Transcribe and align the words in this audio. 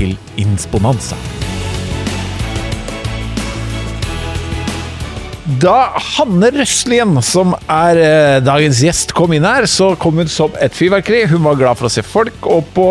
til 0.00 0.16
Insponanza. 0.40 1.18
Da 5.60 5.90
Hanne 6.14 6.50
Røslien, 6.54 7.16
som 7.26 7.56
er 7.66 7.98
eh, 8.00 8.36
dagens 8.44 8.80
gjest, 8.84 9.14
kom 9.16 9.34
inn 9.34 9.44
her, 9.44 9.66
så 9.68 9.92
kom 10.00 10.20
hun 10.22 10.30
som 10.30 10.54
et 10.62 10.76
fyrverkeri. 10.76 11.24
Hun 11.32 11.42
var 11.44 11.58
glad 11.58 11.80
for 11.80 11.88
å 11.88 11.92
se 11.92 12.04
folk, 12.06 12.38
og 12.46 12.68
på 12.76 12.86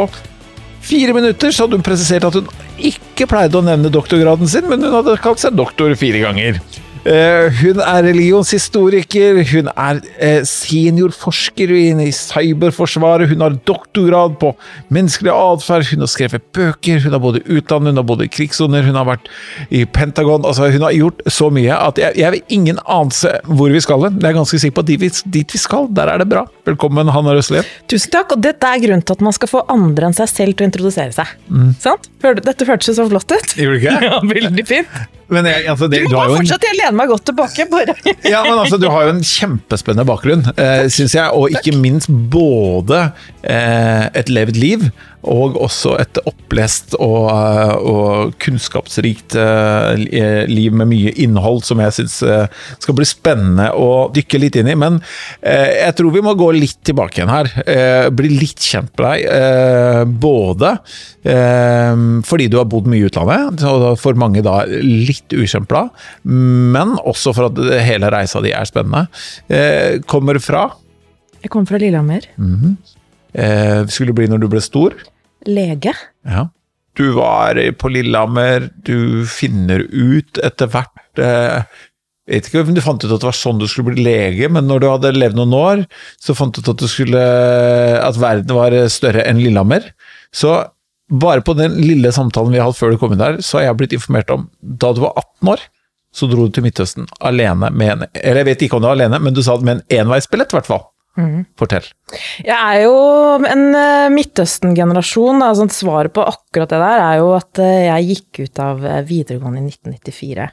fire 0.84 1.16
minutter 1.16 1.54
så 1.56 1.66
hadde 1.66 1.80
hun 1.80 1.86
presisert 1.86 2.28
at 2.28 2.36
hun 2.36 2.50
ikke 2.78 3.30
pleide 3.32 3.58
å 3.58 3.66
nevne 3.66 3.92
doktorgraden 3.94 4.50
sin, 4.50 4.68
men 4.70 4.84
hun 4.84 5.00
hadde 5.00 5.18
kalt 5.24 5.42
seg 5.42 5.58
doktor 5.58 5.96
fire 6.00 6.22
ganger. 6.28 6.60
Eh, 7.08 7.48
hun 7.62 7.80
er 7.80 8.04
religionshistoriker, 8.04 9.38
hun 9.54 9.70
er 9.72 10.02
eh, 10.20 10.42
seniorforsker 10.44 11.72
i 11.72 12.10
cyberforsvaret, 12.12 13.30
hun 13.32 13.44
har 13.46 13.56
doktorgrad 13.68 14.36
på 14.42 14.52
menneskelig 14.92 15.32
atferd, 15.32 15.88
hun 15.94 16.04
har 16.04 16.12
skrevet 16.12 16.44
bøker, 16.56 17.00
hun 17.06 17.16
har 17.16 17.22
både 17.24 17.44
utdannet, 17.48 17.94
hun 17.94 18.02
har 18.02 18.08
både 18.10 18.28
krigssoner, 18.28 18.84
hun 18.84 19.00
har 19.00 19.08
vært 19.08 19.30
i 19.72 19.86
Pentagon 19.86 20.44
altså 20.46 20.68
Hun 20.70 20.84
har 20.84 20.94
gjort 20.96 21.22
så 21.32 21.48
mye 21.54 21.76
at 21.76 22.00
jeg, 22.02 22.18
jeg 22.20 22.34
vil 22.36 22.56
ingen 22.60 22.82
anelse 22.86 23.32
hvor 23.48 23.72
vi 23.72 23.80
skal 23.84 24.04
hen. 24.06 24.20
Jeg 24.20 24.30
er 24.30 24.38
ganske 24.38 24.60
sikker 24.60 24.76
på 24.76 24.84
at 24.84 24.90
dit, 24.92 25.22
dit 25.40 25.56
vi 25.56 25.62
skal, 25.62 25.88
der 25.96 26.12
er 26.12 26.22
det 26.22 26.28
bra. 26.32 26.44
Velkommen, 26.68 27.12
Hanna 27.14 27.36
Røsselien. 27.38 27.68
Tusen 27.90 28.12
takk, 28.14 28.36
og 28.36 28.44
dette 28.44 28.68
er 28.68 28.84
grunnen 28.84 29.06
til 29.06 29.16
at 29.16 29.24
man 29.24 29.36
skal 29.36 29.52
få 29.52 29.64
andre 29.72 30.10
enn 30.10 30.18
seg 30.18 30.32
selv 30.32 30.58
til 30.58 30.68
å 30.68 30.70
introdusere 30.70 31.16
seg. 31.16 31.32
Mm. 31.48 31.72
Sant? 31.80 32.12
Dette 32.44 32.68
hørtes 32.68 33.00
så 33.00 33.08
flott 33.08 33.32
ut. 33.32 33.56
Gjorde 33.56 33.80
det 33.80 33.86
ikke? 33.86 33.96
Ja, 34.10 34.20
veldig 34.26 34.68
fint. 34.68 35.19
Men 35.30 35.46
jeg, 35.46 35.66
altså, 35.70 35.88
det, 35.92 36.02
du, 36.06 36.14
du 36.14 36.18
har 36.18 36.32
jo 36.32 36.40
fortsatt, 36.40 36.66
jeg 36.66 36.78
lener 36.80 36.98
meg 36.98 37.12
godt 37.12 37.28
tilbake. 37.30 37.68
Bare. 37.70 37.96
ja, 38.34 38.42
men 38.48 38.56
altså, 38.58 38.80
Du 38.82 38.88
har 38.90 39.06
jo 39.08 39.14
en 39.14 39.24
kjempespennende 39.26 40.08
bakgrunn, 40.10 40.46
eh, 40.56 40.88
syns 40.94 41.16
jeg. 41.18 41.30
Og 41.38 41.54
ikke 41.54 41.76
minst 41.78 42.10
både 42.34 43.04
eh, 43.44 44.10
et 44.18 44.34
levd 44.34 44.60
liv 44.60 44.90
og 45.28 45.58
også 45.60 45.96
et 46.00 46.20
opplest 46.30 46.96
og, 46.96 47.28
eh, 47.32 47.74
og 47.76 48.36
kunnskapsrikt 48.40 49.36
eh, 49.40 50.46
liv 50.48 50.76
med 50.76 50.90
mye 50.92 51.12
innhold 51.20 51.64
som 51.68 51.82
jeg 51.84 51.96
syns 51.98 52.20
eh, 52.24 52.46
skal 52.80 52.96
bli 52.96 53.08
spennende 53.08 53.70
å 53.76 54.08
dykke 54.16 54.40
litt 54.40 54.60
inn 54.60 54.72
i. 54.72 54.78
Men 54.80 55.00
jeg 55.44 55.96
tror 55.98 56.14
vi 56.14 56.24
må 56.24 56.36
gå 56.38 56.50
litt 56.56 56.80
tilbake 56.88 57.20
igjen 57.20 57.32
her. 57.32 57.50
bli 58.16 58.30
litt 58.32 58.64
kjent 58.64 58.92
med 58.98 59.06
deg. 59.06 60.14
både 60.22 60.72
fordi 62.30 62.48
du 62.50 62.58
har 62.58 62.68
bodd 62.70 62.88
mye 62.90 63.04
i 63.04 63.08
utlandet, 63.10 63.64
og 63.68 64.00
for 64.00 64.18
mange 64.20 64.44
da 64.46 64.62
litt 64.68 65.34
ukjempla, 65.36 65.84
men 66.24 66.96
også 67.00 67.34
for 67.36 67.50
at 67.50 67.60
hele 67.86 68.12
reisa 68.14 68.42
di 68.44 68.54
er 68.56 68.70
spennende. 68.70 69.08
Kommer 70.10 70.40
fra? 70.44 70.70
Jeg 71.44 71.52
kommer 71.54 71.72
fra 71.72 71.82
Lillehammer. 71.82 72.26
Mm 72.38 72.56
-hmm. 72.56 72.99
Eh, 73.34 73.84
skulle 73.92 74.16
bli 74.18 74.30
når 74.32 74.44
du 74.44 74.48
ble 74.52 74.64
stor? 74.64 74.96
Lege. 75.48 75.94
Ja. 76.28 76.48
Du 77.00 77.12
var 77.16 77.60
på 77.80 77.92
Lillehammer, 77.94 78.70
du 78.84 79.26
finner 79.30 79.86
ut 79.88 80.42
etter 80.44 80.68
hvert 80.72 81.22
eh, 81.22 81.62
jeg 82.30 82.44
vet 82.44 82.48
ikke 82.50 82.62
om 82.62 82.76
du 82.78 82.82
fant 82.86 83.02
ut 83.02 83.10
at 83.10 83.24
det 83.24 83.26
var 83.26 83.34
sånn 83.34 83.58
du 83.58 83.66
skulle 83.66 83.96
bli 83.96 84.04
lege, 84.06 84.50
men 84.54 84.68
når 84.70 84.84
du 84.84 84.86
hadde 84.86 85.12
levd 85.16 85.38
noen 85.40 85.56
år, 85.58 85.80
så 86.22 86.36
fant 86.38 86.54
du 86.54 86.62
ut 86.62 86.68
at, 86.76 86.84
du 86.84 86.92
skulle, 86.92 87.22
at 88.06 88.20
verden 88.22 88.54
var 88.54 88.76
større 88.94 89.24
enn 89.26 89.42
Lillehammer. 89.42 89.88
Så 90.30 90.60
bare 91.10 91.42
på 91.42 91.56
den 91.58 91.80
lille 91.82 92.12
samtalen 92.14 92.54
vi 92.54 92.62
har 92.62 92.70
hatt 92.70 92.78
før 92.78 92.94
du 92.94 93.00
kom 93.02 93.16
inn 93.16 93.22
der, 93.22 93.40
så 93.42 93.58
har 93.58 93.70
jeg 93.70 93.80
blitt 93.80 93.96
informert 93.98 94.30
om 94.34 94.46
da 94.62 94.94
du 94.94 95.02
var 95.08 95.18
18 95.18 95.52
år, 95.56 95.66
så 96.14 96.30
dro 96.30 96.46
du 96.46 96.54
til 96.54 96.66
Midtøsten 96.66 97.10
alene 97.26 97.70
med 97.70 97.92
en 97.92 98.06
Eller 98.14 98.42
jeg 98.42 98.48
vet 98.48 98.64
ikke 98.66 98.78
om 98.78 98.86
du 98.86 98.88
var 98.90 98.98
alene, 98.98 99.20
men 99.22 99.34
du 99.34 99.42
sa 99.46 99.58
det 99.58 99.66
med 99.66 99.80
en 99.80 100.04
enveisbillett, 100.04 100.54
i 100.54 100.60
hvert 100.60 100.70
fall. 100.70 100.86
Mm. 101.20 101.42
Fortell. 101.60 101.90
Jeg 102.46 102.56
er 102.56 102.86
jo 102.86 102.94
en 103.44 103.66
uh, 103.76 104.08
Midtøsten-generasjon. 104.14 105.44
Altså, 105.44 105.68
svaret 105.76 106.16
på 106.16 106.24
akkurat 106.24 106.72
det 106.72 106.80
der 106.80 107.04
er 107.04 107.20
jo 107.20 107.34
at 107.36 107.60
uh, 107.60 107.76
jeg 107.90 108.08
gikk 108.14 108.42
ut 108.46 108.64
av 108.64 108.82
uh, 108.86 109.02
videregående 109.08 109.66
i 109.66 109.74
1994. 109.74 110.48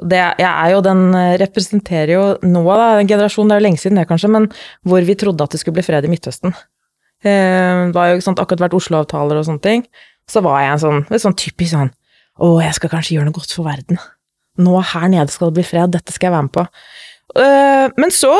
Det, 0.00 0.18
jeg 0.40 0.48
er 0.48 0.70
jo 0.72 0.80
den 0.86 1.00
representerer 1.42 2.12
jo 2.14 2.22
nå, 2.46 2.62
da, 2.64 2.92
en 3.02 3.08
generasjon, 3.10 3.50
det 3.50 3.56
er 3.56 3.60
jo 3.60 3.64
lenge 3.66 3.80
siden 3.82 3.98
det 4.00 4.06
kanskje, 4.08 4.30
men 4.32 4.46
hvor 4.88 5.04
vi 5.04 5.16
trodde 5.18 5.44
at 5.44 5.52
det 5.52 5.60
skulle 5.60 5.76
bli 5.76 5.84
fred 5.84 6.06
i 6.08 6.12
Midtøsten. 6.12 6.54
Eh, 7.20 7.88
det 7.90 7.96
var 7.96 8.14
jo 8.14 8.22
sant, 8.24 8.40
akkurat 8.40 8.64
vært 8.66 8.76
Oslo-avtaler 8.78 9.40
og 9.40 9.46
sånne 9.48 9.64
ting. 9.64 9.84
Så 10.30 10.42
var 10.44 10.62
jeg 10.62 10.72
en 10.72 10.82
sånn, 10.84 11.02
en 11.10 11.22
sånn 11.22 11.36
typisk 11.36 11.74
sånn 11.74 11.90
Å, 12.40 12.48
jeg 12.62 12.76
skal 12.78 12.92
kanskje 12.92 13.16
gjøre 13.16 13.28
noe 13.28 13.36
godt 13.36 13.52
for 13.52 13.68
verden. 13.68 13.98
Nå 14.60 14.78
her 14.92 15.08
nede 15.12 15.32
skal 15.32 15.50
det 15.50 15.58
bli 15.58 15.64
fred, 15.66 15.92
dette 15.92 16.14
skal 16.14 16.30
jeg 16.30 16.36
være 16.36 16.46
med 16.46 16.54
på. 16.54 16.64
Eh, 17.38 17.86
men 17.96 18.10
så, 18.10 18.32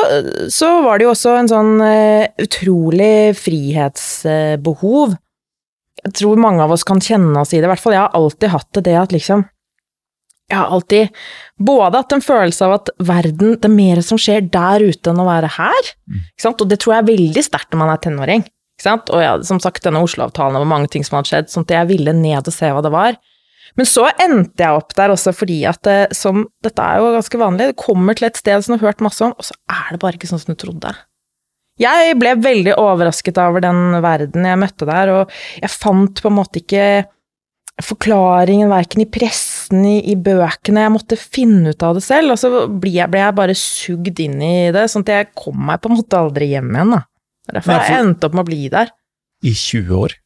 så 0.51 0.71
var 0.83 0.99
det 0.99 1.07
jo 1.07 1.13
også 1.13 1.35
en 1.39 1.51
sånn 1.51 1.73
eh, 1.85 2.27
utrolig 2.43 3.31
frihetsbehov. 3.39 5.15
Jeg 6.01 6.13
tror 6.17 6.41
mange 6.41 6.65
av 6.65 6.73
oss 6.73 6.83
kan 6.87 7.01
kjenne 7.03 7.35
oss 7.39 7.53
i 7.53 7.59
det, 7.59 7.67
i 7.67 7.71
hvert 7.71 7.83
fall 7.83 7.95
jeg 7.95 8.03
har 8.03 8.15
alltid 8.17 8.51
hatt 8.51 8.69
det, 8.77 8.85
det 8.89 8.99
at 8.99 9.15
liksom 9.15 9.45
jeg 10.51 10.59
har 10.59 10.73
alltid 10.75 11.19
både 11.63 11.99
hatt 12.01 12.11
en 12.11 12.23
følelse 12.25 12.65
av 12.67 12.73
at 12.75 12.89
verden, 13.07 13.53
det 13.55 13.69
er 13.69 13.71
mer 13.71 14.01
som 14.03 14.19
skjer 14.19 14.49
der 14.51 14.83
ute 14.83 15.13
enn 15.13 15.21
å 15.23 15.27
være 15.29 15.47
her. 15.55 15.91
Mm. 16.11 16.25
Og 16.49 16.65
det 16.67 16.77
tror 16.81 16.95
jeg 16.95 17.03
er 17.05 17.07
veldig 17.07 17.43
sterkt 17.45 17.71
når 17.71 17.79
man 17.79 17.91
er 17.93 18.01
tenåring. 18.03 18.43
Og 18.83 19.21
ja, 19.21 19.35
som 19.47 19.61
sagt, 19.63 19.83
denne 19.85 20.01
Oslo-avtalen, 20.03 20.57
var 20.59 20.67
mange 20.67 20.89
ting 20.91 21.05
som 21.07 21.19
hadde 21.19 21.31
skjedd, 21.31 21.51
sånn 21.53 21.67
at 21.69 21.75
jeg 21.77 21.89
ville 21.93 22.15
ned 22.17 22.49
og 22.49 22.55
se 22.55 22.67
hva 22.73 22.83
det 22.83 22.91
var. 22.91 23.15
Men 23.79 23.87
så 23.87 24.07
endte 24.11 24.65
jeg 24.65 24.81
opp 24.81 24.95
der 24.97 25.13
også 25.13 25.33
fordi 25.35 25.61
at 25.69 25.79
det, 25.87 25.99
som, 26.17 26.43
dette 26.65 26.83
er 26.83 26.99
jo 26.99 27.13
ganske 27.15 27.39
vanlig, 27.39 27.69
det 27.71 27.79
kommer 27.79 28.17
til 28.17 28.27
et 28.27 28.39
sted 28.39 28.63
som 28.63 28.75
du 28.75 28.81
har 28.81 28.91
hørt 28.91 29.05
masse 29.05 29.23
om, 29.25 29.33
og 29.37 29.47
så 29.47 29.55
er 29.71 29.93
det 29.93 30.01
bare 30.03 30.19
ikke 30.19 30.29
sånn 30.31 30.41
som 30.43 30.53
du 30.53 30.59
trodde. 30.59 30.93
Jeg 31.81 32.17
ble 32.19 32.35
veldig 32.43 32.75
overrasket 32.77 33.39
over 33.41 33.63
den 33.63 33.95
verden 34.03 34.45
jeg 34.45 34.59
møtte 34.59 34.87
der, 34.89 35.13
og 35.15 35.33
jeg 35.61 35.71
fant 35.73 36.21
på 36.21 36.29
en 36.29 36.37
måte 36.37 36.61
ikke 36.61 36.85
forklaringen 37.81 38.69
verken 38.69 39.03
i 39.03 39.09
pressen, 39.09 39.85
i, 39.87 39.97
i, 40.11 40.17
bøkene, 40.19 40.83
jeg 40.85 40.93
måtte 40.93 41.17
finne 41.17 41.71
ut 41.73 41.85
av 41.85 41.97
det 41.97 42.03
selv, 42.05 42.35
og 42.35 42.41
så 42.41 42.65
ble 42.67 42.91
jeg, 42.99 43.09
ble 43.09 43.23
jeg 43.23 43.37
bare 43.37 43.57
sugd 43.57 44.21
inn 44.21 44.41
i 44.43 44.55
det, 44.75 44.85
sånn 44.91 45.07
at 45.07 45.13
jeg 45.15 45.31
kom 45.37 45.57
meg 45.69 45.81
på 45.81 45.89
en 45.89 45.97
måte 45.97 46.19
aldri 46.19 46.51
hjem 46.51 46.69
igjen, 46.75 46.97
da. 46.97 47.01
Derfor 47.51 47.79
jeg 47.79 48.03
endte 48.03 48.27
opp 48.27 48.35
med 48.37 48.43
å 48.43 48.49
bli 48.51 48.67
der. 48.71 48.91
I 49.41 49.55
20 49.57 49.95
år? 49.97 50.20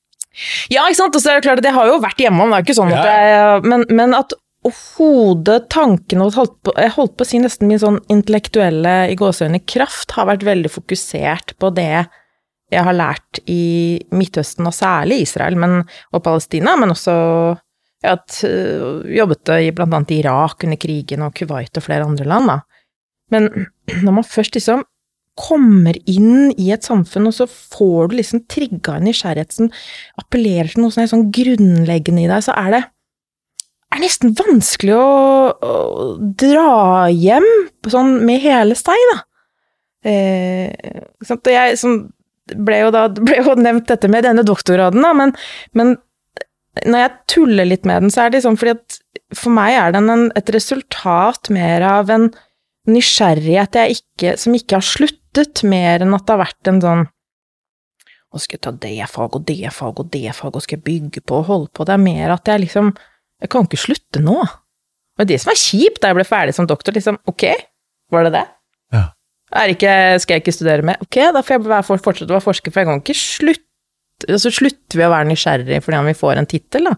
Ja, 0.72 0.86
ikke 0.86 1.00
sant. 1.00 1.16
Og 1.16 1.24
så 1.24 1.32
er 1.32 1.40
det 1.40 1.48
klart 1.48 1.62
at 1.62 1.70
jeg 1.70 1.78
har 1.78 1.92
jo 1.92 2.02
vært 2.04 2.20
hjemom, 2.20 2.52
det 2.52 2.58
er 2.58 2.66
ikke 2.68 2.78
sånn 2.78 2.92
at 2.96 3.08
jeg 3.08 3.70
Men, 3.72 3.86
men 3.94 4.18
at 4.18 4.36
hodet, 4.66 5.68
tankene 5.70 6.26
og 6.26 6.38
holdt 6.40 6.56
på, 6.66 6.74
Jeg 6.82 6.96
holdt 6.96 7.16
på 7.18 7.26
å 7.26 7.30
si 7.30 7.40
nesten 7.42 7.70
min 7.70 7.82
sånn 7.82 8.00
intellektuelle 8.10 8.96
i 9.12 9.18
gåseøyne 9.20 9.62
kraft 9.70 10.16
har 10.18 10.30
vært 10.32 10.46
veldig 10.48 10.72
fokusert 10.74 11.54
på 11.62 11.70
det 11.78 12.08
jeg 12.74 12.82
har 12.82 12.98
lært 12.98 13.40
i 13.46 14.02
Midtøsten, 14.10 14.66
og 14.66 14.74
særlig 14.74 15.22
Israel 15.28 15.58
men, 15.62 15.84
og 16.12 16.24
Palestina, 16.26 16.74
men 16.82 16.96
også 16.96 17.14
jeg 18.06 18.10
har 18.10 18.24
uh, 18.50 19.06
jobbet 19.06 19.52
i 19.60 19.70
blant 19.74 19.94
annet 19.98 20.16
Irak 20.18 20.66
under 20.66 20.80
krigen 20.82 21.24
og 21.26 21.34
Kuwait 21.38 21.78
og 21.78 21.86
flere 21.86 22.06
andre 22.06 22.26
land, 22.30 22.50
da. 22.50 22.58
Men 23.34 23.50
når 24.06 24.18
man 24.20 24.28
først 24.28 24.58
liksom 24.58 24.84
kommer 25.36 25.98
inn 26.08 26.52
i 26.56 26.72
et 26.72 26.88
samfunn, 26.88 27.28
og 27.30 27.36
så 27.36 27.48
får 27.50 28.12
du 28.12 28.18
liksom 28.20 28.46
trigga 28.52 28.98
en 28.98 29.08
nysgjerrighet 29.10 29.56
som 29.56 29.72
appellerer 30.22 30.72
til 30.72 30.86
noe 30.86 30.96
som 30.96 31.04
er 31.04 31.12
sånn 31.12 31.30
grunnleggende 31.36 32.24
i 32.24 32.30
deg, 32.32 32.46
så 32.46 32.56
er 32.56 32.78
det 32.78 32.84
er 33.96 34.02
nesten 34.04 34.34
vanskelig 34.36 34.96
å, 34.98 35.06
å 35.56 35.76
dra 36.40 37.08
hjem 37.12 37.46
sånn 37.92 38.18
med 38.28 38.44
hele 38.44 38.78
seg, 38.80 39.00
da. 39.12 39.20
Eh, 40.06 41.02
og 41.34 41.50
jeg 41.50 41.78
som 41.82 42.02
ble 42.46 42.82
jo 42.84 42.92
da 42.94 43.08
ble 43.10 43.40
jo 43.40 43.56
nevnt 43.58 43.88
dette 43.90 44.10
med 44.12 44.26
denne 44.28 44.46
doktorgraden, 44.46 45.02
da, 45.02 45.14
men, 45.18 45.34
men, 45.78 45.96
når 46.84 47.06
jeg 47.06 47.14
tuller 47.32 47.70
litt 47.70 47.88
med 47.88 48.04
den, 48.04 48.12
så 48.12 48.26
er 48.26 48.32
det 48.32 48.42
liksom 48.42 48.58
fordi 48.60 48.76
at 48.76 49.00
for 49.36 49.56
meg 49.56 49.78
er 49.80 49.94
den 49.96 50.12
en, 50.12 50.26
et 50.36 50.50
resultat 50.54 51.50
mer 51.54 51.86
av 51.88 52.12
en 52.12 52.28
nysgjerrighet 52.92 53.80
ikke, 53.96 54.36
som 54.38 54.54
ikke 54.58 54.78
har 54.78 54.86
slutt 54.86 55.22
sluttet, 55.36 55.64
mer 55.68 56.04
enn 56.04 56.16
at 56.16 56.26
det 56.26 56.34
har 56.34 56.44
vært 56.44 56.72
en 56.72 56.82
sånn 56.84 57.04
Å, 58.32 58.40
skal 58.40 58.58
jeg 58.58 58.64
ta 58.66 58.72
det 58.72 59.08
fag 59.08 59.36
og 59.38 59.46
det 59.48 59.72
fag 59.72 60.00
og 60.00 60.10
det 60.12 60.34
fag, 60.36 60.56
og 60.56 60.64
skal 60.64 60.78
jeg 60.78 60.86
bygge 60.86 61.24
på 61.24 61.40
og 61.40 61.50
holde 61.50 61.70
på? 61.74 61.86
Det 61.86 61.94
er 61.94 62.04
mer 62.04 62.36
at 62.36 62.48
jeg 62.48 62.66
liksom 62.66 62.94
Jeg 63.42 63.52
kan 63.52 63.68
ikke 63.68 63.80
slutte 63.80 64.22
nå. 64.24 64.38
Og 65.20 65.28
det 65.28 65.40
som 65.42 65.52
er 65.52 65.60
kjipt 65.60 66.02
da 66.02 66.12
jeg 66.12 66.20
ble 66.20 66.28
ferdig 66.28 66.56
som 66.56 66.68
doktor, 66.68 66.96
liksom 66.96 67.20
Ok, 67.28 67.48
var 68.12 68.28
det 68.28 68.36
det? 68.36 68.46
Ja. 68.96 69.06
Ikke, 69.72 69.92
skal 70.20 70.36
jeg 70.36 70.44
ikke 70.44 70.56
studere 70.56 70.84
mer? 70.84 70.98
Ok, 71.04 71.20
da 71.36 71.44
får 71.46 71.62
jeg 71.62 71.86
fortsette 72.04 72.32
å 72.32 72.36
være 72.36 72.48
forsker, 72.48 72.74
for 72.74 72.82
jeg 72.82 72.90
kan 72.90 73.04
ikke 73.04 73.20
slutte 73.20 74.40
Så 74.42 74.52
slutter 74.52 75.00
vi 75.00 75.06
å 75.06 75.12
være 75.14 75.30
nysgjerrig 75.30 75.84
fordi 75.84 76.02
om 76.02 76.10
vi 76.10 76.18
får 76.18 76.42
en 76.42 76.50
tittel, 76.50 76.90
da. 76.90 76.96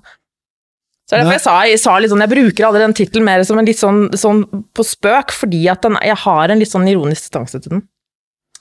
Så 1.08 1.16
det 1.16 1.22
er 1.22 1.24
derfor 1.24 1.38
jeg 1.38 1.44
sa, 1.46 1.54
jeg 1.64 1.80
sa 1.80 1.92
litt 2.04 2.12
sånn, 2.12 2.22
jeg 2.26 2.32
bruker 2.34 2.66
aldri 2.68 2.82
den 2.84 2.96
tittelen 2.98 3.24
mer 3.24 3.44
som 3.48 3.60
en 3.62 3.68
litt 3.68 3.80
sånn, 3.80 4.02
sånn 4.20 4.42
på 4.76 4.84
spøk, 4.84 5.32
fordi 5.32 5.62
at 5.72 5.86
den, 5.86 5.96
jeg 6.04 6.20
har 6.20 6.52
en 6.52 6.60
litt 6.60 6.72
sånn 6.74 6.88
ironisk 6.92 7.30
distanse 7.30 7.62
til 7.64 7.78
den. 7.78 7.86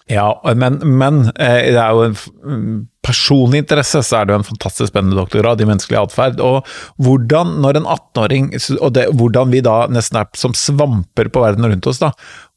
Ja, 0.07 0.29
men, 0.55 0.79
men 0.87 1.25
eh, 1.35 1.73
det 1.75 1.81
er 1.83 1.95
jo 1.97 2.05
en 2.07 2.15
mm, 2.47 2.75
personlig 3.07 3.65
interesse, 3.65 4.05
så 4.07 4.21
er 4.21 4.27
det 4.27 4.35
jo 4.35 4.39
en 4.39 4.47
fantastisk 4.47 4.93
spennende 4.93 5.19
doktorgrad 5.19 5.63
i 5.63 5.67
menneskelig 5.67 5.99
atferd. 5.99 6.43
Og 6.43 6.69
hvordan, 7.03 7.57
når 7.65 7.81
en 7.81 7.89
18-åring, 7.91 8.53
og 8.79 8.93
det, 8.95 9.09
hvordan 9.19 9.51
vi 9.55 9.65
da 9.67 9.81
nesten 9.91 10.21
er 10.21 10.29
som 10.39 10.55
svamper 10.55 11.31
på 11.35 11.43
verden 11.43 11.67
rundt 11.67 11.89
oss, 11.91 11.99
da, 12.03 12.13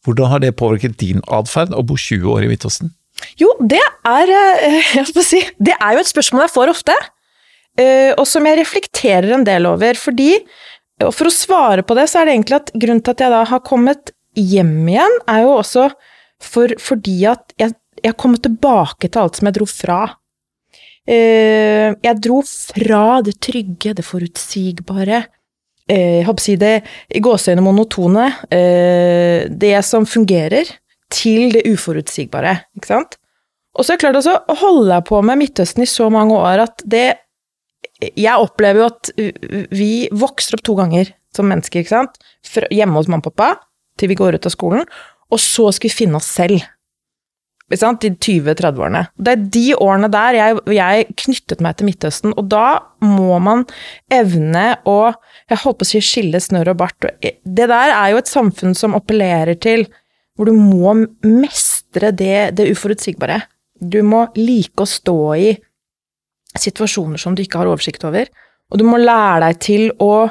hvordan 0.05 0.29
har 0.29 0.43
det 0.43 0.55
påvirket 0.61 0.99
din 1.01 1.25
atferd 1.25 1.73
å 1.73 1.81
bo 1.85 1.97
20 1.97 2.29
år 2.35 2.45
i 2.45 2.51
Midtøsten? 2.51 2.93
Jo, 3.41 3.49
det 3.59 3.81
er 3.81 4.33
eh, 4.35 4.93
jeg 4.99 5.09
skal 5.09 5.25
si, 5.25 5.41
Det 5.57 5.73
er 5.73 5.97
jo 5.97 6.03
et 6.03 6.11
spørsmål 6.11 6.45
jeg 6.45 6.53
får 6.53 6.73
ofte, 6.75 6.99
eh, 7.81 8.11
og 8.13 8.27
som 8.29 8.45
jeg 8.45 8.61
reflekterer 8.61 9.33
en 9.39 9.47
del 9.47 9.65
over. 9.71 9.97
Fordi, 9.97 10.35
og 11.01 11.17
For 11.17 11.31
å 11.31 11.33
svare 11.33 11.81
på 11.81 11.97
det, 11.97 12.05
så 12.13 12.21
er 12.21 12.29
det 12.29 12.37
egentlig 12.37 12.61
at 12.61 12.71
grunnen 12.77 13.01
til 13.01 13.17
at 13.17 13.25
jeg 13.25 13.33
da 13.33 13.41
har 13.55 13.65
kommet 13.65 14.13
hjem 14.37 14.85
igjen, 14.93 15.19
er 15.25 15.43
jo 15.47 15.57
også 15.57 15.89
for, 16.43 16.71
fordi 16.79 17.17
at 17.29 17.53
jeg, 17.59 17.73
jeg 18.03 18.17
kommet 18.19 18.43
tilbake 18.45 19.09
til 19.09 19.21
alt 19.21 19.39
som 19.39 19.49
jeg 19.49 19.57
dro 19.59 19.67
fra. 19.69 19.99
Eh, 21.09 21.95
Jeg 22.05 22.21
dro 22.21 22.41
fra 22.45 23.21
det 23.25 23.39
trygge, 23.41 23.95
det 23.97 24.05
forutsigbare, 24.05 25.23
eh, 25.89 26.19
jeg 26.19 26.27
håper 26.27 26.43
å 26.43 26.45
si 26.45 26.55
det 26.61 26.75
i 27.15 27.21
gåseøyne 27.23 27.63
monotone, 27.65 28.27
eh, 28.51 29.47
det 29.49 29.73
som 29.85 30.05
fungerer, 30.05 30.69
til 31.09 31.49
det 31.55 31.63
uforutsigbare, 31.65 32.51
ikke 32.77 32.91
sant? 32.91 33.17
Og 33.73 33.81
så 33.85 33.93
har 33.93 33.97
jeg 33.97 34.03
klart 34.13 34.59
holder 34.59 34.93
jeg 34.95 35.05
på 35.09 35.21
med 35.25 35.39
Midtøsten 35.39 35.81
i 35.81 35.89
så 35.89 36.09
mange 36.11 36.35
år 36.37 36.65
at 36.67 36.83
det 36.85 37.17
Jeg 38.15 38.35
opplever 38.39 38.79
jo 38.79 38.85
at 38.85 39.09
vi 39.71 40.07
vokser 40.11 40.55
opp 40.55 40.63
to 40.63 40.75
ganger 40.75 41.09
som 41.35 41.47
mennesker, 41.47 41.81
ikke 41.81 41.89
sant? 41.89 42.19
Fra 42.47 42.67
hjemme 42.71 42.95
hos 42.95 43.07
mamma 43.07 43.23
og 43.25 43.33
pappa, 43.33 43.59
til 43.97 44.07
vi 44.07 44.15
går 44.15 44.35
ut 44.37 44.45
av 44.47 44.53
skolen, 44.53 44.85
og 45.29 45.41
så 45.41 45.69
skal 45.75 45.89
vi 45.89 45.97
finne 46.01 46.19
oss 46.19 46.29
selv. 46.39 46.61
Sant? 47.77 48.01
De 48.01 48.09
20-30-årene. 48.09 49.03
Det 49.13 49.33
er 49.35 49.41
de 49.53 49.65
årene 49.77 50.09
der 50.09 50.37
jeg, 50.39 50.61
jeg 50.73 51.05
knyttet 51.21 51.61
meg 51.61 51.77
til 51.77 51.89
Midtøsten, 51.89 52.33
og 52.33 52.47
da 52.49 52.79
må 53.05 53.37
man 53.43 53.67
evne 54.13 54.79
å 54.89 55.13
Jeg 55.49 55.63
holdt 55.63 55.79
på 55.79 55.85
å 55.85 55.89
si 55.89 55.99
skille 56.05 56.37
snørr 56.41 56.69
og 56.73 56.77
bart. 56.77 57.05
Det 57.21 57.65
der 57.69 57.93
er 57.93 58.11
jo 58.11 58.19
et 58.19 58.29
samfunn 58.29 58.75
som 58.77 58.93
appellerer 58.97 59.57
til 59.57 59.87
hvor 60.37 60.45
du 60.45 60.53
må 60.53 60.93
mestre 61.25 62.11
det, 62.13 62.53
det 62.55 62.69
uforutsigbare. 62.69 63.41
Du 63.81 64.03
må 64.05 64.27
like 64.37 64.85
å 64.85 64.89
stå 64.89 65.17
i 65.35 65.49
situasjoner 66.57 67.21
som 67.21 67.33
du 67.33 67.41
ikke 67.41 67.61
har 67.61 67.69
oversikt 67.71 68.05
over, 68.05 68.29
og 68.69 68.77
du 68.77 68.85
må 68.85 69.01
lære 69.01 69.41
deg 69.47 69.59
til 69.65 69.89
å 70.05 70.29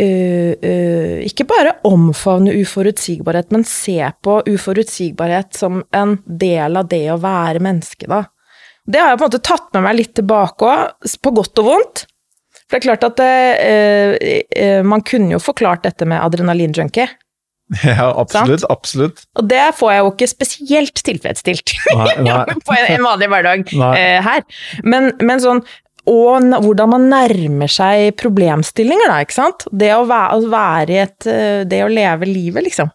øh, 0.00 1.16
ikke 1.26 1.46
bare 1.48 1.76
omfavne 1.88 2.54
uforutsigbarhet, 2.60 3.50
men 3.54 3.64
se 3.68 3.98
på 4.24 4.40
uforutsigbarhet 4.48 5.56
som 5.56 5.82
en 5.96 6.18
del 6.24 6.80
av 6.80 6.90
det 6.90 7.04
å 7.12 7.20
være 7.20 7.62
menneske, 7.64 8.08
da. 8.10 8.24
Det 8.90 9.00
har 9.00 9.12
jeg 9.12 9.20
på 9.20 9.26
en 9.26 9.30
måte 9.30 9.44
tatt 9.46 9.68
med 9.76 9.84
meg 9.86 9.98
litt 10.00 10.14
tilbake 10.18 10.66
òg, 10.66 11.10
på 11.22 11.34
godt 11.36 11.62
og 11.62 11.68
vondt. 11.68 12.04
For 12.70 12.78
det 12.78 12.80
er 12.80 12.86
klart 12.86 13.04
at 13.06 13.20
uh, 13.20 14.82
man 14.86 15.02
kunne 15.06 15.34
jo 15.34 15.40
forklart 15.42 15.84
dette 15.86 16.08
med 16.08 16.22
adrenalinjunkie. 16.22 17.08
Ja, 17.86 18.08
absolutt. 18.18 18.64
absolutt. 18.66 19.20
Og 19.38 19.46
det 19.46 19.62
får 19.78 19.92
jeg 19.92 20.00
jo 20.02 20.08
ikke 20.10 20.26
spesielt 20.26 21.02
tilfredsstilt 21.06 21.70
Nei, 21.94 22.16
nei. 22.26 22.56
på 22.66 22.74
en, 22.74 23.04
vanlig 23.06 23.28
hverdag 23.30 23.70
her. 24.26 24.42
Men, 24.82 25.12
men 25.22 25.38
sånn 25.38 25.62
og 26.10 26.64
hvordan 26.64 26.90
man 26.90 27.08
nærmer 27.12 27.70
seg 27.70 28.16
problemstillinger, 28.20 29.12
da, 29.12 29.20
ikke 29.24 29.36
sant. 29.36 29.66
Det 29.70 29.92
å 29.94 30.06
være, 30.08 30.90
i 30.90 30.98
et 31.04 31.30
eh, 31.30 31.62
Det 31.68 31.84
å 31.84 31.92
leve 31.92 32.28
livet, 32.28 32.66
liksom. 32.66 32.90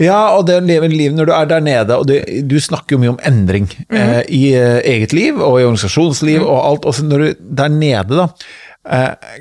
Ja, 0.00 0.32
og 0.32 0.46
det 0.48 0.56
å 0.56 0.64
leve 0.64 0.88
liv 0.88 1.12
når 1.12 1.28
du 1.28 1.32
er 1.36 1.48
der 1.50 1.64
nede, 1.64 1.96
og 2.00 2.06
du, 2.08 2.14
du 2.48 2.56
snakker 2.62 2.96
jo 2.96 3.02
mye 3.02 3.12
om 3.12 3.20
endring 3.28 3.66
eh, 3.92 4.22
i 4.32 4.42
eh, 4.56 4.78
eget 4.94 5.12
liv 5.16 5.36
og 5.36 5.58
i 5.58 5.66
organisasjonsliv 5.66 6.40
og 6.40 6.56
alt. 6.56 6.86
Også 6.88 7.04
når 7.04 7.24
du 7.24 7.42
der 7.60 7.74
nede, 7.74 8.16
da, 8.16 8.28
eh, 8.88 9.34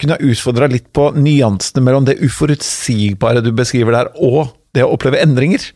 kunne 0.00 0.16
jeg 0.16 0.32
utfordra 0.32 0.70
litt 0.72 0.88
på 0.96 1.10
nyansene 1.18 1.84
mellom 1.84 2.06
det 2.08 2.16
uforutsigbare 2.24 3.44
du 3.44 3.52
beskriver 3.56 3.98
der, 3.98 4.12
og 4.16 4.54
det 4.72 4.86
å 4.86 4.94
oppleve 4.94 5.20
endringer. 5.20 5.68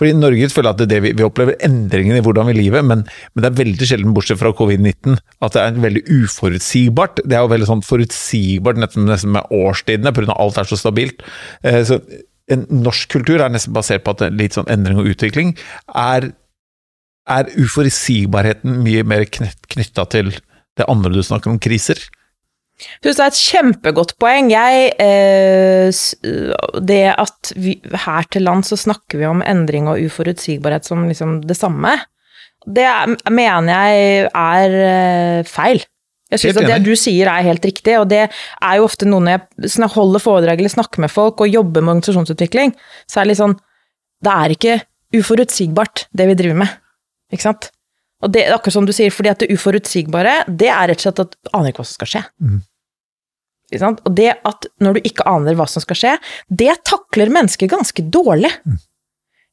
For 0.00 0.08
i 0.08 0.14
Norge 0.16 0.48
føler 0.52 0.72
at 0.72 0.80
det 0.80 0.86
er 0.86 0.92
det 0.94 1.00
vi, 1.04 1.12
vi 1.18 1.24
opplever 1.26 1.58
endringene 1.64 2.22
i 2.22 2.24
hvordan 2.24 2.48
vi 2.48 2.56
lever, 2.56 2.84
men, 2.86 3.04
men 3.04 3.44
det 3.44 3.50
er 3.50 3.58
veldig 3.60 3.88
sjelden, 3.88 4.14
bortsett 4.16 4.40
fra 4.40 4.54
covid-19, 4.56 5.18
at 5.44 5.56
det 5.56 5.62
er 5.62 5.80
veldig 5.84 6.02
uforutsigbart. 6.16 7.22
Det 7.26 7.36
er 7.36 7.44
jo 7.44 7.52
veldig 7.52 7.68
sånn 7.68 7.84
forutsigbart 7.86 8.80
nesten, 8.80 9.06
nesten 9.10 9.34
med 9.36 9.52
årstidene, 9.52 10.14
pga. 10.16 10.32
alt 10.32 10.60
er 10.62 10.70
så 10.70 10.80
stabilt. 10.80 11.20
Eh, 11.66 11.82
så 11.88 12.00
en 12.52 12.64
norsk 12.82 13.12
kultur 13.12 13.42
er 13.42 13.52
nesten 13.52 13.76
basert 13.76 14.04
på 14.06 14.14
at 14.14 14.22
det 14.22 14.30
er 14.30 14.40
litt 14.40 14.56
sånn 14.56 14.70
endring 14.72 15.02
og 15.02 15.12
utvikling. 15.12 15.52
Er, 15.92 16.30
er 17.36 17.52
uforutsigbarheten 17.52 18.80
mye 18.86 19.04
mer 19.06 19.28
knytta 19.28 20.08
til 20.16 20.32
det 20.80 20.88
andre 20.88 21.12
du 21.12 21.20
snakker 21.20 21.52
om, 21.52 21.60
kriser? 21.62 22.00
Syns 23.02 23.18
det 23.18 23.24
er 23.24 23.30
et 23.30 23.40
kjempegodt 23.40 24.14
poeng. 24.20 24.48
Jeg, 24.50 24.92
eh, 25.02 25.92
det 26.82 27.02
at 27.14 27.52
vi, 27.54 27.76
her 28.06 28.26
til 28.32 28.46
land 28.48 28.66
så 28.66 28.78
snakker 28.80 29.20
vi 29.20 29.28
om 29.28 29.44
endring 29.46 29.90
og 29.90 30.00
uforutsigbarhet 30.02 30.88
som 30.88 31.06
liksom 31.08 31.40
det 31.46 31.58
samme, 31.58 31.94
det 32.66 32.84
er, 32.86 33.16
mener 33.34 33.72
jeg 33.72 34.28
er 34.28 34.76
eh, 34.86 35.48
feil. 35.48 35.82
Jeg 36.32 36.40
syns 36.40 36.62
at 36.62 36.70
det 36.70 36.78
du 36.86 36.94
sier 36.96 37.28
er 37.28 37.44
helt 37.44 37.64
riktig, 37.66 37.98
og 38.00 38.06
det 38.08 38.22
er 38.24 38.78
jo 38.78 38.86
ofte 38.86 39.08
noe 39.08 39.20
når 39.20 39.66
jeg 39.66 39.90
holder 39.92 40.22
foredrag 40.22 40.62
eller 40.62 40.72
snakker 40.72 41.02
med 41.04 41.12
folk 41.12 41.42
og 41.44 41.52
jobber 41.52 41.84
med 41.84 41.98
organisasjonsutvikling, 41.98 42.72
så 43.04 43.20
er 43.20 43.26
det 43.26 43.34
litt 43.34 43.42
sånn 43.42 43.58
Det 44.22 44.32
er 44.32 44.54
ikke 44.54 44.78
uforutsigbart, 45.18 46.06
det 46.14 46.28
vi 46.30 46.38
driver 46.38 46.62
med. 46.62 46.76
Ikke 47.34 47.44
sant? 47.50 47.68
Og 48.22 48.30
det 48.34 48.44
er 48.44 48.54
akkurat 48.54 48.76
som 48.76 48.86
du 48.86 48.92
sier, 48.94 49.10
fordi 49.14 49.32
at 49.32 49.42
det 49.42 49.50
uforutsigbare, 49.54 50.44
det 50.46 50.70
er 50.70 50.92
rett 50.92 51.02
og 51.02 51.06
slett 51.08 51.24
at 51.24 51.34
du 51.34 51.50
aner 51.58 51.72
ikke 51.72 51.82
hva 51.82 51.88
som 51.88 51.98
skal 51.98 52.12
skje. 52.12 52.22
Sant? 53.80 54.02
Og 54.06 54.14
det 54.16 54.30
at 54.48 54.66
når 54.84 54.98
du 54.98 55.06
ikke 55.08 55.26
aner 55.28 55.56
hva 55.58 55.66
som 55.70 55.82
skal 55.84 55.98
skje, 55.98 56.16
det 56.48 56.74
takler 56.88 57.32
mennesker 57.32 57.70
ganske 57.72 58.04
dårlig. 58.14 58.50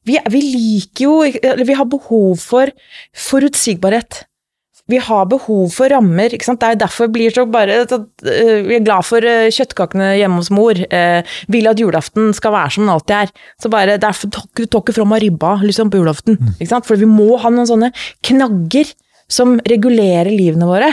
Vi, 0.08 0.16
vi 0.32 0.40
liker 0.40 1.04
jo 1.04 1.14
Eller 1.28 1.66
vi 1.68 1.74
har 1.76 1.84
behov 1.84 2.38
for 2.40 2.70
forutsigbarhet. 3.16 4.22
Vi 4.90 4.98
har 5.06 5.26
behov 5.30 5.68
for 5.72 5.88
rammer. 5.92 6.32
ikke 6.34 6.44
sant? 6.48 6.60
Det 6.60 6.68
er 6.72 6.80
derfor 6.82 7.10
blir 7.14 7.30
så 7.34 7.44
bare 7.50 7.80
at, 7.84 7.92
øh, 7.92 8.66
Vi 8.66 8.76
er 8.76 8.84
glad 8.84 9.06
for 9.06 9.22
øh, 9.22 9.48
kjøttkakene 9.54 10.16
hjemme 10.18 10.40
hos 10.40 10.50
mor. 10.50 10.74
eh, 10.90 11.22
vil 11.48 11.68
at 11.70 11.78
julaften 11.78 12.32
skal 12.34 12.52
være 12.52 12.70
som 12.74 12.84
den 12.84 12.94
alltid 12.94 13.16
er. 13.22 13.30
Så 13.62 13.70
bare, 13.70 13.98
Derfor 14.02 14.30
tok 14.30 14.50
vi 14.64 14.66
tok 14.66 14.92
fram 14.96 15.12
av 15.12 15.20
ribba 15.22 15.54
liksom, 15.62 15.90
på 15.90 16.00
julaften. 16.02 16.38
ikke 16.58 16.68
sant? 16.74 16.86
For 16.86 16.96
vi 16.96 17.06
må 17.06 17.38
ha 17.38 17.50
noen 17.50 17.68
sånne 17.70 17.92
knagger 18.26 18.90
som 19.30 19.60
regulerer 19.70 20.30
livene 20.34 20.66
våre. 20.66 20.90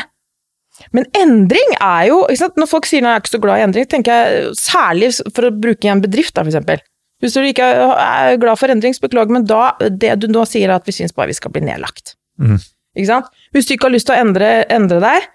Men 0.93 1.07
endring 1.17 1.71
er 1.81 2.07
jo 2.11 2.19
ikke 2.27 2.37
sant? 2.43 2.57
Når 2.61 2.69
folk 2.69 2.85
sier 2.85 3.01
at 3.01 3.07
jeg 3.09 3.15
er 3.15 3.23
ikke 3.23 3.33
så 3.33 3.41
glad 3.41 3.57
i 3.57 3.65
endring, 3.65 3.87
tenker 3.89 4.13
jeg 4.13 4.53
særlig 4.59 5.09
for 5.33 5.47
å 5.49 5.51
bruke 5.57 5.89
en 5.89 6.03
bedrift, 6.03 6.35
da, 6.37 6.43
for 6.45 6.51
eksempel. 6.53 6.83
Hvis 7.17 7.33
du 7.33 7.41
ikke 7.41 7.65
er 7.65 8.37
glad 8.37 8.59
for 8.61 8.69
endring, 8.69 8.93
så 8.93 9.01
beklager, 9.07 9.33
men 9.33 9.47
da, 9.49 9.71
det 9.89 10.19
du 10.21 10.27
nå 10.29 10.43
sier 10.45 10.69
er 10.69 10.75
at 10.77 10.85
vi 10.85 10.93
syns 10.93 11.15
bare 11.17 11.31
vi 11.31 11.37
skal 11.39 11.49
bli 11.55 11.63
nedlagt. 11.65 12.13
Mhm. 12.37 12.59
Ikke 12.97 13.11
sant? 13.11 13.33
Hvis 13.55 13.67
du 13.69 13.75
ikke 13.75 13.89
har 13.89 13.95
lyst 13.95 14.09
til 14.09 14.17
å 14.17 14.21
endre, 14.25 14.51
endre 14.73 14.97
deg, 15.03 15.27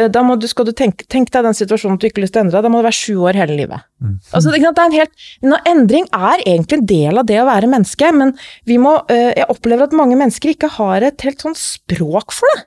eh, 0.00 0.08
da 0.12 0.22
må 0.26 0.38
du, 0.40 0.48
skal 0.50 0.68
du 0.68 0.72
tenke, 0.76 1.04
tenk 1.12 1.30
deg 1.34 1.44
den 1.46 1.58
situasjonen 1.58 1.98
at 1.98 2.02
du 2.02 2.08
ikke 2.08 2.22
har 2.22 2.26
lyst 2.26 2.36
til 2.36 2.42
å 2.42 2.44
endre 2.46 2.56
deg, 2.56 2.66
da 2.66 2.72
må 2.72 2.80
du 2.80 2.88
være 2.88 3.00
sju 3.00 3.14
år 3.28 3.38
hele 3.42 3.58
livet. 3.60 3.86
Altså, 4.32 4.54
ikke 4.54 4.70
sant? 4.70 4.80
Det 4.80 4.82
er 4.82 4.90
en 4.90 4.98
helt, 4.98 5.28
nå, 5.52 5.60
endring 5.74 6.10
er 6.16 6.44
egentlig 6.46 6.80
en 6.80 6.90
del 6.94 7.22
av 7.22 7.30
det 7.30 7.38
å 7.42 7.46
være 7.50 7.70
menneske, 7.76 8.10
men 8.16 8.34
vi 8.70 8.80
må, 8.82 8.96
uh, 9.12 9.30
jeg 9.36 9.48
opplever 9.52 9.88
at 9.88 9.96
mange 10.00 10.18
mennesker 10.18 10.54
ikke 10.54 10.74
har 10.80 11.06
et 11.06 11.28
helt 11.28 11.44
sånn 11.44 11.58
språk 11.58 12.36
for 12.36 12.54
det. 12.54 12.66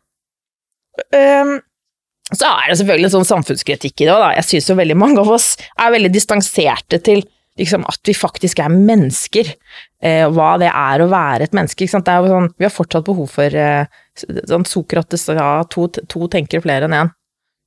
Um, 1.17 1.57
så 2.31 2.47
er 2.47 2.69
det 2.69 2.77
selvfølgelig 2.79 3.11
sånn 3.13 3.27
samfunnskritikk 3.27 4.03
i 4.03 4.07
det 4.07 4.13
òg, 4.13 4.21
da. 4.21 4.33
Jeg 4.37 4.47
syns 4.49 4.69
jo 4.71 4.77
veldig 4.79 4.97
mange 4.97 5.21
av 5.21 5.31
oss 5.33 5.53
er 5.73 5.93
veldig 5.93 6.11
distanserte 6.13 7.01
til 7.03 7.25
liksom, 7.59 7.85
at 7.89 8.01
vi 8.07 8.15
faktisk 8.17 8.61
er 8.63 8.73
mennesker. 8.73 9.53
Eh, 10.03 10.25
hva 10.33 10.53
det 10.61 10.71
er 10.71 11.03
å 11.03 11.09
være 11.11 11.47
et 11.47 11.55
menneske. 11.55 11.87
Sånn, 11.89 12.49
vi 12.57 12.67
har 12.67 12.73
fortsatt 12.73 13.05
behov 13.07 13.29
for 13.35 13.59
eh, 13.59 13.85
sånn 14.17 14.67
Sokrates 14.69 15.27
sa 15.29 15.51
to, 15.71 15.87
to 15.89 16.27
tenker 16.31 16.63
flere 16.63 16.89
enn 16.89 16.97
én. 17.03 17.13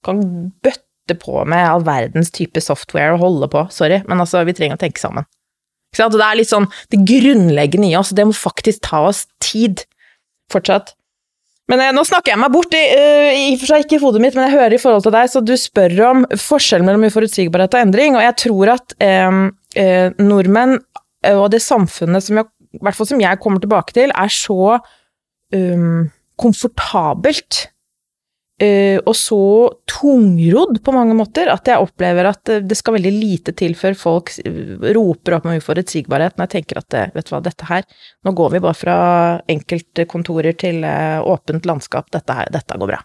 Kan 0.07 0.23
bøtte 0.65 1.17
på 1.21 1.45
med 1.49 1.65
all 1.69 1.87
verdens 1.87 2.33
type 2.35 2.61
software 2.63 3.15
og 3.15 3.23
holde 3.23 3.51
på, 3.53 3.67
sorry, 3.75 4.03
men 4.11 4.23
altså, 4.23 4.43
vi 4.47 4.55
trenger 4.57 4.79
å 4.79 4.83
tenke 4.83 5.03
sammen. 5.03 5.27
Det 5.97 6.21
er 6.21 6.37
litt 6.37 6.51
sånn 6.51 6.67
det 6.93 7.01
grunnleggende 7.09 7.89
i 7.89 7.97
oss, 7.97 8.13
det 8.13 8.27
må 8.29 8.35
faktisk 8.37 8.83
ta 8.85 9.07
oss 9.09 9.25
tid, 9.41 9.87
fortsatt. 10.53 10.93
Men 11.71 11.83
eh, 11.83 11.93
nå 11.95 12.05
snakker 12.07 12.35
jeg 12.35 12.41
meg 12.43 12.53
bort, 12.55 12.75
i, 12.77 12.83
uh, 12.95 13.31
i 13.35 13.47
og 13.55 13.63
for 13.63 13.73
seg 13.73 13.85
ikke 13.85 13.99
i 13.99 14.03
hodet 14.03 14.23
mitt, 14.23 14.37
men 14.39 14.47
jeg 14.47 14.59
hører 14.59 14.77
i 14.77 14.83
forhold 14.83 15.07
til 15.07 15.15
deg, 15.17 15.31
så 15.33 15.43
du 15.43 15.55
spør 15.59 15.97
om 16.11 16.27
forskjellen 16.39 16.87
mellom 16.87 17.07
uforutsigbarhet 17.09 17.75
og 17.75 17.87
endring, 17.89 18.19
og 18.19 18.23
jeg 18.23 18.37
tror 18.45 18.75
at 18.77 18.95
eh, 19.03 19.41
eh, 19.77 20.11
nordmenn 20.23 20.77
eh, 20.77 21.37
og 21.37 21.51
det 21.55 21.63
samfunnet 21.65 22.25
som 22.25 22.41
jeg, 22.41 22.51
i 22.77 22.83
hvert 22.83 22.99
fall 22.99 23.09
som 23.13 23.23
jeg 23.23 23.41
kommer 23.43 23.63
tilbake 23.63 23.97
til, 23.97 24.13
er 24.13 24.33
så 24.33 24.77
um, 25.55 26.05
komfortabelt 26.37 27.63
uh, 28.63 28.99
og 29.01 29.15
så 29.17 29.41
tungrodd 29.89 30.83
på 30.85 30.95
mange 30.95 31.17
måter 31.17 31.49
at 31.53 31.69
jeg 31.71 31.81
opplever 31.83 32.29
at 32.29 32.53
eh, 32.53 32.63
det 32.65 32.77
skal 32.79 32.99
veldig 32.99 33.15
lite 33.15 33.57
til 33.57 33.77
før 33.79 33.97
folk 33.97 34.35
roper 34.97 35.39
opp 35.39 35.49
om 35.49 35.57
uforutsigbarhet, 35.57 36.37
når 36.37 36.49
jeg 36.49 36.55
tenker 36.59 36.83
at 36.83 37.01
vet 37.17 37.29
du 37.29 37.35
hva, 37.35 37.43
dette 37.45 37.69
her 37.71 37.85
Nå 38.27 38.35
går 38.37 38.57
vi 38.57 38.63
bare 38.65 38.77
fra 38.77 39.01
enkelte 39.53 40.09
kontorer 40.11 40.57
til 40.59 40.85
åpent 40.85 41.69
landskap, 41.69 42.11
dette, 42.13 42.37
her, 42.37 42.51
dette 42.53 42.81
går 42.81 42.91
bra. 42.91 43.03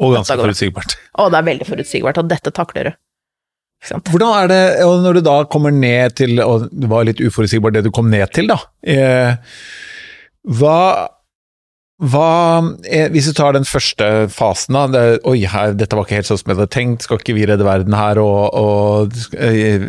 Og 0.00 0.14
ganske 0.16 0.36
forutsigbart. 0.38 0.96
Og 1.20 1.32
det 1.32 1.38
er 1.40 1.46
veldig 1.48 1.66
forutsigbart, 1.68 2.20
og 2.22 2.28
dette 2.30 2.52
takler 2.56 2.88
du. 2.88 2.98
Hvordan 3.88 4.34
er 4.36 4.50
det, 4.50 4.64
og 4.84 5.00
når 5.04 5.18
du 5.18 5.22
da 5.24 5.36
kommer 5.50 5.72
ned 5.72 6.16
til, 6.20 6.36
og 6.44 6.68
det 6.68 6.90
var 6.90 7.06
litt 7.08 7.22
uforutsigbart 7.24 7.78
det 7.78 7.86
du 7.86 7.94
kom 7.94 8.10
ned 8.12 8.28
til, 8.36 8.50
da. 8.50 8.58
Eh, 8.84 9.32
hva, 10.60 11.08
hva 12.00 12.30
eh, 12.88 13.08
Hvis 13.12 13.30
du 13.30 13.34
tar 13.36 13.56
den 13.56 13.68
første 13.68 14.28
fasen, 14.32 14.76
da. 14.76 14.86
Det, 14.92 15.04
Oi, 15.28 15.38
her, 15.48 15.72
dette 15.76 15.96
var 15.96 16.06
ikke 16.06 16.20
helt 16.20 16.28
sånn 16.28 16.42
som 16.42 16.52
jeg 16.52 16.60
hadde 16.60 16.74
tenkt, 16.76 17.06
skal 17.06 17.22
ikke 17.22 17.36
vi 17.38 17.48
redde 17.48 17.66
verden 17.66 17.96
her? 17.96 18.20
Og, 18.20 18.52
og 18.52 19.40
eh, 19.40 19.88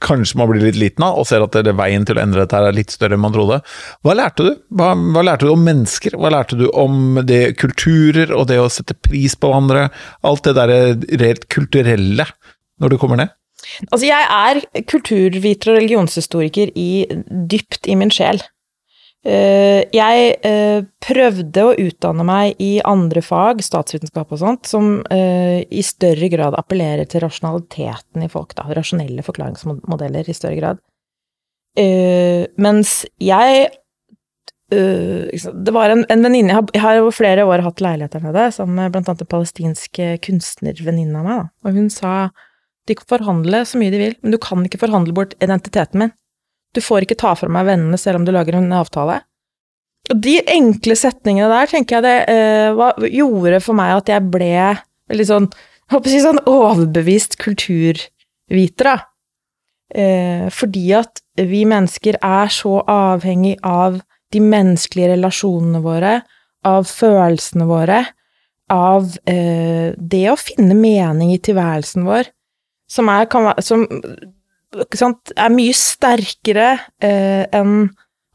kanskje 0.00 0.38
man 0.40 0.48
blir 0.50 0.64
litt 0.64 0.78
liten 0.80 1.04
av, 1.04 1.18
og 1.20 1.28
ser 1.28 1.44
at 1.44 1.56
det, 1.60 1.76
veien 1.76 2.06
til 2.08 2.18
å 2.18 2.22
endre 2.22 2.44
dette 2.44 2.56
er 2.56 2.76
litt 2.76 2.92
større 2.94 3.16
enn 3.16 3.22
man 3.22 3.34
trodde. 3.34 3.60
Hva 4.04 4.16
lærte 4.16 4.46
du? 4.46 4.54
Hva, 4.80 4.94
hva 4.96 5.24
lærte 5.26 5.46
du 5.46 5.52
om 5.52 5.64
mennesker? 5.66 6.16
Hva 6.16 6.32
lærte 6.32 6.56
du 6.56 6.66
om 6.72 7.20
det 7.26 7.58
kulturer, 7.60 8.32
og 8.32 8.48
det 8.50 8.60
å 8.62 8.70
sette 8.72 8.96
pris 8.96 9.36
på 9.36 9.52
hverandre? 9.52 9.88
Alt 10.26 10.48
det 10.48 10.56
derre 10.56 10.80
reelt 11.20 11.44
kulturelle, 11.52 12.26
når 12.80 12.94
du 12.94 12.98
kommer 13.00 13.20
ned? 13.20 13.34
Altså, 13.90 14.06
jeg 14.08 14.24
er 14.24 14.84
kulturviter 14.88 15.72
og 15.72 15.76
religionshistoriker 15.80 16.72
i, 16.80 17.04
dypt 17.28 17.86
i 17.92 17.96
min 18.00 18.12
sjel. 18.14 18.40
Eh, 19.20 19.84
jeg 19.92 20.28
eh, 20.48 20.80
prøvde 21.04 21.64
å 21.66 21.74
utdanne 21.76 22.24
meg 22.24 22.62
i 22.62 22.70
andre 22.88 23.20
fag, 23.20 23.60
statsvitenskap 23.60 24.30
og 24.32 24.40
sånt, 24.40 24.70
som 24.70 25.02
eh, 25.12 25.60
i 25.68 25.82
større 25.84 26.30
grad 26.32 26.56
appellerer 26.56 27.04
til 27.04 27.20
rasjonaliteten 27.26 28.24
i 28.24 28.30
folk, 28.32 28.54
da. 28.56 28.64
Rasjonelle 28.72 29.24
forklaringsmodeller 29.26 30.30
i 30.30 30.36
større 30.36 30.60
grad. 30.60 30.80
Mens 32.58 33.04
jeg 33.22 33.68
Det 34.70 35.70
var 35.72 35.92
en, 35.92 36.02
en 36.10 36.22
venninne 36.24 36.50
jeg 36.50 36.80
har- 36.82 36.98
over 36.98 37.14
flere 37.14 37.44
år 37.46 37.62
hatt 37.62 37.80
leilighet 37.80 38.16
der 38.16 38.24
nede, 38.24 38.48
sammen 38.52 38.74
med 38.74 38.96
annet 38.96 39.22
en 39.22 39.26
palestinsk 39.30 40.00
kunstnervenninne 40.26 41.18
av 41.18 41.24
meg, 41.24 41.38
da. 41.38 41.68
Og 41.68 41.78
hun 41.78 41.88
sa 41.90 42.12
de 42.90 42.96
kan 42.98 43.06
forhandle 43.14 43.62
så 43.68 43.78
mye 43.78 43.92
de 43.94 44.02
vil, 44.02 44.14
men 44.20 44.34
du 44.34 44.38
kan 44.42 44.64
ikke 44.66 44.82
forhandle 44.82 45.14
bort 45.14 45.36
identiteten 45.38 46.02
min. 46.02 46.14
Du 46.74 46.82
får 46.82 47.06
ikke 47.06 47.18
ta 47.22 47.34
fra 47.38 47.50
meg 47.50 47.68
vennene 47.68 47.98
selv 47.98 48.20
om 48.20 48.26
du 48.26 48.32
lager 48.34 48.58
en 48.58 48.72
avtale. 48.74 49.20
Og 50.10 50.18
de 50.24 50.38
enkle 50.50 50.96
setningene 50.98 51.50
der, 51.52 51.70
tenker 51.70 51.98
jeg 51.98 52.06
det 52.06 52.16
eh, 52.32 52.70
hva, 52.74 52.92
gjorde 53.06 53.60
for 53.62 53.78
meg 53.78 53.94
at 53.98 54.10
jeg 54.10 54.26
ble 54.32 54.54
litt 55.14 55.28
sånn, 55.28 55.48
jeg 55.50 55.94
håper 55.94 56.10
å 56.10 56.14
si 56.14 56.22
sånn 56.24 56.42
overbevist 56.50 57.36
kulturviter, 57.42 58.90
da. 58.90 58.96
Eh, 59.90 60.46
fordi 60.54 60.84
at 60.98 61.22
vi 61.50 61.64
mennesker 61.66 62.20
er 62.22 62.50
så 62.54 62.78
avhengig 62.90 63.56
av 63.66 63.98
de 64.30 64.42
menneskelige 64.42 65.16
relasjonene 65.16 65.82
våre, 65.82 66.20
av 66.66 66.86
følelsene 66.86 67.66
våre, 67.66 68.04
av 68.70 69.08
eh, 69.30 69.90
det 69.98 70.26
å 70.30 70.38
finne 70.38 70.76
mening 70.78 71.32
i 71.34 71.40
tilværelsen 71.42 72.06
vår, 72.06 72.30
som 72.90 73.10
er, 73.12 73.26
være, 73.30 73.64
som, 73.64 73.84
sant, 74.98 75.32
er 75.38 75.52
mye 75.54 75.74
sterkere 75.76 76.70
eh, 77.02 77.44
enn 77.54 77.90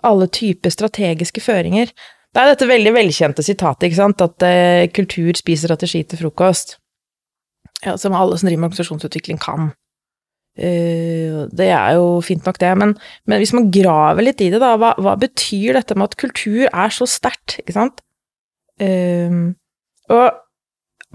alle 0.05 0.27
typer 0.29 0.73
strategiske 0.73 1.41
føringer. 1.43 1.91
Det 2.35 2.41
er 2.41 2.51
dette 2.51 2.67
veldig 2.69 2.93
velkjente 2.95 3.43
sitatet, 3.45 3.87
ikke 3.87 4.01
sant, 4.01 4.21
at 4.23 4.45
eh, 4.45 4.85
kultur 4.95 5.35
spiser 5.37 5.71
strategi 5.71 6.03
til 6.03 6.21
frokost, 6.23 6.77
ja, 7.85 7.95
som 7.99 8.15
alle 8.15 8.37
som 8.39 8.49
driver 8.49 8.63
med 8.63 8.71
organisasjonsutvikling 8.71 9.39
kan. 9.41 9.71
Eh, 10.55 11.45
det 11.51 11.69
er 11.71 11.97
jo 11.97 12.19
fint 12.23 12.47
nok, 12.47 12.59
det, 12.61 12.71
men, 12.79 12.95
men 13.27 13.41
hvis 13.41 13.55
man 13.55 13.71
graver 13.73 14.27
litt 14.27 14.43
i 14.43 14.51
det, 14.53 14.61
da, 14.63 14.75
hva, 14.79 14.93
hva 14.99 15.15
betyr 15.19 15.79
dette 15.79 15.97
med 15.97 16.11
at 16.11 16.19
kultur 16.21 16.67
er 16.67 16.95
så 16.95 17.07
sterkt, 17.09 17.59
ikke 17.63 17.75
sant? 17.75 18.03
Og 18.75 19.55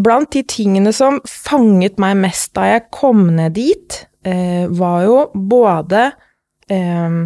blant 0.00 0.30
de 0.34 0.42
tingene 0.48 0.92
som 0.96 1.20
fanget 1.28 2.00
meg 2.02 2.18
mest 2.22 2.54
da 2.58 2.66
jeg 2.68 2.88
kom 2.94 3.26
ned 3.36 3.56
dit, 3.58 4.00
eh, 4.26 4.66
var 4.68 5.04
jo 5.06 5.18
både 5.34 6.10
eh, 6.72 7.20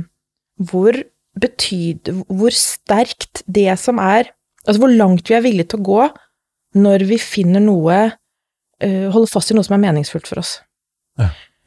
hvor 0.70 1.00
betyd... 1.40 2.12
Hvor 2.30 2.54
sterkt 2.54 3.42
det 3.46 3.72
som 3.82 3.98
er 4.02 4.32
Altså 4.64 4.80
hvor 4.80 4.92
langt 4.96 5.28
vi 5.28 5.34
er 5.36 5.42
villige 5.44 5.74
til 5.74 5.82
å 5.82 5.84
gå 5.84 6.04
når 6.80 7.02
vi 7.04 7.18
finner 7.20 7.60
noe 7.60 7.96
eh, 8.80 9.10
Holder 9.12 9.28
fast 9.28 9.52
i 9.52 9.56
noe 9.56 9.66
som 9.66 9.74
er 9.76 9.82
meningsfullt 9.82 10.30
for 10.30 10.40
oss. 10.40 10.54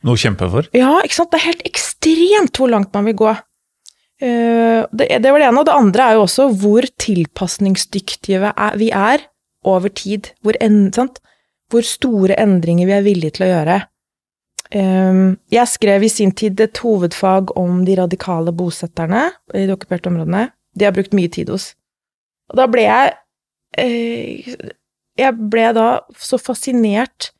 Noe 0.01 0.17
å 0.17 0.19
kjempe 0.19 0.47
for? 0.49 0.65
Ja, 0.73 0.95
ikke 1.05 1.19
sant. 1.19 1.29
Det 1.29 1.37
er 1.37 1.49
helt 1.51 1.61
ekstremt 1.67 2.57
hvor 2.57 2.71
langt 2.73 2.89
man 2.97 3.05
vil 3.05 3.17
gå. 3.21 3.35
Eh, 4.17 4.81
det, 4.89 5.07
det 5.21 5.33
var 5.33 5.43
det 5.43 5.49
ene. 5.51 5.61
Og 5.61 5.69
det 5.69 5.77
andre 5.77 6.07
er 6.07 6.17
jo 6.17 6.25
også 6.25 6.49
hvor 6.57 6.89
tilpasningsdyktige 7.05 8.41
vi 8.41 8.69
vi 8.81 8.89
er 8.89 9.27
over 9.65 9.89
tid. 9.89 10.31
Hvor, 10.41 10.57
en, 10.61 10.91
hvor 11.71 11.85
store 11.85 12.37
endringer 12.39 12.89
vi 12.89 12.97
er 12.97 13.05
villige 13.05 13.37
til 13.37 13.47
å 13.47 13.51
gjøre. 13.51 13.77
Eh, 14.71 15.21
jeg 15.53 15.73
skrev 15.73 16.03
i 16.03 16.11
sin 16.11 16.33
tid 16.35 16.59
et 16.63 16.83
hovedfag 16.83 17.55
om 17.59 17.83
de 17.87 17.95
radikale 17.99 18.53
bosetterne 18.55 19.29
i 19.55 19.65
de 19.67 19.75
okkuperte 19.75 20.11
områdene. 20.11 20.49
De 20.77 20.85
har 20.87 20.95
brukt 20.95 21.15
mye 21.17 21.31
tid 21.31 21.51
hos. 21.53 21.71
Og 22.51 22.59
da 22.61 22.67
ble 22.71 22.85
jeg 22.85 23.15
eh, 23.77 24.53
Jeg 25.17 25.33
ble 25.51 25.71
da 25.73 25.87
så 26.13 26.37
fascinert 26.37 27.31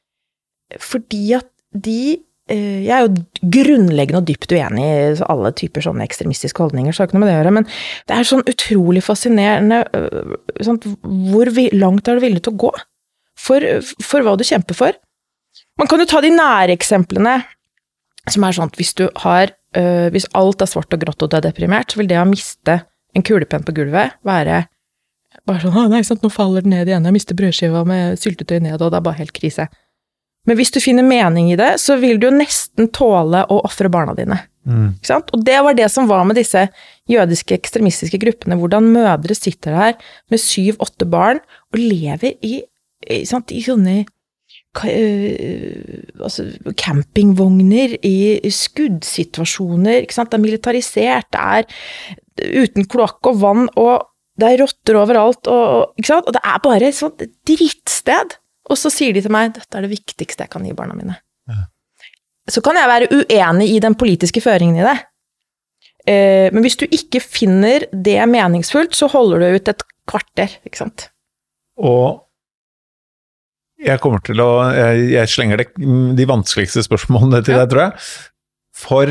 fordi 0.82 1.36
at 1.38 1.48
de 1.72 2.18
Jeg 2.48 2.94
er 2.96 3.06
jo 3.06 3.50
grunnleggende 3.56 4.22
og 4.22 4.28
dypt 4.30 4.54
uenig 4.56 4.84
i 4.88 5.26
alle 5.28 5.52
typer 5.58 5.84
sånne 5.84 6.06
ekstremistiske 6.08 6.64
holdninger, 6.64 6.96
så 6.96 7.04
har 7.04 7.10
ikke 7.10 7.18
noe 7.18 7.26
med 7.26 7.32
det 7.32 7.36
å 7.36 7.40
gjøre, 7.42 7.56
men 7.58 7.68
det 8.08 8.16
er 8.16 8.30
sånn 8.30 8.46
utrolig 8.48 9.04
fascinerende 9.04 9.82
sånn, 10.64 10.80
hvor 11.32 11.52
langt 11.76 12.08
er 12.08 12.16
du 12.16 12.24
villig 12.24 12.46
til 12.46 12.56
å 12.56 12.62
gå 12.68 12.72
for, 13.38 13.68
for 14.04 14.24
hva 14.24 14.38
du 14.40 14.46
kjemper 14.48 14.78
for. 14.78 14.98
Man 15.78 15.90
kan 15.92 16.02
jo 16.02 16.08
ta 16.10 16.22
de 16.24 16.32
nære 16.34 16.76
eksemplene, 16.78 17.42
som 18.32 18.44
er 18.48 18.56
sånn 18.56 18.72
at 18.72 18.80
hvis 18.80 18.96
du 18.98 19.06
har 19.24 19.54
øh, 19.78 20.08
Hvis 20.12 20.26
alt 20.36 20.64
er 20.64 20.68
svart 20.68 20.92
og 20.92 21.00
grått 21.00 21.22
og 21.24 21.30
du 21.32 21.38
er 21.38 21.46
deprimert, 21.46 21.92
så 21.92 22.02
vil 22.02 22.10
det 22.10 22.18
å 22.20 22.26
miste 22.28 22.82
en 23.16 23.24
kulepenn 23.24 23.64
på 23.68 23.76
gulvet 23.78 24.18
være 24.28 24.66
bare 25.48 25.62
sånn 25.62 25.76
'Å, 25.76 25.90
nei, 25.92 26.02
sant, 26.04 26.24
nå 26.24 26.32
faller 26.34 26.66
den 26.66 26.74
ned 26.74 26.90
igjen, 26.90 27.06
jeg 27.06 27.14
mister 27.14 27.38
brødskiva 27.38 27.84
med 27.88 28.18
syltetøy 28.20 28.60
ned, 28.64 28.82
og 28.82 28.92
det 28.92 28.98
er 29.00 29.06
bare 29.06 29.20
helt 29.22 29.36
krise'. 29.36 29.68
Men 30.48 30.58
hvis 30.60 30.72
du 30.72 30.80
finner 30.84 31.06
mening 31.06 31.52
i 31.52 31.60
det, 31.60 31.74
så 31.84 31.98
vil 32.00 32.20
du 32.20 32.30
jo 32.30 32.36
nesten 32.38 32.88
tåle 32.96 33.44
å 33.52 33.60
ofre 33.68 33.92
barna 33.92 34.16
dine. 34.18 34.40
Sant? 35.06 35.32
Og 35.36 35.44
det 35.48 35.58
var 35.64 35.76
det 35.78 35.88
som 35.92 36.10
var 36.10 36.26
med 36.28 36.36
disse 36.40 36.66
jødiske 37.08 37.56
ekstremistiske 37.56 38.20
gruppene, 38.20 38.58
hvordan 38.60 38.90
mødre 38.92 39.36
sitter 39.38 39.76
der 39.78 39.94
med 40.32 40.44
syv-åtte 40.44 41.08
barn 41.08 41.40
og 41.72 41.80
lever 41.80 42.36
i, 42.44 42.60
i, 43.08 43.22
sant, 43.28 43.54
i 43.56 43.62
sånne 43.64 44.02
altså, 44.78 46.50
campingvogner, 46.78 47.96
i 48.06 48.52
skuddsituasjoner, 48.54 50.04
ikke 50.04 50.18
sant, 50.18 50.34
det 50.34 50.40
er 50.40 50.44
militarisert, 50.44 51.32
det 51.32 51.40
er 51.40 52.62
uten 52.64 52.86
kloakk 52.92 53.32
og 53.32 53.40
vann, 53.42 53.70
og 53.80 54.12
det 54.38 54.52
er 54.52 54.62
rotter 54.62 55.00
overalt, 55.00 55.48
og, 55.50 55.96
og, 55.96 56.12
og 56.20 56.36
det 56.36 56.44
er 56.44 56.60
bare 56.66 56.92
et 56.92 57.00
sånt 57.00 57.24
drittsted. 57.48 58.38
Og 58.68 58.78
så 58.80 58.92
sier 58.92 59.14
de 59.16 59.22
til 59.24 59.32
meg, 59.32 59.54
dette 59.56 59.78
er 59.78 59.86
det 59.86 59.94
viktigste 59.94 60.44
jeg 60.44 60.52
kan 60.52 60.66
gi 60.68 60.76
barna 60.76 60.98
mine 60.98 61.16
så 62.48 62.64
kan 62.64 62.78
jeg 62.80 62.90
være 62.90 63.10
uenig 63.12 63.70
i 63.76 63.80
den 63.84 63.96
politiske 64.00 64.42
føringen 64.44 64.80
i 64.80 64.86
det. 64.86 64.96
Eh, 66.08 66.48
men 66.54 66.64
hvis 66.64 66.80
du 66.80 66.86
ikke 66.88 67.20
finner 67.24 67.88
det 67.92 68.22
meningsfullt, 68.32 68.96
så 68.96 69.10
holder 69.12 69.44
du 69.44 69.58
ut 69.58 69.72
et 69.74 69.84
kvarter, 70.08 70.56
ikke 70.68 70.80
sant. 70.80 71.10
Og 71.78 72.24
jeg 73.78 74.00
kommer 74.02 74.24
til 74.26 74.40
å 74.42 74.48
Jeg, 74.74 75.12
jeg 75.12 75.30
slenger 75.30 75.62
det, 75.62 75.68
de 76.18 76.26
vanskeligste 76.26 76.82
spørsmålene 76.88 77.44
til 77.46 77.54
Ja. 77.54 77.66
deg, 77.66 77.70
tror 77.70 77.84
jeg. 77.84 78.08
For 78.74 79.06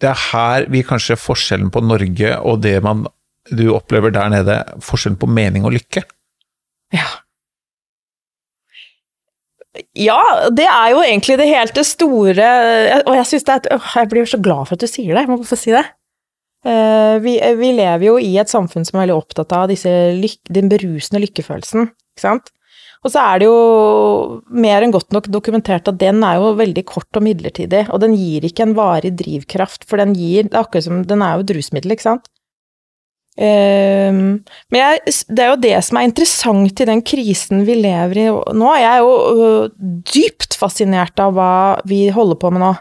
det 0.00 0.08
er 0.08 0.22
her 0.32 0.66
vi 0.70 0.82
kanskje 0.86 1.18
forskjellen 1.18 1.70
på 1.72 1.82
Norge 1.84 2.38
og 2.38 2.62
det 2.62 2.82
man 2.82 3.06
du 3.46 3.68
opplever 3.74 4.10
der 4.10 4.28
nede, 4.28 4.54
forskjellen 4.82 5.18
på 5.18 5.28
mening 5.30 5.64
og 5.64 5.72
lykke. 5.72 6.02
Ja. 6.94 7.06
Ja, 9.98 10.20
det 10.54 10.66
er 10.66 10.90
jo 10.94 11.02
egentlig 11.04 11.36
det 11.40 11.46
helt 11.50 11.78
store 11.84 12.48
Og 13.02 13.12
jeg 13.18 13.26
synes 13.30 13.46
det 13.48 13.56
er 13.56 13.86
Jeg 13.96 14.10
blir 14.12 14.28
så 14.28 14.40
glad 14.42 14.68
for 14.68 14.76
at 14.76 14.84
du 14.84 14.90
sier 14.90 15.14
det, 15.14 15.24
jeg 15.24 15.30
må 15.30 15.38
få 15.44 15.58
si 15.58 15.74
det. 15.74 15.84
Eh, 16.66 17.16
vi, 17.22 17.36
vi 17.60 17.70
lever 17.76 18.08
jo 18.08 18.18
i 18.18 18.32
et 18.40 18.50
samfunn 18.50 18.86
som 18.86 18.98
er 18.98 19.06
veldig 19.06 19.18
opptatt 19.20 19.54
av 19.54 19.68
disse 19.70 19.90
den 20.50 20.70
berusende 20.72 21.22
lykkefølelsen, 21.22 21.90
ikke 22.16 22.24
sant? 22.24 22.50
Og 23.06 23.12
så 23.12 23.22
er 23.22 23.38
det 23.38 23.46
jo 23.46 24.40
mer 24.50 24.82
enn 24.82 24.94
godt 24.94 25.14
nok 25.14 25.28
dokumentert 25.30 25.86
at 25.86 25.98
den 26.00 26.24
er 26.26 26.40
jo 26.40 26.56
veldig 26.58 26.82
kort 26.88 27.18
og 27.18 27.22
midlertidig, 27.22 27.84
og 27.94 28.00
den 28.02 28.16
gir 28.18 28.48
ikke 28.48 28.64
en 28.66 28.74
varig 28.78 29.12
drivkraft, 29.20 29.86
for 29.86 30.02
den 30.02 30.16
gir 30.18 30.48
Det 30.48 30.56
er 30.56 30.64
akkurat 30.64 30.88
som 30.88 31.04
Den 31.06 31.22
er 31.22 31.36
jo 31.36 31.46
et 31.46 31.54
rusmiddel, 31.54 31.94
ikke 31.94 32.08
sant? 32.08 32.26
Um, 33.36 34.20
men 34.72 34.78
jeg, 34.80 35.12
det 35.28 35.42
er 35.44 35.50
jo 35.50 35.60
det 35.60 35.74
som 35.84 35.98
er 36.00 36.06
interessant 36.08 36.80
i 36.80 36.86
den 36.88 37.02
krisen 37.04 37.66
vi 37.68 37.74
lever 37.82 38.20
i 38.22 38.26
nå. 38.32 38.70
Jeg 38.80 38.88
er 38.88 39.02
jo 39.04 39.10
uh, 39.36 39.88
dypt 40.08 40.56
fascinert 40.56 41.20
av 41.20 41.34
hva 41.36 41.52
vi 41.88 42.06
holder 42.14 42.40
på 42.40 42.52
med 42.54 42.64
nå. 42.64 42.72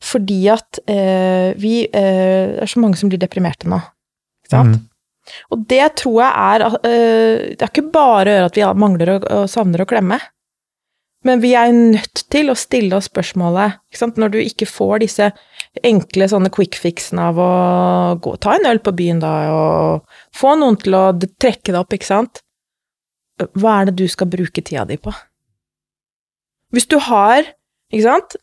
Fordi 0.00 0.38
at 0.48 0.80
uh, 0.88 1.52
vi 1.60 1.82
uh, 1.84 2.46
Det 2.56 2.64
er 2.64 2.72
så 2.72 2.80
mange 2.80 2.96
som 2.96 3.12
blir 3.12 3.20
deprimerte 3.20 3.68
nå. 3.68 3.82
Ikke 4.40 4.54
sant? 4.54 4.78
Mm. 4.80 4.86
Og 5.52 5.66
det 5.68 5.84
tror 6.00 6.16
jeg 6.24 6.30
er 6.32 6.62
Det 6.82 7.60
er 7.60 7.68
ikke 7.68 7.90
bare 7.92 8.32
å 8.32 8.32
gjøre 8.34 8.48
at 8.48 8.56
vi 8.56 8.64
mangler 8.82 9.12
og, 9.18 9.26
og 9.28 9.50
savner 9.52 9.84
å 9.84 9.90
klemme. 9.90 10.16
Men 11.28 11.42
vi 11.44 11.52
er 11.60 11.68
nødt 11.76 12.19
til 12.30 12.50
å 12.50 12.58
stille 12.58 12.96
oss 12.96 13.08
spørsmålet, 13.10 13.80
når 14.16 14.32
du 14.34 14.38
ikke 14.42 14.68
får 14.68 15.02
disse 15.02 15.30
enkle 15.86 16.28
sånne 16.30 16.50
quick 16.54 16.78
fixene 16.78 17.30
av 17.30 17.40
å 17.42 17.50
gå, 18.22 18.36
ta 18.42 18.56
en 18.56 18.68
øl 18.70 18.80
på 18.82 18.94
byen 18.96 19.22
da, 19.22 19.32
og 19.54 20.36
få 20.36 20.54
noen 20.58 20.78
til 20.80 20.96
å 20.98 21.04
trekke 21.18 21.72
deg 21.72 21.80
opp, 21.80 21.96
ikke 21.96 22.10
sant. 22.10 22.42
Hva 23.56 23.80
er 23.80 23.90
det 23.90 23.98
du 24.02 24.06
skal 24.10 24.30
bruke 24.30 24.62
tida 24.62 24.84
di 24.88 24.98
på? 25.00 25.14
Hvis 26.74 26.86
du 26.90 26.98
har, 27.02 27.46
ikke 27.90 28.06
sant, 28.06 28.36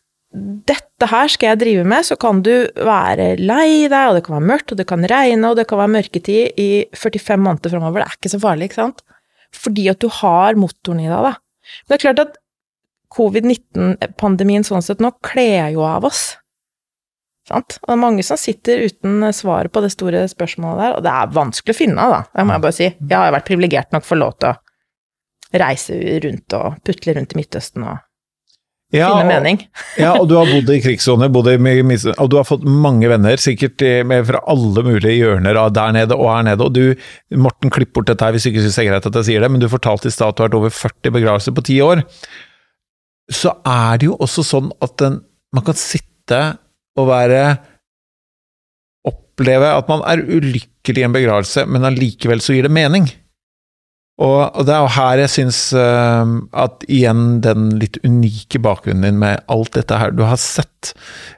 dette 0.68 1.08
her 1.08 1.30
skal 1.32 1.54
jeg 1.54 1.62
drive 1.62 1.84
med, 1.88 2.06
så 2.06 2.18
kan 2.20 2.42
du 2.44 2.52
være 2.76 3.36
lei 3.40 3.88
deg, 3.88 4.10
og 4.10 4.18
det 4.18 4.24
kan 4.26 4.36
være 4.38 4.50
mørkt, 4.50 4.74
og 4.74 4.82
det 4.82 4.88
kan 4.90 5.06
regne, 5.08 5.52
og 5.52 5.60
det 5.60 5.68
kan 5.70 5.80
være 5.80 5.94
mørketid 5.96 6.60
i 6.60 6.70
45 6.92 7.40
måneder 7.46 7.74
framover. 7.74 8.04
Det 8.04 8.08
er 8.10 8.20
ikke 8.20 8.34
så 8.34 8.42
farlig, 8.44 8.68
ikke 8.68 8.82
sant? 8.82 9.06
Fordi 9.56 9.88
at 9.94 10.04
du 10.04 10.10
har 10.12 10.60
motoren 10.60 11.00
i 11.06 11.08
deg, 11.08 11.30
da. 11.30 11.34
Men 11.38 11.94
det 11.94 11.98
er 11.98 12.04
klart 12.04 12.24
at 12.26 12.36
covid-19-pandemien 13.14 14.66
sånn 14.68 14.84
sett 14.84 15.02
nå 15.04 15.14
kler 15.26 15.72
jo 15.76 15.86
av 15.88 16.08
oss. 16.10 16.36
Sant? 17.48 17.78
Og 17.80 17.88
det 17.88 17.96
er 17.96 18.02
mange 18.02 18.26
som 18.28 18.40
sitter 18.40 18.84
uten 18.90 19.24
svaret 19.36 19.72
på 19.72 19.84
det 19.84 19.94
store 19.94 20.26
spørsmålet 20.28 20.84
der, 20.84 20.96
og 20.98 21.06
det 21.06 21.14
er 21.14 21.36
vanskelig 21.38 21.76
å 21.76 21.78
finne, 21.78 22.08
da, 22.12 22.24
det 22.34 22.48
må 22.48 22.58
jeg 22.58 22.66
bare 22.66 22.78
si. 22.80 22.90
Jeg 22.90 23.16
har 23.16 23.36
vært 23.38 23.48
privilegert 23.48 23.96
nok 23.96 24.08
for 24.08 24.20
lov 24.20 24.36
til 24.42 24.52
å 24.52 25.62
reise 25.64 25.96
rundt 26.26 26.58
og 26.58 26.82
putle 26.84 27.16
rundt 27.16 27.34
i 27.34 27.40
Midtøsten 27.40 27.86
og 27.88 28.04
ja, 28.96 29.08
finne 29.12 29.28
mening. 29.28 29.62
ja, 30.00 30.14
og 30.16 30.28
du 30.28 30.36
har 30.38 30.48
bodd 30.48 30.70
i 30.72 30.80
krigssoner, 30.84 31.32
og 31.32 32.28
du 32.32 32.36
har 32.40 32.48
fått 32.48 32.68
mange 32.68 33.08
venner, 33.12 33.40
sikkert 33.40 33.84
fra 34.28 34.44
alle 34.52 34.84
mulige 34.84 35.16
hjørner 35.16 35.60
av 35.60 35.72
der 35.76 35.96
nede 35.96 36.20
og 36.20 36.30
her 36.32 36.46
nede. 36.48 36.68
Og 36.68 36.76
du, 36.76 37.38
Morten, 37.40 37.72
klipp 37.72 37.96
bort 37.96 38.12
dette 38.12 38.28
her 38.28 38.36
hvis 38.36 38.48
du 38.48 38.52
ikke 38.54 38.66
syns 38.66 38.80
det 38.80 38.86
er 38.86 38.92
greit 38.92 39.10
at 39.12 39.22
jeg 39.22 39.30
sier 39.32 39.44
det, 39.44 39.52
men 39.52 39.64
du 39.64 39.72
fortalte 39.72 40.12
i 40.12 40.16
stad 40.16 40.36
at 40.36 40.40
du 40.40 40.44
har 40.44 40.52
vært 40.52 40.60
over 40.62 40.76
40 40.76 41.16
begravelser 41.16 41.56
på 41.56 41.66
ti 41.68 41.80
år 41.84 42.04
så 43.32 43.58
er 43.68 44.00
det 44.00 44.08
jo 44.10 44.18
også 44.24 44.46
sånn 44.46 44.70
at 44.84 44.96
den, 45.02 45.20
man 45.56 45.66
kan 45.68 45.80
sitte 45.80 46.42
og 46.98 47.12
være 47.12 47.42
Oppleve 49.08 49.70
at 49.70 49.88
man 49.88 50.02
er 50.10 50.20
ulykkelig 50.26 51.00
i 51.00 51.06
en 51.06 51.14
begravelse, 51.14 51.64
men 51.70 51.86
allikevel 51.88 52.42
så 52.44 52.56
gir 52.56 52.66
det 52.66 52.74
mening. 52.74 53.06
Og, 54.18 54.40
og, 54.50 54.64
det 54.66 54.74
er 54.74 54.82
jo 54.82 54.94
her 54.96 55.22
jeg 55.22 55.30
syns 55.36 55.60
uh, 55.78 56.26
at 56.58 56.86
igjen 56.90 57.38
den 57.46 57.70
litt 57.78 58.00
unike 58.02 58.58
bakgrunnen 58.66 59.06
din 59.06 59.20
med 59.22 59.44
alt 59.54 59.76
dette 59.78 60.00
her 60.02 60.16
du 60.16 60.24
har 60.26 60.40
sett, 60.42 60.96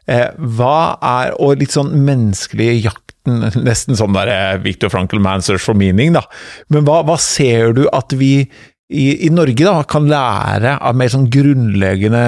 eh, 0.07 0.29
hva 0.39 0.95
er 1.03 1.35
Og 1.43 1.59
litt 1.59 1.75
sånn 1.75 1.91
menneskelige 2.07 2.77
jakten, 2.85 3.49
nesten 3.67 3.99
sånn 3.99 4.15
der 4.15 4.31
uh, 4.31 4.63
Victor 4.63 4.93
Frankel 4.93 5.19
Mansers 5.23 5.67
for 5.67 5.75
Meaning, 5.75 6.15
da. 6.15 6.23
Men 6.71 6.87
hva, 6.87 7.01
hva 7.03 7.19
ser 7.19 7.75
du 7.75 7.83
at 7.91 8.15
vi 8.15 8.47
i, 8.89 9.27
i, 9.27 9.29
Norge 9.29 9.65
da, 9.65 9.83
kan 9.85 10.07
lære 10.09 10.71
av 10.81 10.95
mer 10.97 11.11
sånn 11.13 11.27
grunnleggende 11.29 12.23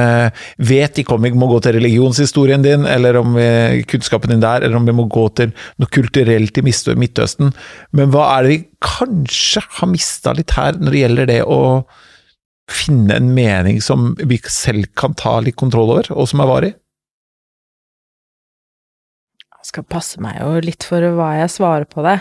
Vet 0.62 1.00
ikke 1.01 1.15
om 1.15 1.25
vi 1.25 1.32
må 1.34 1.48
gå 1.50 1.58
til 1.65 1.74
religionshistorien 1.80 2.62
din, 2.62 2.86
eller 2.86 3.18
om 3.18 3.34
vi, 3.34 3.82
kunnskapen 3.89 4.30
din 4.30 4.44
der, 4.44 4.62
eller 4.62 4.77
om 4.77 4.86
vi 4.86 4.94
må 4.94 5.08
gå 5.10 5.25
til 5.39 5.56
noe 5.82 5.89
kulturelt 5.89 6.62
i 6.62 6.65
Midtøsten. 6.68 7.50
Men 7.98 8.13
hva 8.13 8.27
er 8.36 8.46
det 8.46 8.53
vi 8.53 8.60
kanskje 8.86 9.65
har 9.80 9.89
mista 9.89 10.36
litt 10.38 10.53
her, 10.53 10.77
når 10.77 10.94
det 10.94 11.01
gjelder 11.01 11.32
det 11.34 11.41
å 11.50 11.60
finne 12.72 13.18
en 13.18 13.34
mening 13.36 13.82
som 13.82 14.13
vi 14.22 14.38
selv 14.46 14.94
kan 14.94 15.18
ta 15.18 15.39
litt 15.41 15.58
kontroll 15.60 15.98
over, 15.98 16.13
og 16.13 16.30
som 16.30 16.46
er 16.46 16.53
varig? 16.53 16.74
Jeg 19.50 19.74
skal 19.74 19.89
passe 19.89 20.21
meg 20.21 20.38
jo 20.43 20.62
litt 20.62 20.86
for 20.86 21.10
hva 21.17 21.36
jeg 21.41 21.58
svarer 21.58 21.89
på 21.89 22.06
det. 22.06 22.19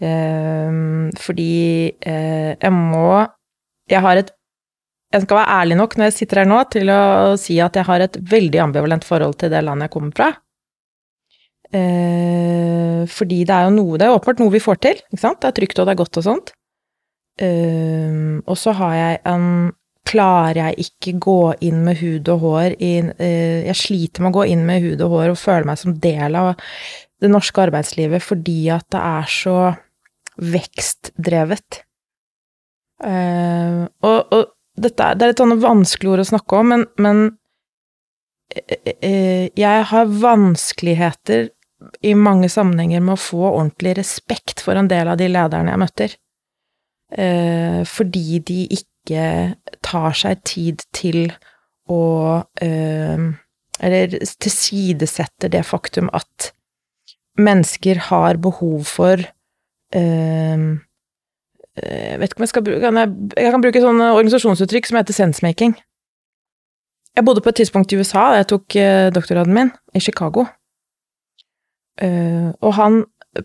Eh, 0.00 0.76
fordi 1.20 1.56
eh, 2.00 2.52
jeg 2.56 2.72
må 2.72 3.26
jeg 3.90 4.02
har 4.02 4.22
et 4.22 4.32
Jeg 5.14 5.22
skal 5.22 5.38
være 5.38 5.54
ærlig 5.62 5.76
nok 5.78 5.92
når 5.96 6.08
jeg 6.08 6.14
sitter 6.16 6.40
her 6.42 6.48
nå, 6.50 6.56
til 6.74 6.90
å 6.90 7.36
si 7.38 7.60
at 7.62 7.76
jeg 7.78 7.86
har 7.86 8.02
et 8.02 8.16
veldig 8.18 8.58
ambivalent 8.64 9.04
forhold 9.06 9.36
til 9.38 9.52
det 9.52 9.60
landet 9.62 9.86
jeg 9.86 9.92
kommer 9.94 10.16
fra. 10.16 10.26
Eh, 11.70 13.06
fordi 13.06 13.38
det 13.46 13.54
er 13.54 13.64
jo 13.66 13.72
noe 13.74 13.98
Det 13.98 14.06
er 14.06 14.14
åpenbart 14.14 14.42
noe 14.42 14.52
vi 14.54 14.62
får 14.62 14.80
til, 14.82 15.00
ikke 15.06 15.22
sant? 15.22 15.40
Det 15.42 15.48
er 15.48 15.56
trygt 15.60 15.78
og 15.78 15.86
det 15.86 15.94
er 15.94 16.00
godt 16.02 16.18
og 16.20 16.26
sånt. 16.26 16.52
Eh, 17.38 18.42
og 18.42 18.58
så 18.58 18.74
har 18.76 18.94
jeg 18.98 19.22
en 19.32 19.48
Klarer 20.06 20.60
jeg 20.60 20.84
ikke 20.86 21.16
gå 21.18 21.40
inn 21.66 21.80
med 21.82 21.98
hud 21.98 22.28
og 22.30 22.44
hår 22.44 22.76
i 22.78 22.92
eh, 23.02 23.64
Jeg 23.66 23.78
sliter 23.80 24.22
med 24.22 24.30
å 24.30 24.36
gå 24.38 24.44
inn 24.52 24.62
med 24.68 24.84
hud 24.84 25.02
og 25.02 25.16
hår 25.16 25.32
og 25.32 25.40
føle 25.40 25.66
meg 25.66 25.80
som 25.80 25.96
del 25.98 26.38
av 26.38 26.52
det 27.22 27.30
norske 27.32 27.64
arbeidslivet 27.64 28.22
fordi 28.22 28.68
at 28.70 28.86
det 28.92 29.00
er 29.02 29.26
så 29.32 29.56
vekstdrevet. 30.36 31.80
Uh, 33.02 33.84
og, 34.06 34.32
og, 34.32 34.52
dette 34.76 35.10
det 35.16 35.26
er 35.26 35.34
et 35.34 35.40
sånn 35.40 35.58
vanskelig 35.60 36.14
ord 36.14 36.22
å 36.22 36.30
snakke 36.30 36.60
om, 36.60 36.70
men, 36.72 36.84
men 37.00 37.22
uh, 38.56 39.46
jeg 39.52 39.86
har 39.90 40.14
vanskeligheter 40.22 41.50
i 42.06 42.14
mange 42.16 42.48
sammenhenger 42.52 43.04
med 43.04 43.16
å 43.16 43.20
få 43.20 43.42
ordentlig 43.50 43.96
respekt 43.98 44.64
for 44.64 44.80
en 44.80 44.88
del 44.88 45.12
av 45.12 45.20
de 45.20 45.28
lederne 45.28 45.74
jeg 45.74 45.82
møter. 45.84 46.16
Uh, 47.16 47.82
fordi 47.86 48.40
de 48.42 48.60
ikke 48.80 49.24
tar 49.86 50.16
seg 50.18 50.40
tid 50.48 50.82
til 50.96 51.28
å 51.86 52.02
Eller 52.58 54.14
tilsidesetter 54.42 55.52
det 55.52 55.60
faktum 55.62 56.08
at 56.10 56.48
mennesker 57.38 58.00
har 58.08 58.40
behov 58.42 58.82
for 58.90 59.22
Eh, 59.94 60.58
jeg 61.82 62.20
vet 62.20 62.30
ikke 62.30 62.40
om 62.40 62.46
jeg 62.46 62.52
skal 62.52 62.64
bruke 62.64 62.80
kan 62.80 62.98
jeg, 63.00 63.10
jeg, 63.36 63.52
kan 63.52 63.64
bruke 63.64 63.82
sånne 63.84 64.12
organisasjonsuttrykk 64.16 64.88
som 64.88 64.98
heter 65.00 65.16
sensemaking. 65.16 65.74
Jeg 67.16 67.24
bodde 67.24 67.42
på 67.44 67.52
et 67.52 67.58
tidspunkt 67.60 67.92
i 67.92 67.98
USA, 68.00 68.30
da 68.32 68.40
jeg 68.40 68.48
tok 68.52 68.76
uh, 68.80 69.08
doktorgraden 69.12 69.56
min, 69.56 69.72
i 69.96 70.00
Chicago. 70.00 70.46
Uh, 72.00 72.52
og 72.64 72.74
han, 72.76 73.02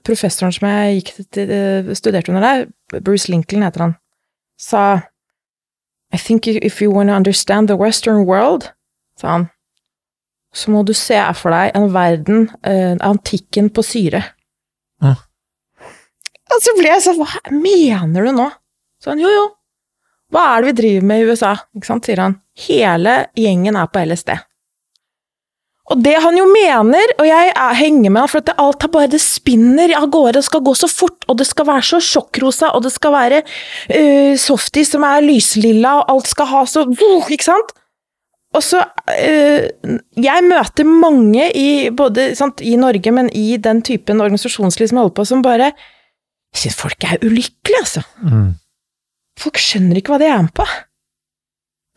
professoren 0.08 0.56
som 0.56 0.68
jeg 0.68 1.00
gikk 1.00 1.14
til, 1.36 1.96
studerte 1.96 2.32
under 2.32 2.44
der, 2.44 3.00
Bruce 3.00 3.32
Lincoln 3.32 3.64
heter 3.64 3.88
han, 3.88 3.96
sa 4.60 4.84
I 6.12 6.20
think 6.20 6.48
if 6.48 6.82
you 6.82 6.92
want 6.92 7.08
to 7.08 7.16
understand 7.16 7.68
the 7.68 7.80
western 7.80 8.26
world, 8.28 8.72
sa 9.20 9.38
han, 9.38 9.50
så 10.54 10.72
må 10.72 10.84
du 10.84 10.92
se 10.96 11.16
for 11.40 11.56
deg 11.56 11.72
en 11.76 11.94
verden, 11.94 12.50
antikken 13.00 13.70
på 13.72 13.84
syre. 13.88 14.24
Mm. 15.00 15.16
Og 16.52 16.62
så 16.64 16.76
ble 16.78 16.92
jeg 16.92 17.04
sånn 17.06 17.20
Hva 17.22 17.42
mener 17.56 18.28
du 18.28 18.36
nå? 18.36 18.48
Så 19.02 19.14
han 19.14 19.22
jo, 19.24 19.32
jo. 19.32 19.50
Hva 20.32 20.46
er 20.54 20.62
det 20.62 20.72
vi 20.72 20.78
driver 20.80 21.10
med 21.10 21.22
i 21.22 21.28
USA? 21.32 21.56
Ikke 21.76 21.90
sant, 21.90 22.08
sier 22.08 22.22
han. 22.22 22.38
Hele 22.68 23.18
gjengen 23.40 23.80
er 23.80 23.90
på 23.92 24.04
LSD. 24.06 24.36
Og 25.92 26.00
det 26.00 26.14
han 26.24 26.38
jo 26.38 26.46
mener, 26.48 27.12
og 27.20 27.26
jeg 27.28 27.50
er, 27.52 27.74
henger 27.76 28.14
med 28.14 28.24
han, 28.24 28.32
for 28.32 28.40
at 28.40 28.48
det, 28.48 28.56
alt 28.64 28.86
er 28.86 28.92
bare 28.94 29.12
det 29.12 29.20
spinner 29.20 29.92
av 29.98 30.08
gårde, 30.14 30.38
det 30.38 30.46
skal 30.48 30.64
gå 30.64 30.74
så 30.78 30.88
fort, 30.88 31.26
og 31.28 31.40
det 31.42 31.48
skal 31.50 31.68
være 31.68 31.84
så 31.90 32.00
sjokkrosa, 32.06 32.70
og 32.78 32.86
det 32.86 32.94
skal 32.94 33.16
være 33.16 33.42
uh, 33.44 34.34
softis 34.40 34.94
som 34.94 35.04
er 35.08 35.26
lyslilla, 35.26 35.98
og 36.00 36.14
alt 36.16 36.32
skal 36.32 36.48
ha 36.54 36.64
så 36.70 36.86
uh, 36.88 37.32
Ikke 37.34 37.50
sant? 37.50 37.76
Og 38.56 38.64
så 38.64 38.84
uh, 38.84 39.98
Jeg 40.20 40.48
møter 40.48 40.88
mange 40.88 41.50
i 41.56 41.90
både 41.92 42.32
sant, 42.40 42.64
i 42.64 42.78
Norge, 42.80 43.12
men 43.16 43.32
i 43.36 43.58
den 43.60 43.84
typen 43.84 44.24
organisasjonsliv 44.24 44.92
som 44.92 45.02
jeg 45.02 45.08
holder 45.10 45.18
på, 45.20 45.28
som 45.28 45.44
bare 45.44 45.74
jeg 46.52 46.66
syns 46.66 46.80
folk 46.80 47.06
er 47.08 47.22
ulykkelige, 47.24 47.80
altså. 47.80 48.04
Mm. 48.24 48.50
Folk 49.40 49.60
skjønner 49.62 50.00
ikke 50.00 50.14
hva 50.14 50.22
de 50.22 50.28
er 50.30 50.42
med 50.44 50.56
på. 50.56 50.66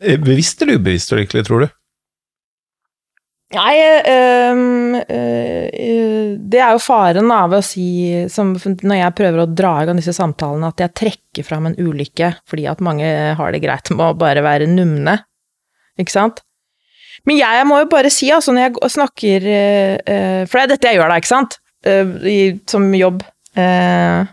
Eh, 0.03 0.19
bevisst 0.21 0.61
eller 0.63 0.79
ubevisst 0.79 1.11
ulykkelig, 1.15 1.43
tror 1.47 1.65
du? 1.65 1.73
Nei, 3.55 3.75
øh, 4.09 4.95
øh, 5.05 6.29
det 6.49 6.59
er 6.59 6.71
jo 6.73 6.81
faren 6.81 7.29
av 7.31 7.53
å 7.53 7.61
si 7.63 8.25
som, 8.31 8.55
Når 8.57 8.97
jeg 8.97 9.15
prøver 9.15 9.43
å 9.43 9.45
dra 9.47 9.75
i 9.79 9.85
gang 9.87 9.99
disse 10.01 10.15
samtalene, 10.17 10.71
at 10.73 10.81
jeg 10.81 10.95
trekker 10.97 11.45
fram 11.45 11.69
en 11.69 11.77
ulykke 11.77 12.33
fordi 12.49 12.65
at 12.67 12.81
mange 12.83 13.05
har 13.37 13.53
det 13.53 13.61
greit 13.63 13.91
med 13.93 14.01
å 14.07 14.17
bare 14.17 14.43
være 14.43 14.67
numne. 14.71 15.19
Ikke 16.01 16.15
sant? 16.15 16.41
Men 17.29 17.37
jeg 17.37 17.69
må 17.69 17.79
jo 17.83 17.91
bare 17.93 18.11
si, 18.11 18.31
altså, 18.33 18.51
når 18.51 18.65
jeg 18.65 18.91
snakker 18.97 19.45
øh, 19.53 20.41
For 20.49 20.57
det 20.57 20.65
er 20.65 20.73
dette 20.73 20.89
jeg 20.89 20.99
gjør 20.99 21.13
da, 21.13 21.21
ikke 21.21 21.31
sant? 21.35 21.59
I, 21.85 22.57
som 22.65 22.89
jobb. 22.97 23.21
Uh, 23.53 24.25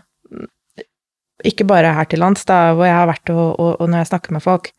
ikke 1.47 1.67
bare 1.67 1.93
her 1.97 2.07
til 2.09 2.21
lands, 2.23 2.45
da, 2.49 2.73
hvor 2.73 2.87
jeg 2.87 2.97
har 2.97 3.09
vært 3.09 3.31
og, 3.33 3.47
og, 3.59 3.71
og 3.81 3.89
når 3.89 4.03
jeg 4.03 4.11
snakker 4.13 4.35
med 4.35 4.43
folk, 4.45 4.69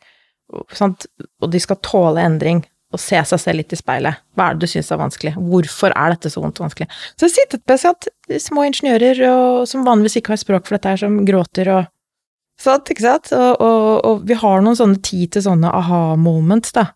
sant? 0.77 1.07
og 1.43 1.51
de 1.53 1.61
skal 1.63 1.81
tåle 1.85 2.23
endring 2.25 2.63
og 2.95 3.01
se 3.03 3.19
seg 3.27 3.41
selv 3.43 3.59
litt 3.59 3.75
i 3.75 3.79
speilet. 3.79 4.23
Hva 4.39 4.49
er 4.49 4.57
det 4.57 4.67
du 4.67 4.71
syns 4.71 4.93
er 4.95 5.01
vanskelig? 5.01 5.33
Hvorfor 5.35 5.95
er 5.99 6.15
dette 6.15 6.31
så 6.31 6.43
vondt 6.45 6.61
vanskelig? 6.63 6.87
Så 7.19 7.27
jeg 7.27 7.35
sittet 7.35 7.65
på 7.67 7.77
at 7.91 8.09
små 8.43 8.67
ingeniører 8.69 9.23
og, 9.33 9.65
som 9.71 9.87
vanligvis 9.87 10.21
ikke 10.21 10.35
har 10.35 10.43
språk 10.43 10.69
for 10.69 10.77
dette 10.77 10.93
her, 10.93 11.01
som 11.03 11.17
gråter 11.27 11.71
og 11.75 11.89
sånt, 12.61 12.93
ikke 12.95 13.03
sant? 13.03 13.33
Og, 13.35 13.65
og, 13.65 13.89
og 14.07 14.29
vi 14.29 14.39
har 14.39 14.63
noen 14.63 14.79
sånne 14.79 15.03
tid 15.05 15.35
til 15.35 15.47
sånne 15.49 15.73
aha-moments, 15.75 16.75
da. 16.77 16.93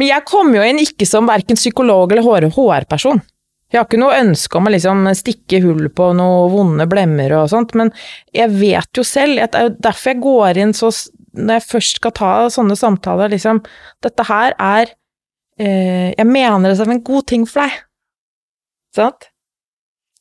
Men 0.00 0.10
jeg 0.10 0.26
kom 0.26 0.50
jo 0.56 0.64
inn 0.66 0.82
ikke 0.82 1.06
som 1.06 1.30
verken 1.30 1.58
psykolog 1.58 2.10
eller 2.10 2.50
HR-person. 2.50 3.22
Jeg 3.70 3.78
har 3.78 3.86
ikke 3.86 4.00
noe 4.02 4.18
ønske 4.18 4.58
om 4.58 4.66
å 4.66 4.72
liksom 4.74 5.06
stikke 5.14 5.60
hull 5.62 5.86
på 5.94 6.10
noen 6.18 6.50
vonde 6.50 6.86
blemmer 6.90 7.36
og 7.38 7.50
sånt, 7.52 7.76
men 7.78 7.92
jeg 8.34 8.50
vet 8.56 8.98
jo 8.98 9.04
selv, 9.06 9.38
det 9.38 9.58
er 9.58 9.68
jo 9.68 9.74
derfor 9.78 10.12
jeg 10.12 10.22
går 10.24 10.62
inn 10.64 10.76
så 10.76 10.90
Når 11.30 11.60
jeg 11.60 11.68
først 11.68 12.00
skal 12.00 12.12
ta 12.18 12.30
sånne 12.50 12.74
samtaler, 12.74 13.30
liksom 13.30 13.60
Dette 14.02 14.26
her 14.26 14.56
er 14.58 14.90
eh, 15.60 16.10
Jeg 16.18 16.26
mener 16.26 16.66
det 16.66 16.80
som 16.80 16.90
en 16.90 17.04
god 17.06 17.28
ting 17.30 17.46
for 17.46 17.62
deg. 17.62 17.76
Sant? 18.96 19.30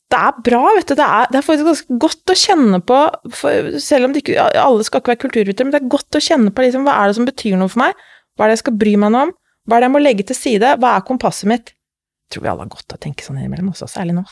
Det 0.09 0.17
er 0.17 0.37
bra, 0.45 0.61
vet 0.77 0.89
du. 0.89 0.95
Det 0.97 1.05
er, 1.05 1.27
det 1.29 1.37
er 1.37 1.45
faktisk 1.45 1.67
ganske 1.67 1.97
godt 2.01 2.33
å 2.33 2.37
kjenne 2.37 2.79
på, 2.81 2.99
for, 3.33 3.73
selv 3.81 4.07
om 4.07 4.15
ikke, 4.17 4.37
alle 4.57 4.85
skal 4.85 5.03
ikke 5.03 5.13
være 5.13 5.23
kulturvitere, 5.25 5.67
men 5.67 5.75
det 5.75 5.81
er 5.83 5.91
godt 5.93 6.17
å 6.17 6.21
kjenne 6.23 6.53
på 6.53 6.65
liksom, 6.65 6.85
hva 6.85 6.95
er 6.97 7.09
det 7.11 7.17
som 7.19 7.27
betyr 7.29 7.57
noe 7.59 7.69
for 7.69 7.83
meg? 7.83 8.07
Hva 8.33 8.45
er 8.45 8.49
det 8.49 8.57
jeg 8.57 8.63
skal 8.63 8.79
bry 8.81 8.95
meg 9.01 9.17
om? 9.19 9.33
Hva 9.69 9.77
er 9.77 9.83
det 9.83 9.89
jeg 9.89 9.93
må 9.93 10.01
legge 10.01 10.25
til 10.25 10.37
side? 10.37 10.71
Hva 10.81 10.95
er 10.95 11.05
kompasset 11.05 11.49
mitt? 11.49 11.73
Tror 12.29 12.45
vi 12.45 12.51
alle 12.51 12.65
har 12.65 12.71
godt 12.71 12.93
av 12.93 12.99
å 12.99 13.03
tenke 13.03 13.25
sånn 13.25 13.39
innimellom 13.41 13.71
også, 13.73 13.89
særlig 13.89 14.19
nå. 14.19 14.25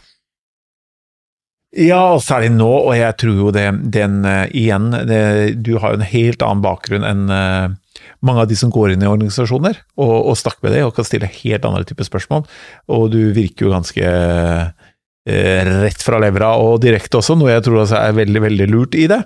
Ja, 1.75 1.99
og 2.15 2.21
særlig 2.23 2.53
nå, 2.55 2.69
og 2.87 2.93
jeg 2.95 3.15
tror 3.19 3.39
jo 3.41 3.49
det, 3.51 3.65
den 3.91 4.21
uh, 4.23 4.45
igjen 4.55 4.87
det, 5.09 5.19
Du 5.65 5.75
har 5.81 5.91
jo 5.91 5.99
en 5.99 6.07
helt 6.07 6.45
annen 6.45 6.63
bakgrunn 6.63 7.03
enn 7.03 7.25
uh, 7.27 7.75
mange 8.23 8.45
av 8.45 8.47
de 8.47 8.55
som 8.57 8.71
går 8.71 8.93
inn 8.93 9.03
i 9.03 9.09
organisasjoner 9.09 9.75
og, 9.99 10.13
og 10.31 10.37
snakker 10.39 10.63
med 10.63 10.77
deg 10.77 10.85
og 10.87 10.93
kan 10.95 11.05
stille 11.05 11.27
helt 11.27 11.65
andre 11.67 11.83
typer 11.85 12.07
spørsmål, 12.07 12.45
og 12.93 13.03
du 13.11 13.19
virker 13.35 13.67
jo 13.67 13.73
ganske 13.73 14.13
uh, 14.13 14.71
rett 15.27 16.05
fra 16.05 16.21
levra 16.23 16.53
og 16.63 16.79
direkte 16.85 17.19
også, 17.19 17.35
noe 17.35 17.51
jeg 17.51 17.65
tror 17.65 17.81
altså 17.83 17.99
er 17.99 18.15
veldig, 18.15 18.41
veldig 18.47 18.67
lurt 18.71 18.95
i 18.95 19.09
det. 19.11 19.19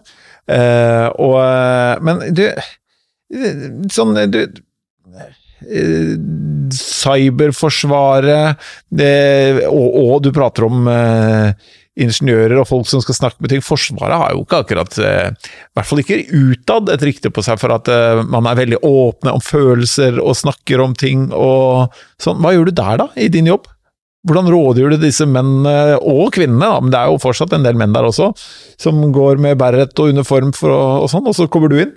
og, 1.22 1.36
men 2.02 2.24
du 2.34 2.48
Sånn 3.94 4.18
du, 4.34 4.40
cyberforsvaret, 6.72 8.58
det, 8.90 9.68
og, 9.68 9.88
og, 10.02 10.16
du 10.24 10.32
prater 10.36 10.66
om 10.68 10.88
eh, 10.92 11.52
ingeniører 12.00 12.62
og 12.62 12.68
folk 12.70 12.88
som 12.90 13.02
skal 13.04 13.18
snakke 13.18 13.44
med 13.44 13.52
ting. 13.52 13.64
Forsvaret 13.66 14.18
har 14.24 14.32
jo 14.36 14.46
ikke 14.46 14.62
akkurat, 14.64 14.98
eh, 15.04 15.28
i 15.32 15.74
hvert 15.78 15.90
fall 15.90 16.04
ikke 16.04 16.24
utad, 16.32 16.90
et 16.94 17.06
rykte 17.08 17.34
på 17.34 17.44
seg 17.46 17.60
for 17.62 17.76
at 17.76 17.92
eh, 17.92 18.24
man 18.32 18.48
er 18.50 18.60
veldig 18.62 18.82
åpne 18.88 19.36
om 19.36 19.44
følelser 19.44 20.22
og 20.24 20.40
snakker 20.40 20.84
om 20.84 20.96
ting 20.98 21.30
og 21.36 21.94
sånn. 22.22 22.42
Hva 22.42 22.56
gjør 22.56 22.72
du 22.72 22.76
der, 22.80 22.98
da, 23.04 23.08
i 23.20 23.30
din 23.34 23.52
jobb? 23.52 23.70
Hvordan 24.28 24.52
rådgjør 24.54 24.94
du 24.94 25.02
disse 25.02 25.26
mennene, 25.26 25.98
og 25.98 26.30
kvinnene, 26.36 26.68
da, 26.68 26.78
men 26.84 26.94
det 26.94 27.00
er 27.00 27.10
jo 27.10 27.22
fortsatt 27.24 27.56
en 27.58 27.66
del 27.66 27.80
menn 27.80 27.96
der 27.96 28.06
også, 28.06 28.30
som 28.82 29.02
går 29.14 29.42
med 29.42 29.58
beret 29.58 29.98
og 29.98 30.14
uniform 30.14 30.54
for, 30.54 30.70
og 31.02 31.10
sånn, 31.10 31.26
og 31.26 31.34
så 31.34 31.50
kommer 31.50 31.74
du 31.74 31.80
inn? 31.82 31.96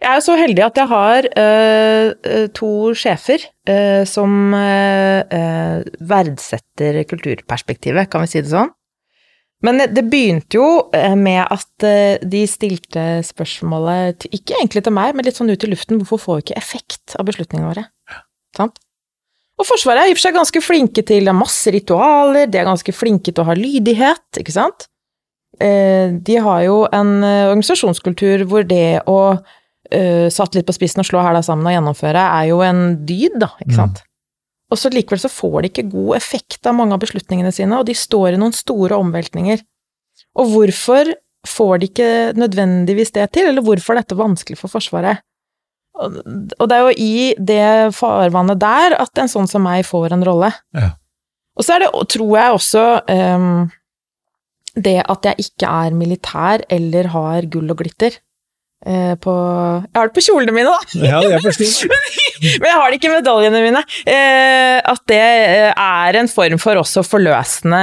Jeg 0.00 0.10
er 0.10 0.18
jo 0.18 0.24
så 0.26 0.36
heldig 0.38 0.64
at 0.66 0.78
jeg 0.80 0.90
har 0.90 1.26
uh, 1.38 2.46
to 2.56 2.70
sjefer 2.98 3.44
uh, 3.70 4.02
som 4.08 4.54
uh, 4.56 5.84
verdsetter 6.10 7.02
kulturperspektivet, 7.08 8.10
kan 8.10 8.24
vi 8.24 8.32
si 8.32 8.42
det 8.42 8.52
sånn. 8.52 8.72
Men 9.64 9.80
det 9.96 10.02
begynte 10.12 10.58
jo 10.58 10.66
med 11.16 11.40
at 11.40 11.84
de 12.28 12.40
stilte 12.50 13.22
spørsmålet, 13.24 14.26
ikke 14.28 14.58
egentlig 14.58 14.82
til 14.84 14.92
meg, 14.92 15.14
men 15.16 15.24
litt 15.24 15.38
sånn 15.38 15.48
ut 15.48 15.64
i 15.64 15.70
luften, 15.70 16.02
hvorfor 16.02 16.20
får 16.20 16.36
vi 16.36 16.44
ikke 16.44 16.58
effekt 16.60 17.14
av 17.16 17.24
beslutningene 17.30 17.70
våre? 17.70 17.86
Sant? 18.58 18.76
Og 19.56 19.64
Forsvaret 19.64 20.02
er 20.02 20.10
i 20.10 20.12
og 20.12 20.18
for 20.18 20.26
seg 20.26 20.36
ganske 20.36 20.60
flinke 20.66 21.06
til 21.08 21.32
masse 21.32 21.72
ritualer, 21.72 22.44
de 22.44 22.60
er 22.60 22.68
ganske 22.68 22.92
flinke 22.92 23.32
til 23.32 23.40
å 23.40 23.48
ha 23.48 23.56
lydighet, 23.56 24.26
ikke 24.42 24.52
sant? 24.52 24.84
De 25.56 26.38
har 26.44 26.60
jo 26.66 26.82
en 26.92 27.14
organisasjonskultur 27.24 28.44
hvor 28.50 28.68
det 28.68 29.00
å 29.08 29.38
uh, 29.94 30.26
satt 30.32 30.56
litt 30.56 30.66
på 30.68 30.74
spissen 30.76 31.02
og 31.02 31.08
slå 31.08 31.22
hæla 31.24 31.42
sammen 31.46 31.70
og 31.70 31.76
gjennomføre, 31.76 32.26
er 32.40 32.50
jo 32.50 32.60
en 32.66 32.82
dyd, 33.06 33.38
da, 33.42 33.52
ikke 33.62 33.78
sant. 33.78 34.02
Mm. 34.02 34.10
Og 34.74 34.80
så 34.80 34.90
likevel 34.90 35.20
så 35.22 35.30
får 35.30 35.58
de 35.60 35.70
ikke 35.70 35.90
god 35.92 36.16
effekt 36.18 36.66
av 36.66 36.74
mange 36.78 36.96
av 36.96 37.02
beslutningene 37.04 37.52
sine, 37.54 37.78
og 37.78 37.86
de 37.88 37.94
står 37.96 38.34
i 38.34 38.40
noen 38.40 38.54
store 38.56 38.98
omveltninger. 38.98 39.62
Og 40.40 40.50
hvorfor 40.50 41.12
får 41.46 41.78
de 41.78 41.90
ikke 41.90 42.10
nødvendigvis 42.40 43.14
det 43.14 43.28
til, 43.36 43.50
eller 43.50 43.64
hvorfor 43.64 43.94
er 43.94 44.02
dette 44.02 44.18
vanskelig 44.18 44.58
for 44.58 44.72
Forsvaret? 44.72 45.22
Og, 45.94 46.16
og 46.58 46.66
det 46.66 46.74
er 46.76 46.82
jo 46.82 46.94
i 46.98 47.16
det 47.38 47.94
farvannet 47.94 48.58
der 48.58 48.96
at 48.98 49.20
en 49.20 49.30
sånn 49.30 49.46
som 49.50 49.62
meg 49.62 49.84
får 49.86 50.16
en 50.16 50.26
rolle. 50.26 50.50
Ja. 50.74 50.94
Og 51.54 51.66
så 51.66 51.76
er 51.76 51.84
det, 51.84 51.90
tror 52.10 52.32
jeg 52.34 52.56
også 52.56 52.84
um, 53.14 53.50
det 54.74 54.96
at 55.04 55.28
jeg 55.28 55.46
ikke 55.46 55.70
er 55.84 55.94
militær 55.94 56.64
eller 56.72 57.12
har 57.12 57.46
gull 57.52 57.70
og 57.70 57.78
glitter. 57.84 58.16
Eh, 58.84 59.14
på 59.16 59.32
Jeg 59.80 59.96
har 59.96 60.10
det 60.10 60.14
på 60.16 60.22
kjolene 60.26 60.52
mine, 60.52 60.72
da! 60.72 60.98
Ja, 61.00 61.20
jeg 61.24 61.40
forstår. 61.40 61.94
Men 62.60 62.66
jeg 62.68 62.76
har 62.76 62.90
det 62.90 62.98
ikke 62.98 63.08
i 63.08 63.14
medaljene 63.14 63.62
mine. 63.64 63.80
Eh, 64.12 64.76
at 64.92 65.02
det 65.08 65.20
eh, 65.20 65.70
er 65.72 66.18
en 66.20 66.28
form 66.28 66.60
for 66.60 66.82
også 66.82 67.04
forløsende 67.06 67.80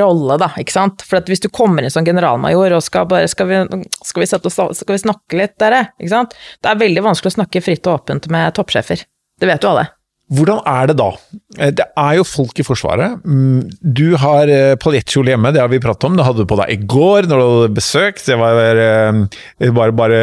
rolle, 0.00 0.38
da, 0.40 0.48
ikke 0.60 0.76
sant. 0.78 1.04
For 1.04 1.20
hvis 1.28 1.44
du 1.44 1.50
kommer 1.52 1.84
inn 1.84 1.92
som 1.92 2.06
generalmajor 2.06 2.78
og 2.78 2.84
skal 2.86 3.08
bare 3.10 3.28
Skal 3.28 3.50
vi, 3.50 3.60
skal 4.06 4.24
vi, 4.24 4.30
sette, 4.30 4.50
skal 4.52 4.94
vi 4.94 5.02
snakke 5.02 5.36
litt, 5.36 5.58
dere? 5.60 5.84
Ikke 6.00 6.14
sant. 6.14 6.36
Det 6.62 6.72
er 6.72 6.80
veldig 6.80 7.04
vanskelig 7.10 7.34
å 7.34 7.38
snakke 7.42 7.64
fritt 7.64 7.84
og 7.90 8.00
åpent 8.00 8.30
med 8.32 8.56
toppsjefer. 8.56 9.04
Det 9.38 9.48
vet 9.48 9.62
jo 9.62 9.74
alle. 9.74 9.88
Hvordan 10.28 10.60
er 10.68 10.90
det 10.90 10.98
da? 10.98 11.08
Eh, 11.56 11.70
det 11.72 11.86
er 11.96 12.16
jo 12.18 12.24
folk 12.28 12.58
i 12.60 12.64
Forsvaret. 12.66 13.22
Mm, 13.24 13.70
du 13.80 14.12
har 14.20 14.50
eh, 14.52 14.74
paljettkjole 14.80 15.32
hjemme, 15.32 15.52
det 15.56 15.62
har 15.62 15.70
vi 15.72 15.80
pratet 15.80 16.04
om. 16.04 16.18
Det 16.18 16.26
hadde 16.26 16.44
du 16.44 16.50
på 16.50 16.58
deg 16.60 16.72
i 16.74 16.78
går 16.84 17.28
når 17.30 17.40
du 17.40 17.44
hadde 17.46 17.70
besøk. 17.78 18.20
Det 18.26 18.36
var 18.36 18.80
eh, 18.82 19.70
bare, 19.72 19.94
bare 19.96 20.18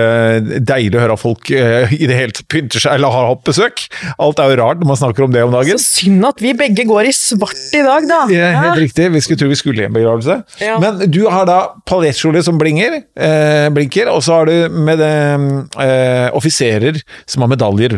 deilig 0.62 1.00
å 1.00 1.04
høre 1.04 1.18
at 1.18 1.24
folk 1.24 1.50
i 1.50 2.06
det 2.06 2.20
hele 2.20 2.36
tatt 2.36 2.50
pynter 2.52 2.84
seg 2.84 3.00
eller 3.00 3.14
har 3.16 3.32
hatt 3.32 3.42
besøk. 3.50 3.88
Alt 4.22 4.42
er 4.44 4.54
jo 4.54 4.60
rart 4.62 4.84
når 4.84 4.92
man 4.92 5.02
snakker 5.02 5.26
om 5.26 5.34
det 5.34 5.44
om 5.48 5.56
dagen. 5.56 5.82
Så 5.82 6.06
synd 6.06 6.30
at 6.30 6.44
vi 6.44 6.54
begge 6.58 6.86
går 6.86 7.10
i 7.10 7.16
svart 7.16 7.74
i 7.74 7.82
dag, 7.86 8.06
da! 8.10 8.22
Ja, 8.30 8.52
helt 8.68 8.84
riktig. 8.84 9.10
Vi 9.16 9.24
skulle 9.26 9.42
tro 9.42 9.50
vi 9.50 9.58
skulle 9.58 9.86
i 9.86 9.90
en 9.90 9.96
begravelse. 9.98 10.38
Ja. 10.62 10.78
Men 10.84 11.02
du 11.10 11.24
har 11.32 11.50
da 11.50 11.60
paljettkjole 11.90 12.46
som 12.46 12.62
blinger, 12.62 13.02
eh, 13.18 13.68
blinker, 13.74 14.14
og 14.14 14.22
så 14.26 14.42
har 14.42 14.52
du 14.52 14.78
med 14.86 15.02
eh, 15.02 16.30
offiserer 16.36 17.02
som 17.26 17.46
har 17.46 17.54
medaljer 17.56 17.98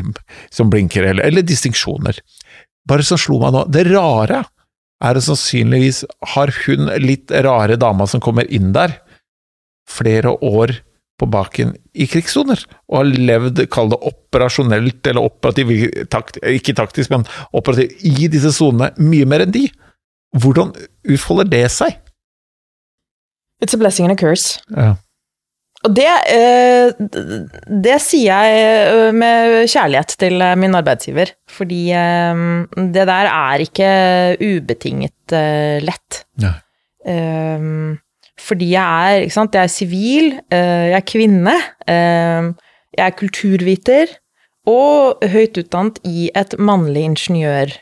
som 0.53 0.71
blinker, 0.71 1.11
eller, 1.11 1.27
eller 1.27 1.43
distinksjon 1.43 1.96
personer. 1.97 2.21
Bare 2.87 3.03
som 3.03 3.19
slo 3.19 3.39
meg 3.41 3.51
nå 3.53 3.65
Det 3.67 3.83
rare 3.89 4.45
er 5.03 5.13
det 5.13 5.23
sannsynligvis 5.25 6.05
har 6.33 6.51
hun 6.65 6.89
litt 7.03 7.31
rare 7.31 7.75
dama 7.77 8.07
som 8.07 8.21
kommer 8.23 8.47
inn 8.49 8.71
der, 8.73 8.95
flere 9.87 10.31
år 10.41 10.73
på 11.17 11.27
baken 11.29 11.75
i 11.93 12.07
krigssoner, 12.09 12.63
og 12.89 12.97
har 12.97 13.05
levd, 13.05 13.61
kall 13.69 13.89
det 13.89 13.99
operasjonelt 14.01 15.07
eller 15.07 15.21
operativ, 15.29 15.69
takt, 16.09 16.37
ikke 16.41 16.73
taktisk, 16.77 17.11
men 17.13 17.25
operativ, 17.53 17.93
i 18.01 18.27
disse 18.27 18.51
sonene 18.57 18.89
mye 18.97 19.25
mer 19.25 19.45
enn 19.45 19.53
de. 19.53 19.67
Hvordan 20.37 20.73
utfolder 21.05 21.49
det 21.49 21.63
seg? 21.73 21.97
It's 23.61 23.73
a 23.73 23.77
blessing 23.77 24.05
and 24.05 24.13
a 24.13 24.17
curse. 24.17 24.59
Ja. 24.73 24.95
Og 25.87 25.93
det, 25.95 26.07
eh, 26.35 26.89
det 27.85 27.97
sier 28.03 28.27
jeg 28.27 28.87
eh, 28.91 29.15
med 29.15 29.69
kjærlighet 29.71 30.15
til 30.19 30.43
eh, 30.43 30.55
min 30.59 30.75
arbeidsgiver, 30.75 31.31
fordi 31.47 31.83
det 31.87 33.05
der 33.07 33.29
er 33.31 33.63
ikke 33.63 33.89
ubetinget 34.43 35.35
lett. 35.83 36.21
Nei. 36.43 36.55
Fordi 38.47 38.67
jeg 38.69 38.83
er, 38.83 39.23
ikke 39.23 39.35
sant, 39.35 39.55
jeg 39.55 39.65
er 39.65 39.71
sivil, 39.71 40.27
jeg 40.51 40.95
er 40.97 41.05
kvinne, 41.07 41.55
jeg 41.87 43.03
er 43.05 43.15
kulturviter 43.17 44.11
og 44.69 45.23
høyt 45.31 45.57
utdannet 45.63 45.99
i 46.07 46.27
et 46.37 46.53
mannlig 46.59 47.05
ingeniør 47.09 47.73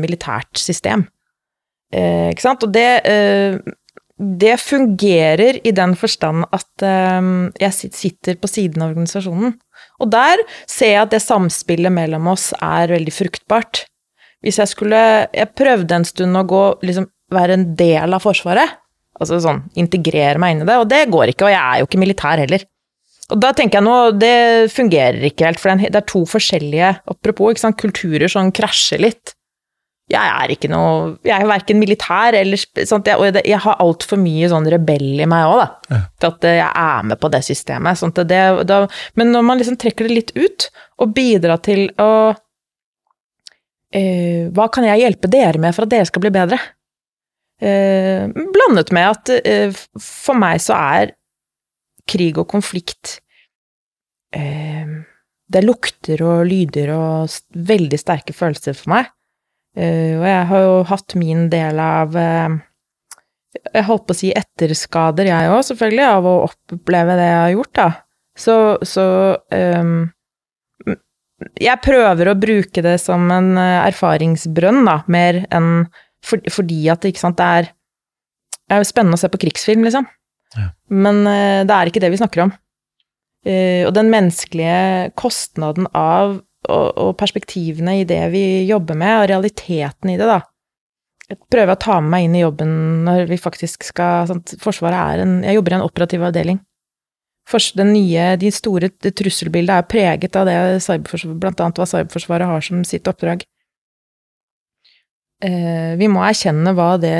militært 0.00 0.58
system. 0.58 1.04
Ikke 1.92 2.46
sant, 2.46 2.64
og 2.64 2.72
det 2.74 2.88
det 4.18 4.60
fungerer 4.62 5.58
i 5.66 5.72
den 5.74 5.96
forstand 5.98 6.44
at 6.54 6.84
um, 6.86 7.48
jeg 7.58 7.90
sitter 7.94 8.38
på 8.38 8.50
siden 8.50 8.84
av 8.84 8.92
organisasjonen. 8.92 9.56
Og 10.02 10.10
der 10.12 10.42
ser 10.70 10.92
jeg 10.92 11.02
at 11.02 11.14
det 11.16 11.22
samspillet 11.24 11.92
mellom 11.94 12.28
oss 12.30 12.52
er 12.62 12.94
veldig 12.94 13.14
fruktbart. 13.14 13.84
Hvis 14.44 14.60
jeg 14.60 14.70
skulle 14.70 15.00
Jeg 15.32 15.54
prøvde 15.56 15.96
en 15.96 16.04
stund 16.04 16.36
å 16.36 16.44
gå 16.46 16.64
liksom 16.84 17.08
være 17.32 17.56
en 17.58 17.66
del 17.74 18.14
av 18.14 18.22
Forsvaret. 18.22 18.78
Altså 19.18 19.40
sånn 19.42 19.64
integrere 19.78 20.38
meg 20.42 20.54
inn 20.54 20.62
i 20.62 20.68
det, 20.68 20.78
og 20.78 20.88
det 20.90 21.04
går 21.10 21.32
ikke. 21.32 21.48
Og 21.48 21.54
jeg 21.54 21.62
er 21.62 21.80
jo 21.80 21.88
ikke 21.88 22.02
militær 22.02 22.42
heller. 22.42 22.64
Og 23.32 23.40
da 23.40 23.54
tenker 23.56 23.80
jeg 23.80 23.86
nå, 23.86 23.98
det 24.20 24.70
fungerer 24.74 25.22
ikke 25.26 25.48
helt, 25.48 25.58
for 25.62 25.80
det 25.80 25.96
er 25.96 26.04
to 26.06 26.26
forskjellige 26.28 26.90
Apropos, 27.08 27.54
ikke 27.54 27.62
sant, 27.62 27.78
kulturer 27.80 28.28
som 28.30 28.52
krasjer 28.54 29.00
litt 29.00 29.32
jeg 30.14 30.30
er 30.32 30.52
ikke 30.54 30.70
noe 30.72 31.16
Jeg 31.26 31.34
er 31.36 31.48
verken 31.50 31.80
militær 31.80 32.36
eller 32.38 32.60
sånt, 32.60 33.10
jeg, 33.10 33.18
Og 33.18 33.38
jeg 33.40 33.60
har 33.66 33.82
altfor 33.82 34.20
mye 34.20 34.48
sånn 34.52 34.68
rebell 34.72 35.20
i 35.20 35.28
meg 35.30 35.48
òg, 35.50 35.58
da. 35.60 35.68
Ja. 35.90 36.00
Til 36.20 36.30
at 36.30 36.48
jeg 36.50 36.70
er 36.70 37.10
med 37.10 37.20
på 37.20 37.30
det 37.34 37.42
systemet. 37.46 38.00
Sånt, 38.00 38.22
det, 38.30 38.40
da, 38.70 38.84
men 39.18 39.34
når 39.34 39.46
man 39.50 39.60
liksom 39.60 39.78
trekker 39.80 40.08
det 40.08 40.18
litt 40.18 40.32
ut, 40.38 40.68
og 41.02 41.12
bidrar 41.16 41.60
til 41.66 41.88
å 42.00 42.12
eh, 43.94 44.46
Hva 44.54 44.70
kan 44.72 44.86
jeg 44.86 45.02
hjelpe 45.02 45.30
dere 45.30 45.60
med 45.60 45.74
for 45.76 45.86
at 45.86 45.94
dere 45.94 46.08
skal 46.08 46.24
bli 46.24 46.32
bedre? 46.34 46.60
Eh, 47.62 48.28
blandet 48.28 48.90
med 48.94 49.10
at 49.12 49.30
eh, 49.46 49.74
for 50.02 50.38
meg 50.38 50.58
så 50.62 50.74
er 50.74 51.14
krig 52.10 52.36
og 52.40 52.48
konflikt 52.50 53.20
eh, 54.34 54.90
Det 55.46 55.62
lukter 55.62 56.20
og 56.26 56.48
lyder 56.50 56.90
og 56.96 57.36
veldig 57.54 58.00
sterke 58.00 58.34
følelser 58.34 58.74
for 58.76 58.90
meg. 58.96 59.12
Og 59.74 60.24
jeg 60.28 60.46
har 60.50 60.60
jo 60.62 60.74
hatt 60.86 61.14
min 61.18 61.48
del 61.50 61.80
av 61.82 62.14
Jeg 62.14 63.86
holdt 63.88 64.04
på 64.06 64.14
å 64.14 64.18
si 64.18 64.28
etterskader, 64.30 65.26
jeg 65.26 65.50
òg, 65.50 65.64
selvfølgelig, 65.66 66.04
av 66.06 66.28
å 66.30 66.34
oppleve 66.46 67.16
det 67.18 67.26
jeg 67.26 67.40
har 67.40 67.54
gjort, 67.56 67.72
da. 67.80 67.88
Så, 68.38 68.54
så 68.86 69.06
um, 69.50 69.96
Jeg 71.58 71.82
prøver 71.82 72.30
å 72.30 72.38
bruke 72.38 72.84
det 72.86 72.96
som 73.02 73.26
en 73.34 73.58
erfaringsbrønn, 73.58 74.84
da, 74.86 75.00
mer 75.10 75.42
enn 75.50 75.88
for, 76.24 76.42
fordi 76.52 76.84
at 76.92 77.04
ikke 77.08 77.20
sant, 77.20 77.38
det 77.40 77.48
er, 77.58 77.70
det 78.64 78.78
er 78.78 78.88
spennende 78.88 79.18
å 79.18 79.22
se 79.22 79.30
på 79.32 79.40
krigsfilm, 79.44 79.84
liksom. 79.86 80.06
Ja. 80.54 80.70
Men 80.94 81.22
uh, 81.26 81.62
det 81.66 81.76
er 81.76 81.90
ikke 81.90 82.02
det 82.04 82.12
vi 82.14 82.20
snakker 82.20 82.46
om. 82.46 82.54
Uh, 83.44 83.84
og 83.88 83.94
den 83.96 84.10
menneskelige 84.12 85.14
kostnaden 85.20 85.88
av 85.90 86.38
og, 86.70 87.14
perspektivene 87.20 88.00
i 88.00 88.04
det 88.08 88.20
vi 88.32 88.44
jobber 88.68 88.98
med, 88.98 89.14
og 89.20 89.30
realiteten 89.30 90.12
i 90.12 90.18
det, 90.20 90.28
da. 90.28 90.40
Jeg 91.30 91.40
prøver 91.52 91.72
å 91.72 91.80
ta 91.80 91.98
med 92.02 92.12
meg 92.12 92.26
inn 92.26 92.36
i 92.36 92.42
jobben 92.42 92.70
når 93.06 93.26
vi 93.30 93.40
faktisk 93.40 93.86
skal 93.86 94.28
sant? 94.28 94.54
Forsvaret 94.60 94.98
er 94.98 95.22
en 95.22 95.38
Jeg 95.46 95.56
jobber 95.56 95.72
i 95.72 95.76
en 95.78 95.86
operativ 95.86 96.24
avdeling. 96.26 96.60
Den 97.76 97.92
nye, 97.92 98.34
de 98.40 98.50
store 98.52 98.90
trusselbildet 98.92 99.74
er 99.74 99.88
preget 99.88 100.36
av 100.36 100.48
det 100.48 100.56
blant 101.40 101.60
annet 101.60 101.80
hva 101.80 101.88
Cyberforsvaret 101.88 102.48
har 102.48 102.64
som 102.64 102.84
sitt 102.88 103.08
oppdrag 103.08 103.44
eh, 105.44 105.92
vi 106.00 106.08
må 106.08 106.22
erkjenne 106.24 106.72
hva 106.76 106.94
det 107.00 107.16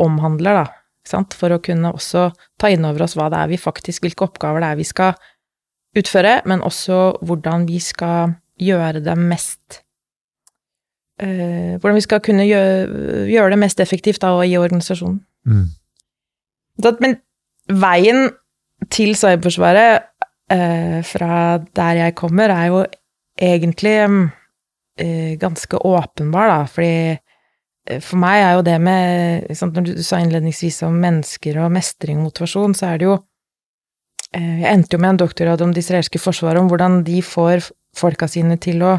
omhandler, 0.00 0.62
da. 0.62 0.74
For 1.08 1.54
å 1.54 1.60
kunne 1.64 1.94
også 1.94 2.28
ta 2.60 2.68
inn 2.68 2.84
over 2.84 3.06
oss 3.06 3.16
hva 3.16 3.30
det 3.32 3.40
er 3.40 3.52
vi 3.54 3.60
faktisk, 3.60 4.04
hvilke 4.04 4.26
oppgaver 4.26 4.60
det 4.60 4.72
er 4.72 4.80
vi 4.80 4.88
skal 4.88 5.14
utføre, 5.96 6.34
men 6.44 6.64
også 6.64 6.98
hvordan 7.24 7.64
vi 7.68 7.80
skal 7.80 8.34
gjøre 8.58 9.02
det 9.04 9.16
mest 9.18 9.80
uh, 11.22 11.76
Hvordan 11.78 11.98
vi 11.98 12.04
skal 12.04 12.22
kunne 12.24 12.46
gjøre, 12.46 13.26
gjøre, 13.30 13.50
det 13.54 13.60
mest 13.62 13.80
effektivt 13.80 14.22
da, 14.22 14.34
i 14.42 14.56
organisasjonen. 14.58 15.20
Mm. 15.48 15.66
Så, 16.82 16.94
men 17.02 17.18
veien 17.68 18.30
til 18.94 19.14
Cyberforsvaret 19.18 20.08
uh, 20.52 20.98
fra 21.06 21.58
der 21.76 22.02
jeg 22.04 22.18
kommer, 22.18 22.54
er 22.54 22.66
jo 22.70 22.84
egentlig 23.38 23.96
uh, 24.08 25.32
ganske 25.40 25.80
åpenbar, 25.86 26.52
da, 26.52 26.60
fordi 26.70 27.18
for 28.04 28.20
meg 28.20 28.42
er 28.42 28.56
jo 28.58 28.64
det 28.66 28.76
med 28.84 29.56
sant, 29.56 29.72
Når 29.72 29.86
du 29.86 30.02
sa 30.04 30.18
innledningsvis 30.20 30.82
om 30.84 30.98
mennesker 31.00 31.56
og 31.62 31.72
mestring 31.72 32.18
og 32.20 32.28
motivasjon, 32.28 32.74
så 32.76 32.92
er 32.92 33.00
det 33.00 33.06
jo 33.08 33.14
Jeg 34.34 34.68
endte 34.74 34.92
jo 34.92 35.00
med 35.00 35.14
en 35.14 35.20
doktorgrad 35.22 35.62
om 35.64 35.70
det 35.72 35.86
israelske 35.86 36.20
forsvaret, 36.20 36.60
om 36.60 36.68
hvordan 36.68 37.00
de 37.06 37.22
får 37.24 37.70
folka 37.98 38.28
sine 38.30 38.58
til 38.62 38.82
å 38.86 38.96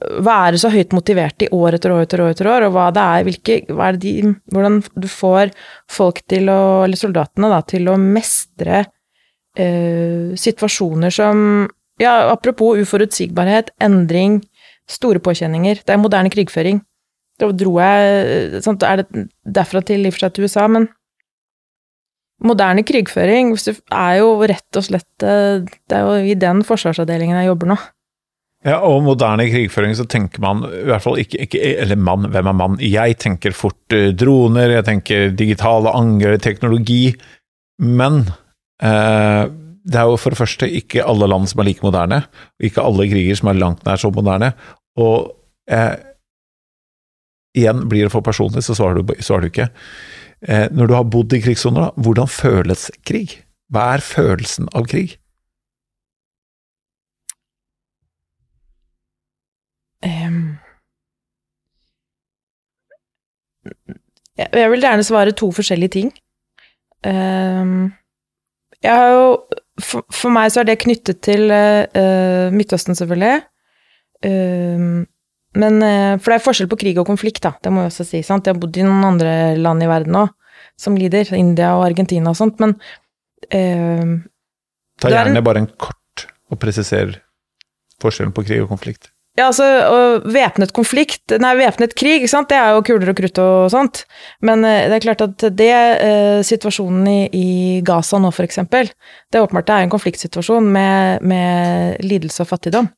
være 0.00 0.58
så 0.60 0.70
høyt 0.72 0.94
motiverte 0.96 1.46
i 1.46 1.50
år 1.52 1.76
etter 1.76 1.92
år 1.92 2.04
etter 2.06 2.22
år, 2.24 2.32
etter 2.32 2.48
år 2.48 2.66
og 2.68 2.74
hva 2.76 2.86
det 2.94 3.02
er, 3.02 3.24
hvilke, 3.26 3.56
hva 3.68 3.88
er 3.88 3.98
det 3.98 4.04
de, 4.04 4.32
hvordan 4.54 4.78
du 4.96 5.08
får 5.10 5.52
folk 5.90 6.22
til 6.30 6.48
å, 6.52 6.60
eller 6.86 7.00
soldatene, 7.00 7.50
da, 7.52 7.60
til 7.68 7.90
å 7.90 7.98
mestre 8.00 8.84
eh, 9.58 10.32
situasjoner 10.38 11.14
som 11.14 11.44
Ja, 12.00 12.30
apropos 12.32 12.78
uforutsigbarhet, 12.80 13.74
endring, 13.84 14.38
store 14.88 15.20
påkjenninger. 15.20 15.82
Det 15.84 15.92
er 15.92 15.98
moderne 16.00 16.30
krigføring. 16.32 16.78
Da 17.36 17.50
dro 17.52 17.74
jeg 17.76 18.62
sånt, 18.64 18.86
Er 18.88 19.02
det 19.02 19.26
derfra 19.44 19.82
til 19.84 20.06
i 20.06 20.08
og 20.08 20.14
for 20.16 20.24
seg 20.24 20.32
til 20.32 20.46
USA, 20.48 20.64
men 20.64 20.88
moderne 22.46 22.84
krigføring 22.86 23.54
er 23.54 24.18
jo 24.20 24.34
rett 24.48 24.78
og 24.78 24.86
slett 24.86 25.24
eh, 25.26 25.62
Det 25.64 25.96
er 25.96 26.06
jo 26.06 26.30
i 26.32 26.36
den 26.38 26.62
forsvarsavdelingen 26.66 27.38
jeg 27.40 27.50
jobber 27.50 27.72
nå. 27.72 27.78
Ja, 28.66 28.82
og 28.84 29.06
moderne 29.06 29.46
krigføring 29.48 29.94
så 29.96 30.04
tenker 30.04 30.42
man 30.44 30.66
i 30.68 30.82
hvert 30.90 31.04
fall 31.04 31.16
ikke, 31.22 31.46
ikke 31.46 31.62
Eller 31.80 31.96
mann, 31.96 32.28
hvem 32.28 32.50
er 32.50 32.56
mann? 32.56 32.76
Jeg 32.84 33.16
tenker 33.22 33.56
fort 33.56 33.96
uh, 33.96 34.10
droner, 34.12 34.74
jeg 34.76 34.84
tenker 34.88 35.32
digitale 35.32 35.94
angrep, 35.96 36.42
teknologi. 36.44 37.14
Men 37.80 38.26
eh, 38.84 39.46
det 39.88 39.96
er 39.96 40.10
jo 40.10 40.18
for 40.20 40.34
det 40.34 40.40
første 40.42 40.68
ikke 40.68 41.06
alle 41.08 41.28
land 41.30 41.48
som 41.48 41.62
er 41.62 41.70
like 41.70 41.84
moderne, 41.84 42.20
ikke 42.60 42.84
alle 42.84 43.08
kriger 43.08 43.38
som 43.38 43.48
er 43.48 43.60
langt 43.62 43.86
nær 43.88 44.00
så 44.00 44.10
moderne. 44.12 44.52
Og 45.00 45.30
eh, 45.72 45.96
igjen 47.56 47.86
blir 47.88 48.06
det 48.06 48.12
for 48.12 48.24
personlig, 48.26 48.66
så 48.66 48.76
svarer 48.76 49.00
du, 49.00 49.14
svarer 49.24 49.46
du 49.46 49.50
ikke. 49.54 49.70
Eh, 50.48 50.68
når 50.72 50.86
du 50.86 50.94
har 50.94 51.02
bodd 51.02 51.32
i 51.32 51.40
krigssoner, 51.40 51.90
hvordan 52.00 52.28
føles 52.28 52.90
krig? 53.06 53.42
Hva 53.68 53.94
er 53.94 54.04
følelsen 54.04 54.70
av 54.74 54.86
krig? 54.88 55.18
Um, 60.00 60.56
jeg 64.38 64.70
vil 64.72 64.80
gjerne 64.80 65.04
svare 65.04 65.36
to 65.36 65.50
forskjellige 65.52 65.88
ting. 65.98 66.12
Um, 67.04 67.92
jeg 68.82 68.96
har 68.96 69.10
jo 69.12 69.26
for, 69.80 70.06
for, 70.12 70.32
meg 70.32 70.52
så 70.52 70.60
er 70.62 70.70
det 70.70 70.80
knyttet 70.80 71.20
til 71.24 71.52
uh, 71.52 72.48
Midtøsten, 72.52 72.96
selvfølgelig. 72.96 73.42
Um, 74.24 75.06
men, 75.58 75.82
eh, 75.82 76.16
for 76.18 76.30
det 76.32 76.38
er 76.38 76.44
forskjell 76.44 76.70
på 76.70 76.78
krig 76.78 76.98
og 77.02 77.08
konflikt, 77.08 77.42
da. 77.42 77.54
Det 77.62 77.72
må 77.72 77.84
jeg 77.84 77.92
også 77.92 78.06
si. 78.06 78.22
sant? 78.26 78.46
Jeg 78.46 78.54
har 78.54 78.60
bodd 78.62 78.76
i 78.78 78.86
noen 78.86 79.06
andre 79.12 79.32
land 79.58 79.82
i 79.82 79.90
verden 79.90 80.18
òg 80.22 80.34
som 80.80 80.96
lider. 80.96 81.28
India 81.36 81.74
og 81.76 81.86
Argentina 81.88 82.32
og 82.32 82.38
sånt, 82.38 82.60
men 82.62 82.76
eh, 83.50 84.18
Ta 85.00 85.10
gjerne 85.12 85.40
en, 85.40 85.44
bare 85.44 85.64
en 85.64 85.70
kort 85.80 86.28
og 86.50 86.60
presiser 86.60 87.16
forskjellen 88.00 88.34
på 88.36 88.44
krig 88.46 88.62
og 88.64 88.70
konflikt. 88.72 89.10
Ja, 89.38 89.46
altså, 89.46 89.64
væpnet 90.26 90.72
konflikt 90.74 91.32
Nei, 91.40 91.52
væpnet 91.60 91.94
krig, 91.96 92.24
sant, 92.28 92.48
det 92.50 92.58
er 92.58 92.74
jo 92.74 92.82
kuler 92.84 93.12
og 93.12 93.16
krutt 93.20 93.38
og 93.40 93.70
sånt. 93.72 94.04
Men 94.44 94.64
eh, 94.68 94.86
det 94.90 94.98
er 94.98 95.04
klart 95.06 95.24
at 95.26 95.46
det, 95.56 95.70
eh, 95.70 96.40
situasjonen 96.46 97.06
i, 97.08 97.20
i, 97.32 97.50
Gaza 97.86 98.20
nå, 98.20 98.32
for 98.34 98.46
eksempel, 98.46 98.90
det 99.30 99.38
er 99.38 99.46
åpenbart 99.46 99.68
det 99.70 99.76
er 99.76 99.86
en 99.86 99.94
konfliktsituasjon 99.94 100.66
med, 100.74 101.26
med 101.26 102.02
lidelse 102.04 102.44
og 102.44 102.50
fattigdom. 102.50 102.90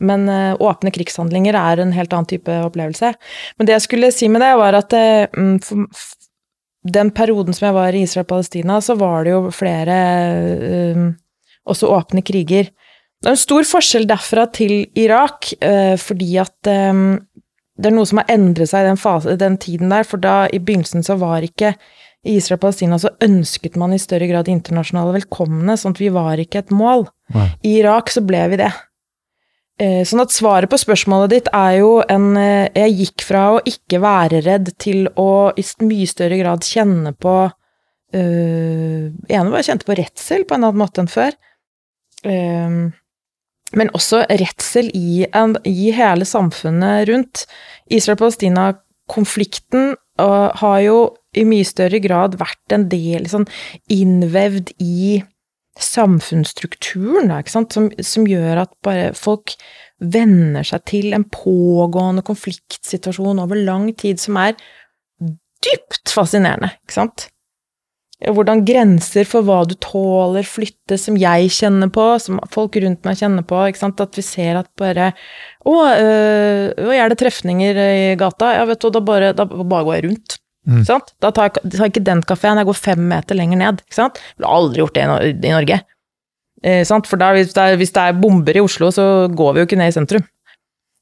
Men 0.00 0.28
uh, 0.30 0.54
åpne 0.62 0.92
krigshandlinger 0.94 1.56
er 1.58 1.82
en 1.82 1.94
helt 1.96 2.14
annen 2.14 2.28
type 2.30 2.58
opplevelse. 2.68 3.12
Men 3.58 3.68
det 3.68 3.76
jeg 3.76 3.86
skulle 3.86 4.12
si 4.14 4.30
med 4.32 4.44
det, 4.44 4.54
var 4.60 4.78
at 4.78 4.94
uh, 4.94 5.56
for, 5.64 5.86
den 6.88 7.10
perioden 7.12 7.56
som 7.56 7.68
jeg 7.68 7.76
var 7.76 7.96
i 7.96 8.04
Israel 8.06 8.24
og 8.24 8.32
Palestina, 8.32 8.78
så 8.84 8.94
var 8.96 9.26
det 9.26 9.34
jo 9.34 9.40
flere 9.54 9.96
uh, 10.62 11.08
også 11.68 11.90
åpne 11.92 12.24
kriger. 12.24 12.70
Det 13.18 13.26
er 13.26 13.34
en 13.34 13.40
stor 13.40 13.66
forskjell 13.66 14.06
derfra 14.06 14.44
til 14.54 14.84
Irak, 14.96 15.48
fordi 15.98 16.36
at 16.38 16.68
um, 16.70 17.16
det 17.74 17.90
er 17.90 17.94
noe 17.96 18.06
som 18.06 18.20
har 18.20 18.30
endret 18.30 18.70
seg 18.70 18.84
i 18.84 18.88
den, 18.92 19.00
fase, 19.00 19.34
den 19.40 19.56
tiden 19.58 19.90
der, 19.90 20.06
for 20.06 20.22
da 20.22 20.44
i 20.54 20.60
begynnelsen 20.62 21.02
så 21.02 21.16
var 21.18 21.42
ikke 21.42 21.72
i 22.26 22.34
Israel-Palestina 22.38 22.98
så 22.98 23.12
ønsket 23.24 23.78
man 23.78 23.94
i 23.94 24.00
større 24.02 24.26
grad 24.30 24.50
internasjonale 24.50 25.14
velkomne, 25.20 25.76
sånn 25.78 25.94
at 25.94 26.02
vi 26.02 26.10
var 26.14 26.40
ikke 26.42 26.64
et 26.64 26.74
mål. 26.74 27.06
Nei. 27.34 27.46
I 27.62 27.76
Irak 27.82 28.10
så 28.12 28.22
ble 28.26 28.42
vi 28.52 28.58
det. 28.60 28.72
Eh, 29.78 30.00
sånn 30.02 30.24
at 30.24 30.32
svaret 30.34 30.66
på 30.70 30.78
spørsmålet 30.80 31.30
ditt 31.30 31.48
er 31.54 31.76
jo 31.78 32.00
en 32.10 32.32
eh, 32.34 32.66
Jeg 32.74 32.96
gikk 32.98 33.22
fra 33.28 33.42
å 33.54 33.60
ikke 33.62 34.00
være 34.02 34.40
redd 34.42 34.72
til 34.82 35.06
å 35.14 35.54
i 35.54 35.62
mye 35.86 36.06
større 36.10 36.34
grad 36.40 36.66
kjenne 36.66 37.12
på 37.14 37.34
uh, 37.46 39.04
ene 39.28 39.50
var 39.52 39.58
jeg 39.60 39.68
kjente 39.68 39.86
på 39.86 39.94
redsel 39.98 40.42
på 40.48 40.54
en 40.56 40.64
annen 40.66 40.82
måte 40.82 41.00
enn 41.04 41.12
før. 41.12 41.32
Uh, 42.26 42.90
men 43.78 43.94
også 43.94 44.24
redsel 44.40 44.86
i, 44.96 45.26
en, 45.36 45.54
i 45.68 45.92
hele 45.94 46.24
samfunnet 46.26 47.06
rundt. 47.10 47.44
Israel-Palestina-konflikten 47.92 49.92
har 50.18 50.78
jo 50.82 51.14
i 51.36 51.44
mye 51.46 51.64
større 51.68 52.00
grad 52.02 52.34
vært 52.40 52.72
en 52.74 52.88
del 52.90 53.28
sånn 53.30 53.46
innvevd 53.92 54.72
i 54.82 55.20
samfunnsstrukturen, 55.82 57.30
som, 57.48 57.66
som, 58.02 58.26
gjør 58.28 58.64
at 58.64 58.72
bare 58.84 59.12
folk 59.16 59.54
venner 59.98 60.66
seg 60.66 60.84
til 60.90 61.14
en 61.16 61.26
pågående 61.30 62.24
konfliktsituasjon 62.26 63.42
over 63.42 63.58
lang 63.58 63.90
tid, 63.98 64.20
som 64.22 64.38
er 64.40 64.54
dypt 65.64 66.12
fascinerende, 66.14 66.72
ikke 66.84 66.98
sant? 67.00 67.28
Hvordan 68.18 68.64
grenser 68.66 69.26
for 69.30 69.46
hva 69.46 69.60
du 69.68 69.76
tåler, 69.78 70.42
flyttes, 70.42 71.04
som 71.06 71.14
jeg 71.18 71.52
kjenner 71.54 71.90
på, 71.94 72.06
som 72.18 72.40
folk 72.50 72.74
rundt 72.82 73.06
meg 73.06 73.20
kjenner 73.20 73.46
på. 73.46 73.60
ikke 73.70 73.78
sant? 73.78 74.02
At 74.02 74.18
vi 74.18 74.24
ser 74.26 74.58
at 74.58 74.66
bare 74.78 75.12
Å, 75.62 75.74
øh, 76.02 76.90
er 76.96 77.12
det 77.12 77.20
trefninger 77.20 77.78
i 77.78 78.16
gata? 78.18 78.56
Ja, 78.56 78.66
vet 78.66 78.82
du, 78.82 78.90
da 78.90 79.04
bare, 79.06 79.30
da 79.38 79.46
bare 79.46 79.86
går 79.86 80.00
jeg 80.00 80.06
rundt. 80.08 80.38
Mm. 80.68 80.82
Da 80.84 81.30
tar 81.32 81.48
jeg, 81.48 81.62
tar 81.64 81.86
jeg, 81.86 81.94
ikke 81.94 82.06
den 82.06 82.24
kafeen, 82.28 82.60
jeg 82.60 82.68
går 82.68 82.76
fem 82.76 83.06
meter 83.10 83.38
lenger 83.38 83.62
ned. 83.62 83.84
Ikke 83.86 84.00
sant? 84.02 84.18
Jeg 84.20 84.42
ville 84.42 84.56
aldri 84.58 84.82
gjort 84.82 84.98
det 84.98 85.06
i, 85.30 85.52
Norge. 85.54 85.78
Eh, 86.62 86.82
For 86.84 87.20
da, 87.20 87.30
hvis, 87.36 87.54
det 87.56 87.64
er, 87.64 87.78
hvis, 87.80 87.94
det 87.94 88.02
er, 88.04 88.18
bomber 88.20 88.58
i 88.58 88.64
Oslo, 88.64 88.90
så 88.92 89.06
går 89.32 89.54
vi 89.54 89.62
jo 89.62 89.68
ikke 89.70 89.80
ned 89.80 89.94
i 89.94 89.96
sentrum. 89.96 90.26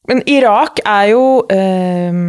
Men 0.07 0.23
Irak 0.31 0.79
er 0.87 1.11
jo 1.11 1.25
eh, 1.51 2.23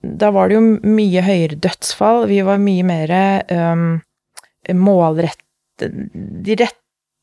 da 0.00 0.30
var 0.32 0.48
det 0.48 0.56
jo 0.56 0.62
mye 0.86 1.24
høyere 1.24 1.58
dødsfall. 1.60 2.24
Vi 2.30 2.40
var 2.46 2.60
mye 2.62 2.84
mer 2.88 3.12
eh, 3.16 4.74
målrettet 4.76 5.46
De 5.80 6.56
rett... 6.60 6.76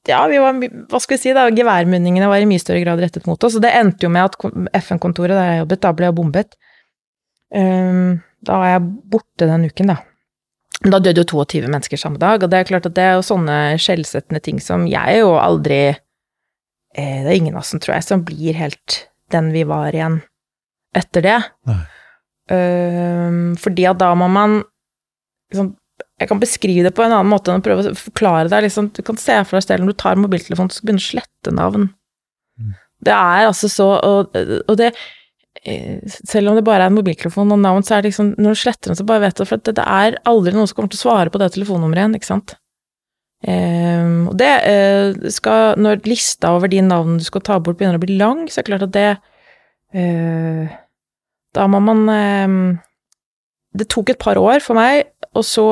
Ja, 0.07 0.21
vi 0.31 0.37
var 0.39 0.55
Hva 0.55 0.99
skal 1.03 1.17
vi 1.17 1.23
si, 1.23 1.33
da? 1.35 1.49
Geværmunningene 1.51 2.29
var 2.31 2.39
i 2.39 2.47
mye 2.47 2.61
større 2.61 2.83
grad 2.83 3.01
rettet 3.01 3.25
mot 3.27 3.41
oss. 3.43 3.57
Og 3.57 3.63
det 3.65 3.73
endte 3.75 4.05
jo 4.05 4.11
med 4.13 4.29
at 4.29 4.37
FN-kontoret 4.85 5.35
der 5.35 5.51
jeg 5.51 5.63
jobbet, 5.63 5.81
da 5.83 5.91
ble 5.97 6.11
jo 6.11 6.15
bombet. 6.21 6.55
Um, 7.51 8.19
da 8.45 8.59
var 8.61 8.71
jeg 8.73 8.85
borte 9.11 9.49
den 9.49 9.67
uken, 9.69 9.93
da. 9.93 9.97
Da 10.85 10.99
døde 11.01 11.23
jo 11.23 11.29
22 11.41 11.65
mennesker 11.65 11.99
samme 11.99 12.19
dag, 12.21 12.43
og 12.43 12.51
det 12.51 12.59
er 12.59 12.69
klart 12.69 12.85
at 12.85 12.95
det 12.97 13.05
er 13.05 13.15
jo 13.17 13.25
sånne 13.25 13.57
skjellsettende 13.81 14.41
ting 14.45 14.59
som 14.61 14.85
jeg 14.89 15.23
jo 15.23 15.31
aldri 15.41 15.79
eh, 15.89 17.19
Det 17.25 17.31
er 17.31 17.37
ingen 17.39 17.57
av 17.57 17.63
oss 17.63 17.73
tror 17.73 17.95
jeg 17.95 18.05
som 18.05 18.25
blir 18.27 18.57
helt 18.59 19.07
den 19.33 19.49
vi 19.55 19.65
var 19.67 19.95
igjen 19.95 20.21
etter 20.95 21.25
det. 21.25 21.39
Um, 22.47 23.57
fordi 23.59 23.87
at 23.89 23.99
da 23.99 24.13
må 24.15 24.29
man 24.31 24.61
liksom, 25.51 25.73
Jeg 26.21 26.29
kan 26.29 26.39
beskrive 26.39 26.85
det 26.85 26.93
på 26.95 27.03
en 27.03 27.11
annen 27.11 27.27
måte 27.29 27.51
enn 27.51 27.59
å 27.59 27.65
prøve 27.65 27.91
å 27.91 27.97
forklare 27.97 28.47
det. 28.49 28.63
Liksom, 28.65 28.91
du 28.95 29.03
kan 29.05 29.19
se 29.21 29.35
for 29.45 29.57
deg 29.57 29.65
selv 29.65 29.83
når 29.83 29.93
du 29.93 30.01
tar 30.01 30.21
mobiltelefonen, 30.21 30.71
så 30.73 30.85
begynner 30.85 31.03
du 31.03 31.05
å 31.05 31.11
slette 31.11 31.53
navn. 31.53 31.89
Mm. 32.57 32.71
Det 33.05 33.13
er 33.13 33.45
altså 33.45 33.69
så 33.69 33.91
Og, 34.01 34.33
og 34.37 34.77
det 34.79 34.93
selv 36.27 36.51
om 36.51 36.57
det 36.57 36.65
bare 36.67 36.85
er 36.85 36.91
en 36.91 36.97
mobiltelefon 36.97 37.51
og 37.55 37.59
navn, 37.63 37.83
så 37.85 37.97
er 37.97 38.03
det 38.03 38.11
liksom 38.11 38.33
Når 38.37 38.55
du 38.55 38.59
sletter 38.61 38.91
den, 38.91 38.99
så 38.99 39.05
bare 39.07 39.23
vet 39.25 39.39
du 39.39 39.45
For 39.47 39.61
det, 39.61 39.75
det 39.79 39.85
er 39.85 40.17
aldri 40.29 40.53
noen 40.55 40.69
som 40.69 40.77
kommer 40.77 40.91
til 40.93 40.99
å 41.01 41.05
svare 41.05 41.33
på 41.33 41.41
det 41.41 41.51
telefonnummeret 41.55 42.03
igjen, 42.03 42.17
ikke 42.19 42.29
sant? 42.29 42.55
Um, 43.45 44.31
og 44.31 44.39
det 44.39 44.49
uh, 44.65 45.27
skal 45.29 45.77
Når 45.77 46.01
lista 46.09 46.55
over 46.57 46.71
de 46.71 46.81
navnene 46.81 47.21
du 47.21 47.27
skal 47.27 47.43
ta 47.45 47.59
bort, 47.61 47.77
begynner 47.77 47.99
å 47.99 48.01
bli 48.01 48.17
lang, 48.17 48.47
så 48.49 48.59
er 48.59 48.65
det 48.65 48.71
klart 48.71 48.87
at 48.87 48.95
det 48.95 49.09
uh, 49.93 50.77
Da 51.53 51.67
må 51.69 51.81
man 51.85 52.01
um, 52.09 52.57
Det 53.77 53.89
tok 53.93 54.15
et 54.15 54.21
par 54.21 54.41
år 54.41 54.63
for 54.65 54.77
meg, 54.77 55.05
og 55.37 55.45
så 55.45 55.67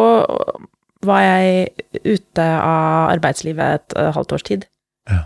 var 1.05 1.21
jeg 1.25 1.73
ute 2.05 2.45
av 2.45 3.11
arbeidslivet 3.15 3.79
et 3.79 3.97
uh, 3.97 4.11
halvt 4.13 4.37
års 4.37 4.45
tid. 4.45 4.65
Ja. 5.09 5.25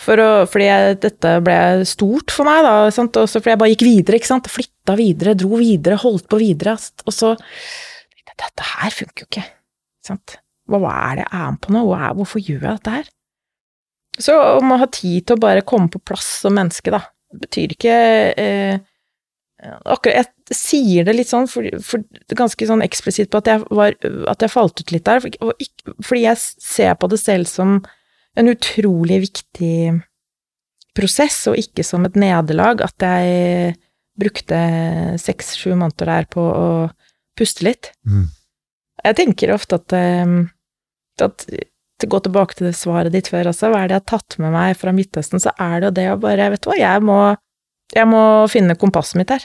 For 0.00 0.20
å, 0.22 0.28
fordi 0.48 0.66
jeg, 0.66 0.98
dette 1.02 1.36
ble 1.44 1.60
stort 1.88 2.32
for 2.32 2.48
meg, 2.48 2.62
da, 2.64 2.74
sant? 2.94 3.18
også 3.20 3.42
fordi 3.42 3.52
jeg 3.52 3.60
bare 3.62 3.72
gikk 3.74 3.86
videre, 3.86 4.20
ikke 4.20 4.30
sant. 4.30 4.48
Flytta 4.48 4.96
videre, 4.96 5.36
dro 5.38 5.60
videre, 5.60 6.00
holdt 6.00 6.28
på 6.30 6.40
videre. 6.40 6.76
Og 7.06 7.16
så 7.16 7.34
Dette 8.40 8.64
her 8.64 8.94
funker 8.96 9.26
jo 9.26 9.28
ikke. 9.28 9.42
Sant? 10.06 10.38
Hva 10.70 10.78
er 10.88 11.18
det 11.18 11.24
jeg 11.26 11.40
er 11.42 11.50
med 11.52 11.60
på 11.60 11.74
nå? 11.74 11.82
Hvorfor 12.16 12.40
gjør 12.40 12.62
jeg 12.62 12.78
dette 12.78 12.94
her? 12.94 13.10
Så 14.20 14.36
om 14.56 14.72
å 14.72 14.78
ha 14.80 14.86
tid 14.88 15.26
til 15.26 15.36
å 15.36 15.42
bare 15.42 15.64
komme 15.66 15.90
på 15.92 16.00
plass 16.08 16.28
som 16.44 16.56
menneske, 16.56 16.92
da, 16.94 17.02
betyr 17.36 17.76
ikke 17.76 17.98
eh, 18.40 18.80
Akkurat 19.60 20.30
Jeg 20.48 20.56
sier 20.56 21.04
det 21.04 21.12
litt 21.18 21.28
sånn 21.28 21.44
for, 21.50 21.66
for 21.84 22.00
ganske 22.32 22.64
sånn 22.66 22.80
eksplisitt 22.80 23.28
på 23.30 23.42
at 23.42 23.50
jeg, 23.50 23.64
var, 23.76 23.92
at 24.32 24.40
jeg 24.40 24.52
falt 24.54 24.80
ut 24.80 24.92
litt 24.94 25.04
der, 25.04 25.20
fordi 25.20 26.22
jeg 26.24 26.40
ser 26.40 26.96
på 26.96 27.10
det 27.12 27.20
selv 27.20 27.50
som 27.50 27.76
en 28.40 28.50
utrolig 28.52 29.20
viktig 29.28 29.74
prosess, 30.96 31.44
og 31.50 31.58
ikke 31.60 31.84
som 31.86 32.06
et 32.08 32.18
nederlag, 32.18 32.82
at 32.82 33.04
jeg 33.04 33.76
brukte 34.20 34.60
seks-sju 35.20 35.72
måneder 35.74 36.10
der 36.10 36.28
på 36.30 36.42
å 36.44 36.70
puste 37.38 37.64
litt. 37.66 37.92
Mm. 38.04 38.26
Jeg 39.06 39.16
tenker 39.16 39.54
ofte 39.54 39.78
at, 39.80 39.94
ehm, 39.96 40.40
at 41.24 41.46
gå 42.00 42.20
tilbake 42.24 42.56
til 42.56 42.68
det 42.68 42.76
svaret 42.76 43.14
ditt 43.14 43.30
før 43.32 43.52
også, 43.52 43.70
hva 43.70 43.84
er 43.84 43.90
det 43.90 43.96
jeg 43.96 44.02
har 44.02 44.10
tatt 44.12 44.36
med 44.42 44.54
meg 44.56 44.76
fra 44.80 44.92
Midtøsten, 44.96 45.40
så 45.42 45.52
er 45.60 45.80
det 45.80 45.90
jo 45.90 45.96
det 46.00 46.08
å 46.12 46.18
bare 46.20 46.50
Vet 46.52 46.64
du 46.64 46.70
hva, 46.72 46.78
jeg 46.80 47.04
må, 47.04 47.20
jeg 47.94 48.08
må 48.08 48.22
finne 48.52 48.76
kompasset 48.80 49.20
mitt 49.20 49.32
her. 49.32 49.44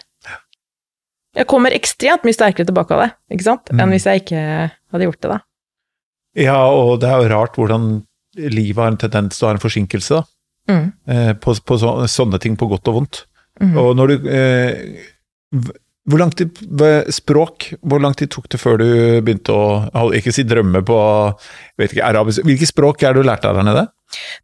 Jeg 1.35 1.49
kommer 1.51 1.75
ekstremt 1.75 2.23
mye 2.23 2.35
sterkere 2.35 2.67
tilbake 2.67 2.95
av 2.95 3.03
det, 3.03 3.09
ikke 3.35 3.47
sant, 3.47 3.71
mm. 3.71 3.79
enn 3.83 3.91
hvis 3.91 4.07
jeg 4.07 4.23
ikke 4.23 4.43
hadde 4.71 5.07
gjort 5.09 5.21
det, 5.21 5.31
da. 5.35 5.39
Ja, 6.35 6.59
og 6.71 6.99
det 7.03 7.09
er 7.11 7.23
jo 7.23 7.31
rart 7.31 7.59
hvordan 7.59 7.89
livet 8.35 8.81
har 8.81 8.91
en 8.91 8.99
tendens 8.99 9.37
til 9.37 9.45
å 9.45 9.49
ha 9.49 9.55
en 9.55 9.63
forsinkelse, 9.63 10.19
da. 10.19 10.25
Mm. 10.65 10.85
Eh, 11.07 11.33
på, 11.37 11.53
på 11.61 11.77
så, 11.77 11.91
sånne 12.09 12.39
ting 12.41 12.55
på 12.57 12.67
godt 12.71 12.89
og 12.89 12.99
vondt. 12.99 13.25
Mm. 13.61 13.75
Og 13.79 13.91
når 13.95 14.11
du 14.11 14.25
eh, 14.33 14.71
Hvor 16.09 16.19
lang 16.19 16.33
tid 16.35 16.57
Språk, 17.13 17.69
hvor 17.87 18.01
lang 18.03 18.17
tid 18.17 18.33
tok 18.33 18.49
det 18.51 18.59
før 18.59 18.81
du 18.81 18.89
begynte 19.23 19.55
å 19.55 20.09
Ikke 20.17 20.33
si 20.35 20.43
drømme 20.43 20.81
på 20.83 20.97
vet 21.79 21.93
ikke, 21.93 22.03
arabisk 22.03 22.43
Hvilke 22.43 22.67
språk 22.67 23.05
er 23.05 23.15
det 23.15 23.23
du 23.23 23.29
lærte 23.29 23.47
av 23.47 23.61
der 23.61 23.67
nede? 23.69 23.85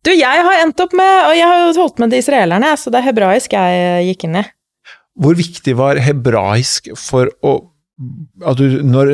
Du, 0.06 0.14
jeg 0.14 0.46
har 0.48 0.62
endt 0.62 0.80
opp 0.80 0.96
med 0.96 1.12
Og 1.28 1.36
jeg 1.36 1.50
har 1.50 1.66
jo 1.66 1.76
holdt 1.82 2.00
med 2.00 2.14
de 2.14 2.22
israelerne, 2.24 2.72
så 2.80 2.94
det 2.94 3.02
er 3.02 3.10
hebraisk 3.10 3.58
jeg 3.58 4.08
gikk 4.08 4.26
inn 4.30 4.40
i. 4.40 4.46
Hvor 5.20 5.36
viktig 5.36 5.76
var 5.76 6.00
hebraisk 6.00 6.88
for 6.96 7.34
å 7.44 7.58
at 8.48 8.58
du, 8.58 8.80
når, 8.88 9.12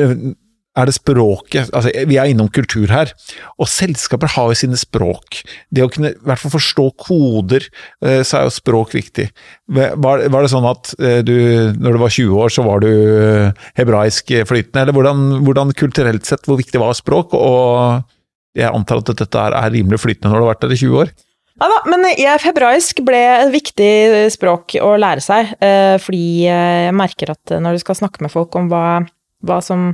er 0.78 0.88
det 0.88 0.96
språket 0.96 1.72
altså 1.74 1.92
Vi 2.08 2.18
er 2.20 2.30
innom 2.30 2.50
kultur 2.52 2.90
her, 2.92 3.10
og 3.58 3.70
selskaper 3.70 4.30
har 4.34 4.52
jo 4.52 4.58
sine 4.58 4.78
språk. 4.78 5.42
Det 5.74 5.84
å 5.84 5.90
kunne 5.92 6.12
i 6.14 6.18
hvert 6.26 6.42
fall 6.42 6.54
forstå 6.54 6.86
koder, 7.04 7.66
eh, 8.04 8.22
så 8.26 8.40
er 8.40 8.48
jo 8.48 8.54
språk 8.54 8.94
viktig. 8.96 9.28
Var, 9.74 10.26
var 10.32 10.44
det 10.44 10.52
sånn 10.52 10.68
at 10.68 10.92
eh, 10.98 11.20
du, 11.26 11.36
når 11.76 11.96
du 11.96 12.02
var 12.02 12.14
20 12.14 12.42
år, 12.44 12.54
så 12.54 12.66
var 12.66 12.84
du 12.84 12.90
eh, 12.90 13.68
hebraisk 13.78 14.32
flytende, 14.48 14.84
eller 14.84 14.96
hvordan, 14.96 15.24
hvordan 15.46 15.74
kulturelt 15.78 16.28
sett, 16.28 16.46
hvor 16.48 16.60
viktig 16.60 16.82
var 16.82 16.96
språk? 16.98 17.36
Og 17.36 18.58
jeg 18.58 18.70
antar 18.70 19.02
at 19.02 19.14
dette 19.18 19.46
er 19.48 19.72
rimelig 19.74 20.02
flytende 20.02 20.32
når 20.32 20.40
du 20.40 20.46
har 20.46 20.52
vært 20.54 20.66
der 20.66 20.76
i 20.76 20.82
20 20.82 21.00
år? 21.04 21.14
Ja 21.58 21.66
da, 21.66 21.78
men 21.90 22.04
jeg, 22.12 22.38
hebraisk 22.44 23.00
ble 23.02 23.18
et 23.18 23.48
viktig 23.50 23.92
språk 24.30 24.76
å 24.78 24.92
lære 24.94 25.22
seg, 25.24 25.56
fordi 26.04 26.44
jeg 26.44 26.92
merker 26.94 27.32
at 27.34 27.54
når 27.58 27.74
du 27.74 27.82
skal 27.82 27.98
snakke 27.98 28.22
med 28.22 28.30
folk 28.30 28.54
om 28.60 28.68
hva, 28.70 29.00
hva 29.42 29.56
som 29.66 29.88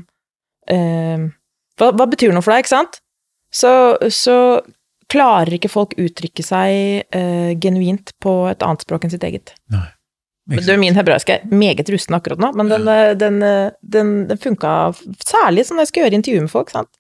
eh, 0.70 1.26
hva, 1.80 1.90
hva, 1.90 2.06
betyr 2.10 2.34
noe 2.34 2.44
for 2.44 2.54
deg, 2.54 2.64
ikke 2.64 2.74
sant? 2.76 3.00
Så, 3.54 3.70
så 4.10 4.36
klarer 5.10 5.56
ikke 5.56 5.70
folk 5.70 5.94
uttrykke 6.00 6.44
seg 6.44 7.04
eh, 7.14 7.52
genuint 7.60 8.14
på 8.22 8.44
et 8.50 8.64
annet 8.66 8.82
språk 8.86 9.06
enn 9.06 9.12
sitt 9.14 9.26
eget. 9.26 9.54
Nei. 9.74 9.86
Du, 10.44 10.74
min 10.76 10.92
hebraiske 10.92 11.38
er 11.38 11.52
meget 11.56 11.88
rusten 11.88 12.16
akkurat 12.18 12.40
nå, 12.42 12.50
men 12.58 12.68
den, 12.68 12.84
ja. 12.84 13.14
den, 13.16 13.38
den, 13.80 14.10
den 14.28 14.40
funka 14.42 14.92
særlig 15.24 15.64
som 15.64 15.80
jeg 15.80 15.88
skal 15.88 16.04
gjøre 16.04 16.18
intervju 16.18 16.42
med 16.44 16.52
folk, 16.52 16.72
sant. 16.74 16.90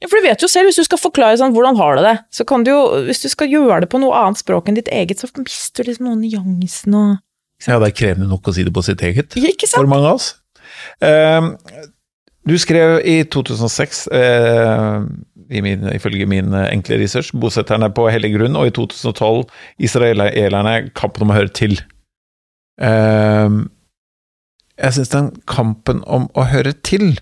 Ja, 0.00 0.08
for 0.08 0.16
du 0.16 0.24
vet 0.24 0.40
jo 0.40 0.48
selv, 0.48 0.70
hvis 0.70 0.80
du 0.80 0.86
skal 0.86 1.00
forklare 1.00 1.36
sånn, 1.36 1.52
hvordan 1.52 1.76
har 1.76 1.96
du 1.96 2.02
det, 2.06 2.14
så 2.32 2.46
kan 2.48 2.64
du 2.64 2.72
jo, 2.72 2.80
hvis 3.04 3.20
du 3.20 3.28
skal 3.32 3.50
gjøre 3.52 3.82
det 3.84 3.90
på 3.92 4.00
noe 4.00 4.16
annet 4.16 4.40
språk 4.40 4.70
enn 4.70 4.78
ditt 4.78 4.88
eget, 4.92 5.20
så 5.20 5.28
mister 5.36 5.84
du 5.84 5.90
liksom 5.90 6.08
noen 6.08 6.22
nyansene 6.24 7.00
og 7.00 7.66
Ja, 7.66 7.76
det 7.76 7.90
er 7.90 7.96
krevende 7.96 8.28
nok 8.30 8.48
å 8.48 8.54
si 8.56 8.64
det 8.64 8.72
på 8.72 8.84
sitt 8.84 9.02
eget, 9.04 9.36
ikke 9.36 9.68
sant? 9.68 9.82
for 9.82 9.90
mange 9.92 10.08
av 10.08 10.16
oss. 10.16 10.30
Uh, 11.04 11.52
du 12.50 12.56
skrev 12.58 12.98
i 13.06 13.22
2006, 13.30 14.08
eh, 14.12 15.00
ifølge 15.94 16.26
min 16.26 16.54
enkle 16.54 16.98
research, 16.98 17.30
'Bosetterne 17.34 17.90
på 17.94 18.08
hellig 18.10 18.34
grunn', 18.34 18.58
og 18.58 18.66
i 18.66 18.74
2012 18.74 19.44
'Israelerne 19.78 20.90
kampen 20.94 21.22
om 21.22 21.30
å 21.30 21.38
høre 21.38 21.54
til'. 21.54 21.80
Eh, 22.80 23.50
jeg 24.80 24.96
syns 24.96 25.12
den 25.12 25.32
kampen 25.46 26.04
om 26.06 26.30
å 26.34 26.46
høre 26.48 26.72
til 26.72 27.18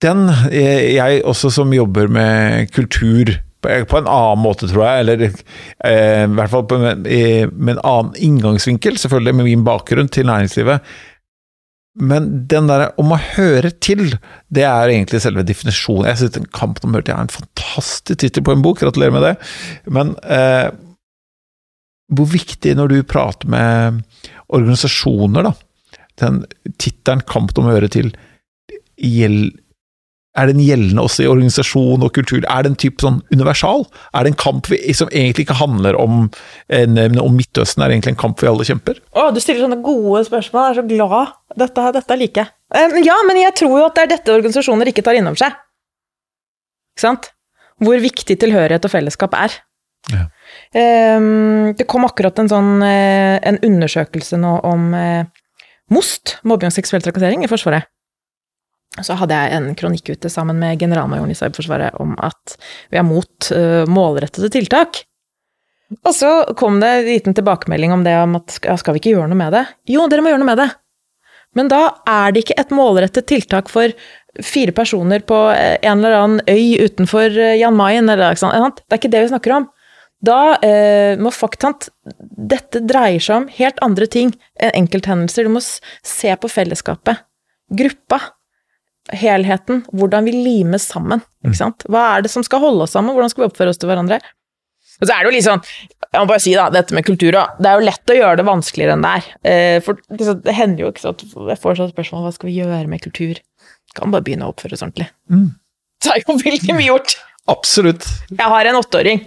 Den, 0.00 0.28
eh, 0.48 0.94
jeg 0.94 1.22
også 1.28 1.50
som 1.52 1.72
jobber 1.72 2.08
med 2.08 2.70
kultur 2.72 3.34
på 3.60 3.98
en 3.98 4.08
annen 4.08 4.40
måte, 4.40 4.68
tror 4.70 4.86
jeg, 4.86 5.00
eller 5.02 5.24
eh, 5.84 6.22
i 6.24 6.36
hvert 6.38 6.52
fall 6.52 6.64
på, 6.64 6.78
med 6.80 7.74
en 7.74 7.82
annen 7.84 8.14
inngangsvinkel, 8.16 8.96
selvfølgelig 8.96 9.34
med 9.36 9.48
min 9.50 9.64
bakgrunn 9.66 10.08
til 10.08 10.24
næringslivet, 10.30 10.80
men 11.98 12.28
den 12.50 12.68
der 12.70 12.92
om 13.02 13.10
å 13.12 13.18
høre 13.18 13.72
til, 13.82 14.12
det 14.52 14.62
er 14.62 14.92
egentlig 14.92 15.22
selve 15.24 15.42
definisjonen. 15.46 16.06
Jeg 16.06 16.20
synes 16.20 16.52
Kampen 16.54 16.86
om 16.86 16.94
å 16.94 17.02
er 17.02 17.16
en 17.16 17.32
fantastisk 17.32 18.20
tittel 18.22 18.44
på 18.46 18.54
en 18.54 18.62
bok, 18.62 18.78
gratulerer 18.78 19.14
med 19.16 19.26
det. 19.26 19.32
Men 19.90 20.14
eh, 20.22 20.70
hvor 22.14 22.30
viktig 22.30 22.76
når 22.78 22.92
du 22.92 23.00
prater 23.10 23.50
med 23.50 24.04
organisasjoner, 24.54 25.50
da, 25.50 25.54
den 26.22 26.44
tittelen 26.78 27.24
'Kampen 27.26 27.64
om 27.64 27.70
å 27.70 27.74
høre 27.74 27.90
til' 27.90 28.14
gjeld, 29.00 29.56
er 30.38 30.46
den 30.46 30.60
gjeldende 30.62 31.02
også 31.02 31.24
i 31.24 31.28
organisasjon 31.30 32.04
og 32.06 32.12
kultur? 32.14 32.44
Er 32.44 32.62
det 32.62 32.72
en 32.72 32.78
type 32.78 33.02
sånn 33.02 33.18
universal? 33.34 33.82
Er 34.14 34.24
det 34.24 34.32
en 34.32 34.38
kamp 34.38 34.68
vi, 34.70 34.78
som 34.94 35.10
egentlig 35.10 35.48
ikke 35.48 35.58
handler 35.58 35.98
om, 35.98 36.28
en, 36.70 37.00
om 37.18 37.34
Midtøsten, 37.34 37.82
er 37.82 37.90
det 37.90 37.98
egentlig 37.98 38.14
en 38.14 38.22
kamp 38.22 38.42
vi 38.42 38.50
alle 38.50 38.66
kjemper? 38.66 39.00
Å, 39.10 39.30
du 39.34 39.40
stiller 39.42 39.64
sånne 39.66 39.80
gode 39.84 40.22
spørsmål, 40.28 40.68
jeg 40.68 40.76
er 40.76 40.80
så 40.80 40.86
glad. 40.92 41.34
Dette, 41.64 41.88
dette 41.98 42.20
liker 42.20 42.44
jeg. 42.44 42.54
Eh, 42.78 42.96
ja, 43.08 43.18
men 43.26 43.42
jeg 43.42 43.56
tror 43.58 43.76
jo 43.80 43.88
at 43.88 43.98
det 43.98 44.06
er 44.06 44.14
dette 44.14 44.36
organisasjoner 44.36 44.92
ikke 44.92 45.04
tar 45.06 45.18
inn 45.18 45.26
over 45.30 45.42
seg. 45.42 45.58
Ikke 46.94 47.06
sant? 47.08 47.32
Hvor 47.82 47.98
viktig 47.98 48.38
tilhørighet 48.38 48.86
og 48.86 48.92
fellesskap 48.92 49.34
er. 49.34 49.58
Ja. 50.10 50.26
Um, 50.72 51.72
det 51.76 51.84
kom 51.90 52.06
akkurat 52.06 52.38
en 52.40 52.48
sånn 52.50 52.70
uh, 52.80 53.36
en 53.46 53.58
undersøkelse 53.66 54.38
nå 54.40 54.54
om 54.66 54.92
MOST, 55.90 56.38
mobbing 56.46 56.70
og 56.70 56.76
seksuell 56.76 57.02
trakassering, 57.02 57.42
i 57.44 57.50
Forsvaret 57.50 57.90
så 59.06 59.16
hadde 59.20 59.36
jeg 59.36 59.56
en 59.56 59.70
kronikk 59.78 60.12
ute 60.12 60.30
sammen 60.32 60.58
med 60.60 60.80
generalmajoren 60.80 61.32
i 61.32 61.38
Cyberforsvaret 61.38 62.00
om 62.02 62.16
at 62.22 62.56
vi 62.92 63.00
er 63.00 63.06
mot 63.06 63.50
uh, 63.54 63.84
målrettede 63.90 64.50
tiltak. 64.52 65.04
Og 66.06 66.12
så 66.14 66.30
kom 66.58 66.78
det 66.82 66.90
en 66.90 67.08
liten 67.08 67.34
tilbakemelding 67.34 67.92
om 67.92 68.04
det 68.06 68.14
om 68.20 68.38
at 68.38 68.60
ja, 68.62 68.76
skal 68.78 68.94
vi 68.94 69.02
ikke 69.02 69.16
gjøre 69.16 69.30
noe 69.32 69.40
med 69.40 69.56
det? 69.56 69.64
Jo, 69.90 70.06
dere 70.10 70.22
må 70.22 70.30
gjøre 70.30 70.42
noe 70.44 70.52
med 70.52 70.62
det. 70.62 70.70
Men 71.58 71.70
da 71.70 71.82
er 72.06 72.30
det 72.30 72.44
ikke 72.44 72.60
et 72.62 72.74
målrettet 72.74 73.26
tiltak 73.26 73.70
for 73.72 73.90
fire 74.46 74.72
personer 74.72 75.24
på 75.26 75.38
eh, 75.50 75.76
en 75.82 75.98
eller 75.98 76.16
annen 76.20 76.42
øy 76.46 76.78
utenfor 76.86 77.34
eh, 77.34 77.56
Jan 77.58 77.76
Mayen, 77.78 78.08
eller 78.08 78.36
noe 78.36 78.38
sånt. 78.38 78.84
Det 78.86 78.94
er 78.94 79.02
ikke 79.02 79.12
det 79.16 79.24
vi 79.24 79.32
snakker 79.32 79.56
om. 79.58 79.66
Da 80.20 80.40
eh, 80.66 81.16
må 81.18 81.32
faktant 81.32 81.88
Dette 82.50 82.82
dreier 82.84 83.22
seg 83.22 83.38
om 83.38 83.48
helt 83.56 83.78
andre 83.84 84.06
ting 84.10 84.34
enn 84.60 84.84
enkelthendelser. 84.84 85.48
Du 85.48 85.56
må 85.56 85.62
se 85.64 86.36
på 86.36 86.50
fellesskapet. 86.50 87.24
Gruppa. 87.70 88.20
Helheten. 89.16 89.84
Hvordan 89.92 90.26
vi 90.28 90.34
limes 90.36 90.86
sammen. 90.90 91.22
Ikke 91.44 91.58
sant? 91.58 91.86
Hva 91.90 92.04
er 92.16 92.26
det 92.26 92.32
som 92.32 92.44
skal 92.46 92.62
holde 92.62 92.86
oss 92.86 92.94
sammen? 92.96 93.14
Hvordan 93.16 93.32
skal 93.32 93.44
vi 93.44 93.50
oppføre 93.50 93.72
oss 93.72 93.80
til 93.80 93.90
hverandre? 93.90 94.20
Og 95.00 95.08
så 95.08 95.14
er 95.14 95.22
det 95.22 95.30
jo 95.30 95.32
litt 95.32 95.46
sånn, 95.46 95.62
jeg 96.10 96.20
må 96.20 96.28
bare 96.28 96.42
si 96.44 96.52
da, 96.52 96.66
dette 96.72 96.92
med 96.96 97.06
kultur 97.06 97.32
det 97.32 97.68
er 97.68 97.78
jo 97.78 97.86
lett 97.86 98.12
å 98.12 98.16
gjøre 98.16 98.40
det 98.40 98.44
vanskeligere 98.48 98.96
enn 98.96 99.04
det 99.06 99.12
er. 99.16 99.28
Eh, 99.48 99.76
for 99.84 100.00
det 100.12 100.56
hender 100.56 100.84
jo 100.84 100.90
ikke 100.92 101.04
sånn 101.06 101.16
at 101.16 101.24
jeg 101.54 101.62
får 101.62 101.78
sånn 101.78 101.92
spørsmål 101.94 102.26
hva 102.26 102.32
skal 102.36 102.50
vi 102.50 102.58
gjøre 102.58 102.90
med 102.90 103.04
kultur? 103.04 103.40
Kan 103.96 104.12
bare 104.12 104.26
begynne 104.26 104.48
å 104.48 104.52
oppføre 104.52 104.76
oss 104.76 104.84
ordentlig. 104.84 105.08
Mm. 105.32 105.48
Det 106.04 106.12
er 106.12 106.20
jo 106.20 106.36
veldig 106.40 106.76
mye 106.76 106.88
gjort. 106.90 107.16
Absolutt. 107.50 108.06
Jeg 108.28 108.52
har 108.52 108.68
en 108.68 108.80
åtteåring, 108.80 109.24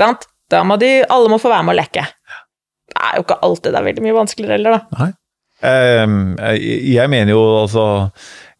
sant. 0.00 0.28
Da 0.50 0.64
må 0.66 0.76
de, 0.82 0.90
alle 1.06 1.30
må 1.30 1.38
få 1.40 1.50
være 1.52 1.66
med 1.68 1.76
å 1.76 1.80
leke. 1.80 2.04
Det 2.90 3.00
er 3.06 3.16
jo 3.16 3.24
ikke 3.24 3.40
alltid 3.46 3.72
det 3.72 3.80
er 3.80 3.86
veldig 3.86 4.04
mye 4.04 4.18
vanskeligere 4.18 4.56
heller, 4.58 4.76
da. 4.76 5.00
Nei. 5.00 5.10
Um, 5.60 6.14
jeg 6.40 7.12
mener 7.12 7.34
jo 7.34 7.40
altså 7.60 7.82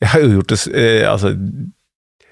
Jeg 0.01 0.13
har 0.15 0.25
jo 0.25 0.33
gjort 0.39 0.53
det 0.55 0.61
eh, 0.73 1.05
Altså 1.05 1.35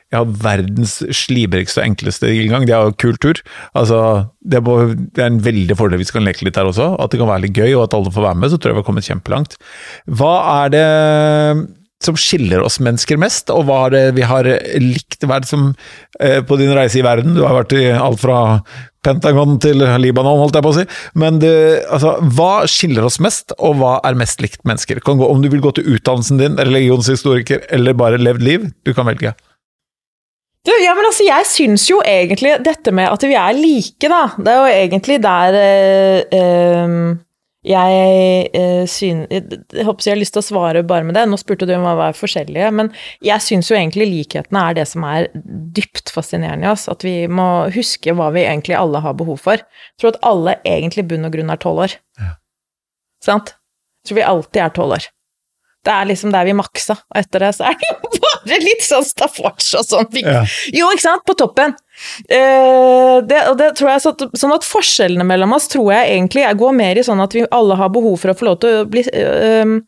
jeg 0.08 0.22
har 0.22 0.36
verdens 0.40 0.94
slibrigste 1.12 1.82
og 1.82 1.90
enkleste 1.90 2.30
inngang, 2.32 2.64
det 2.64 2.72
er 2.72 2.86
jo 2.86 2.94
kultur. 2.96 3.42
Altså, 3.76 3.98
det, 4.40 4.62
må, 4.64 4.78
det, 4.96 5.20
er 5.20 5.28
en 5.28 5.42
veldig 5.44 5.76
fordel 5.76 6.00
hvis 6.00 6.08
vi 6.14 6.16
kan 6.16 6.24
leke 6.24 6.46
litt 6.48 6.56
der 6.56 6.70
også, 6.70 6.94
at 6.96 7.12
det 7.12 7.20
kan 7.20 7.28
være 7.28 7.44
litt 7.44 7.58
gøy 7.58 7.74
og 7.74 7.82
at 7.84 7.96
alle 7.98 8.12
får 8.14 8.24
være 8.24 8.40
med, 8.40 8.48
så 8.48 8.56
tror 8.56 8.72
jeg 8.72 8.78
vi 8.78 8.80
har 8.80 8.86
kommet 8.86 9.08
kjempelangt. 9.10 9.58
Hva 10.08 10.32
er 10.54 10.72
det 10.72 10.86
som 12.04 12.16
skiller 12.18 12.62
oss 12.62 12.78
mennesker 12.84 13.18
mest, 13.18 13.50
og 13.50 13.66
hva 13.66 13.80
er 13.86 13.94
det 13.96 14.02
vi 14.18 14.26
har 14.26 14.46
likt? 14.78 15.18
Hva 15.24 15.38
er 15.38 15.44
det 15.44 15.50
som 15.50 15.72
eh, 16.20 16.38
på 16.46 16.58
din 16.60 16.70
reise 16.76 17.00
i 17.00 17.02
verden 17.02 17.34
Du 17.34 17.42
har 17.42 17.56
vært 17.56 17.74
i 17.74 17.88
alt 17.90 18.22
fra 18.22 18.38
Pentagon 19.04 19.58
til 19.62 19.82
Libanon, 20.02 20.40
holdt 20.42 20.58
jeg 20.58 20.66
på 20.66 20.72
å 20.72 20.76
si. 20.76 20.86
Men 21.18 21.38
det, 21.42 21.52
altså, 21.90 22.16
hva 22.36 22.66
skiller 22.70 23.06
oss 23.06 23.20
mest, 23.22 23.54
og 23.58 23.78
hva 23.80 23.98
er 24.06 24.18
mest 24.18 24.42
likt 24.44 24.64
mennesker? 24.68 25.02
Gå, 25.02 25.18
om 25.26 25.42
du 25.42 25.50
vil 25.50 25.62
gå 25.64 25.74
til 25.76 25.86
utdannelsen 25.96 26.40
din, 26.40 26.58
religionshistoriker 26.58 27.66
eller 27.74 27.98
bare 27.98 28.20
levd 28.20 28.44
liv, 28.46 28.66
du 28.86 28.94
kan 28.94 29.08
velge. 29.08 29.34
Du, 30.66 30.72
ja, 30.82 30.92
men 30.98 31.06
altså, 31.08 31.24
jeg 31.24 31.46
syns 31.48 31.86
jo 31.88 32.02
egentlig 32.04 32.58
dette 32.66 32.92
med 32.94 33.08
at 33.08 33.24
vi 33.24 33.38
er 33.38 33.56
like, 33.56 34.10
da, 34.10 34.24
det 34.36 34.52
er 34.52 34.58
jo 34.58 34.82
egentlig 34.82 35.18
der 35.24 35.58
eh, 35.62 36.38
øh, 36.38 37.16
jeg 37.66 38.50
synes 38.54 38.92
syn, 38.94 39.24
Jeg 39.30 39.84
håper 39.84 40.06
jeg 40.06 40.14
har 40.14 40.20
lyst 40.20 40.34
til 40.36 40.42
å 40.42 40.46
svare 40.46 40.82
bare 40.86 41.04
med 41.04 41.16
det. 41.18 41.24
Nå 41.26 41.36
spurte 41.40 41.66
du 41.66 41.72
om 41.74 41.82
hva 41.82 41.96
var 41.98 42.16
forskjellige, 42.16 42.70
men 42.74 42.92
jeg 43.24 43.42
syns 43.42 43.70
jo 43.70 43.76
egentlig 43.76 44.06
likhetene 44.06 44.62
er 44.70 44.78
det 44.78 44.86
som 44.86 45.02
er 45.08 45.26
dypt 45.34 46.12
fascinerende 46.14 46.68
i 46.68 46.70
oss. 46.70 46.86
At 46.88 47.02
vi 47.02 47.26
må 47.26 47.66
huske 47.74 48.14
hva 48.14 48.30
vi 48.34 48.46
egentlig 48.46 48.78
alle 48.78 49.02
har 49.02 49.18
behov 49.18 49.42
for. 49.42 49.58
Jeg 49.58 49.98
tror 49.98 50.14
at 50.14 50.22
alle 50.30 50.58
egentlig 50.62 51.08
bunn 51.10 51.26
og 51.26 51.34
grunn 51.34 51.50
er 51.50 51.62
tolv 51.62 51.84
år. 51.88 51.98
Ja. 52.20 52.32
Sant? 53.24 53.56
Jeg 54.04 54.12
tror 54.12 54.20
vi 54.20 54.28
alltid 54.30 54.62
er 54.62 54.74
tolv 54.78 54.98
år. 55.00 55.10
Det 55.88 55.94
er 55.94 56.08
liksom 56.10 56.32
der 56.34 56.46
vi 56.46 56.54
maksa, 56.58 56.98
og 57.10 57.18
etter 57.18 57.42
det 57.42 57.54
så 57.56 57.68
er 57.70 57.78
det 57.78 57.90
jo 57.90 58.27
bare 58.44 58.60
litt 58.62 58.84
sånn 58.84 59.06
staffasje 59.06 59.80
og 59.80 59.86
sånn. 59.86 60.08
Ja. 60.22 60.42
Jo, 60.74 60.90
ikke 60.92 61.04
sant? 61.04 61.24
På 61.28 61.36
toppen. 61.38 61.74
Eh, 62.30 63.18
det, 63.26 63.38
det 63.58 63.72
tror 63.78 63.90
jeg 63.90 64.02
så, 64.04 64.12
Sånn 64.38 64.54
at 64.54 64.66
forskjellene 64.66 65.26
mellom 65.26 65.56
oss 65.56 65.66
tror 65.72 65.90
jeg 65.90 66.12
egentlig 66.12 66.44
jeg 66.44 66.58
går 66.60 66.76
mer 66.78 67.00
i 67.00 67.02
sånn 67.06 67.22
at 67.24 67.34
vi 67.34 67.42
alle 67.54 67.78
har 67.80 67.90
behov 67.90 68.20
for 68.22 68.30
å 68.30 68.36
få 68.38 68.46
lov 68.46 68.60
til 68.62 68.76
å 68.76 68.84
bli 68.90 69.02
uh, 69.10 69.78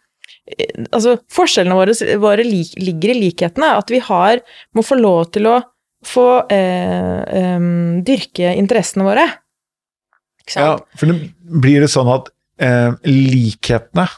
Altså, 0.91 1.15
forskjellene 1.31 1.77
våre, 1.79 1.95
våre 2.19 2.43
lik, 2.43 2.73
ligger 2.81 3.13
i 3.13 3.21
likhetene. 3.21 3.69
At 3.79 3.93
vi 3.93 4.01
har 4.03 4.41
må 4.75 4.83
få 4.83 4.97
lov 4.99 5.29
til 5.37 5.47
å 5.47 5.61
få 6.07 6.25
uh, 6.51 7.21
um, 7.55 8.01
dyrke 8.03 8.57
interessene 8.59 9.07
våre. 9.07 9.29
Ikke 10.43 10.57
sant? 10.57 10.65
Ja, 10.65 10.99
for 10.99 11.13
det 11.13 11.61
blir 11.63 11.85
det 11.85 11.93
sånn 11.93 12.11
at 12.11 12.33
likhetene 13.07 14.09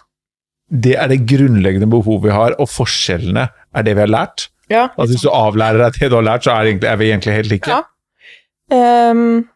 det 0.73 0.95
er 0.97 1.11
det 1.13 1.27
grunnleggende 1.29 1.89
behovet 1.91 2.31
vi 2.31 2.33
har, 2.35 2.55
og 2.57 2.71
forskjellene 2.73 3.45
er 3.75 3.87
det 3.87 3.97
vi 3.97 4.05
har 4.05 4.13
lært. 4.13 4.49
Ja, 4.71 4.89
altså 4.97 5.13
Hvis 5.13 5.25
du 5.27 5.31
avlærer 5.35 5.83
deg 5.85 5.99
det 6.01 6.11
du 6.13 6.17
har 6.17 6.29
lært, 6.29 6.45
så 6.45 6.55
er, 6.55 6.71
egentlig, 6.71 6.89
er 6.89 7.01
vi 7.01 7.11
egentlig 7.11 7.35
helt 7.35 7.51
like. 7.53 7.71
Ja. 7.71 7.81
Um, 8.73 9.49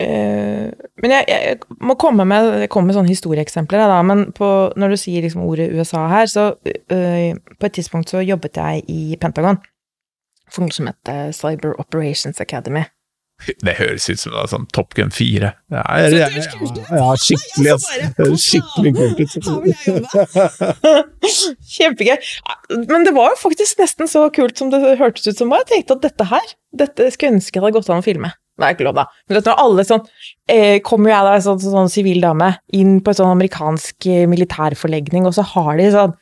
uh, 0.00 0.68
men 1.02 1.12
jeg, 1.12 1.24
jeg, 1.28 1.58
må 1.84 1.98
komme 2.00 2.24
med, 2.24 2.52
jeg 2.64 2.70
kommer 2.72 2.88
med 2.88 2.96
sånne 2.96 3.12
historieeksempler. 3.12 3.84
Da, 3.90 3.98
men 4.06 4.28
på, 4.36 4.50
når 4.76 4.94
du 4.94 5.00
sier 5.00 5.26
liksom 5.26 5.44
ordet 5.44 5.72
USA 5.74 6.06
her, 6.12 6.30
så 6.30 6.52
uh, 6.54 7.32
på 7.58 7.68
et 7.68 7.76
tidspunkt 7.76 8.14
så 8.14 8.24
jobbet 8.24 8.56
jeg 8.56 8.86
i 8.88 9.18
Pentagon 9.20 9.60
for 10.48 10.64
noe 10.64 10.72
som 10.72 10.88
heter 10.88 11.34
Cyber 11.36 11.76
Operations 11.80 12.40
Academy. 12.40 12.86
Det 13.62 13.74
høres 13.78 14.08
ut 14.10 14.18
som 14.20 14.32
det 14.34 14.40
er 14.42 14.48
sånn 14.50 14.66
Top 14.74 14.96
Gun 14.98 15.12
4. 15.14 15.52
Det 15.70 15.78
er, 15.78 16.16
ja, 16.18 16.26
ja, 16.26 17.12
skikkelig, 17.22 17.70
ass. 17.76 17.86
Skikkelig 18.42 18.92
kult 18.96 19.20
ut. 19.22 19.36
Kjempegøy. 21.76 22.18
Men 22.90 23.06
det 23.06 23.14
var 23.16 23.32
jo 23.32 23.38
faktisk 23.44 23.78
nesten 23.80 24.10
så 24.10 24.26
kult 24.34 24.58
som 24.58 24.74
det 24.74 24.82
hørtes 25.00 25.30
ut 25.30 25.38
som. 25.38 25.54
Jeg 25.54 25.70
tenkte 25.70 25.96
at 25.96 26.04
dette 26.08 26.28
her, 26.32 26.52
dette 26.82 27.08
skulle 27.14 27.30
jeg 27.30 27.38
ønske 27.38 27.58
jeg 27.58 27.64
hadde 27.64 27.78
gått 27.78 27.90
an 27.94 28.02
å 28.02 28.06
filme. 28.06 28.34
Det 28.58 28.66
er 28.66 28.74
ikke 28.74 28.88
lov, 28.88 28.96
da. 28.98 29.06
Men 29.30 29.38
når 29.38 29.60
alle 29.62 29.84
sånn 29.86 30.00
eh, 30.50 30.80
Kommer 30.82 31.12
jeg 31.12 31.26
da, 31.28 31.34
sånn, 31.44 31.60
sånn 31.62 31.92
sivil 31.92 32.18
dame, 32.24 32.50
inn 32.74 32.96
på 33.04 33.12
en 33.12 33.18
sånn 33.20 33.36
amerikansk 33.36 34.08
eh, 34.10 34.24
militærforlegning, 34.30 35.28
og 35.30 35.36
så 35.36 35.46
har 35.54 35.78
de 35.78 35.86
sånn 35.94 36.16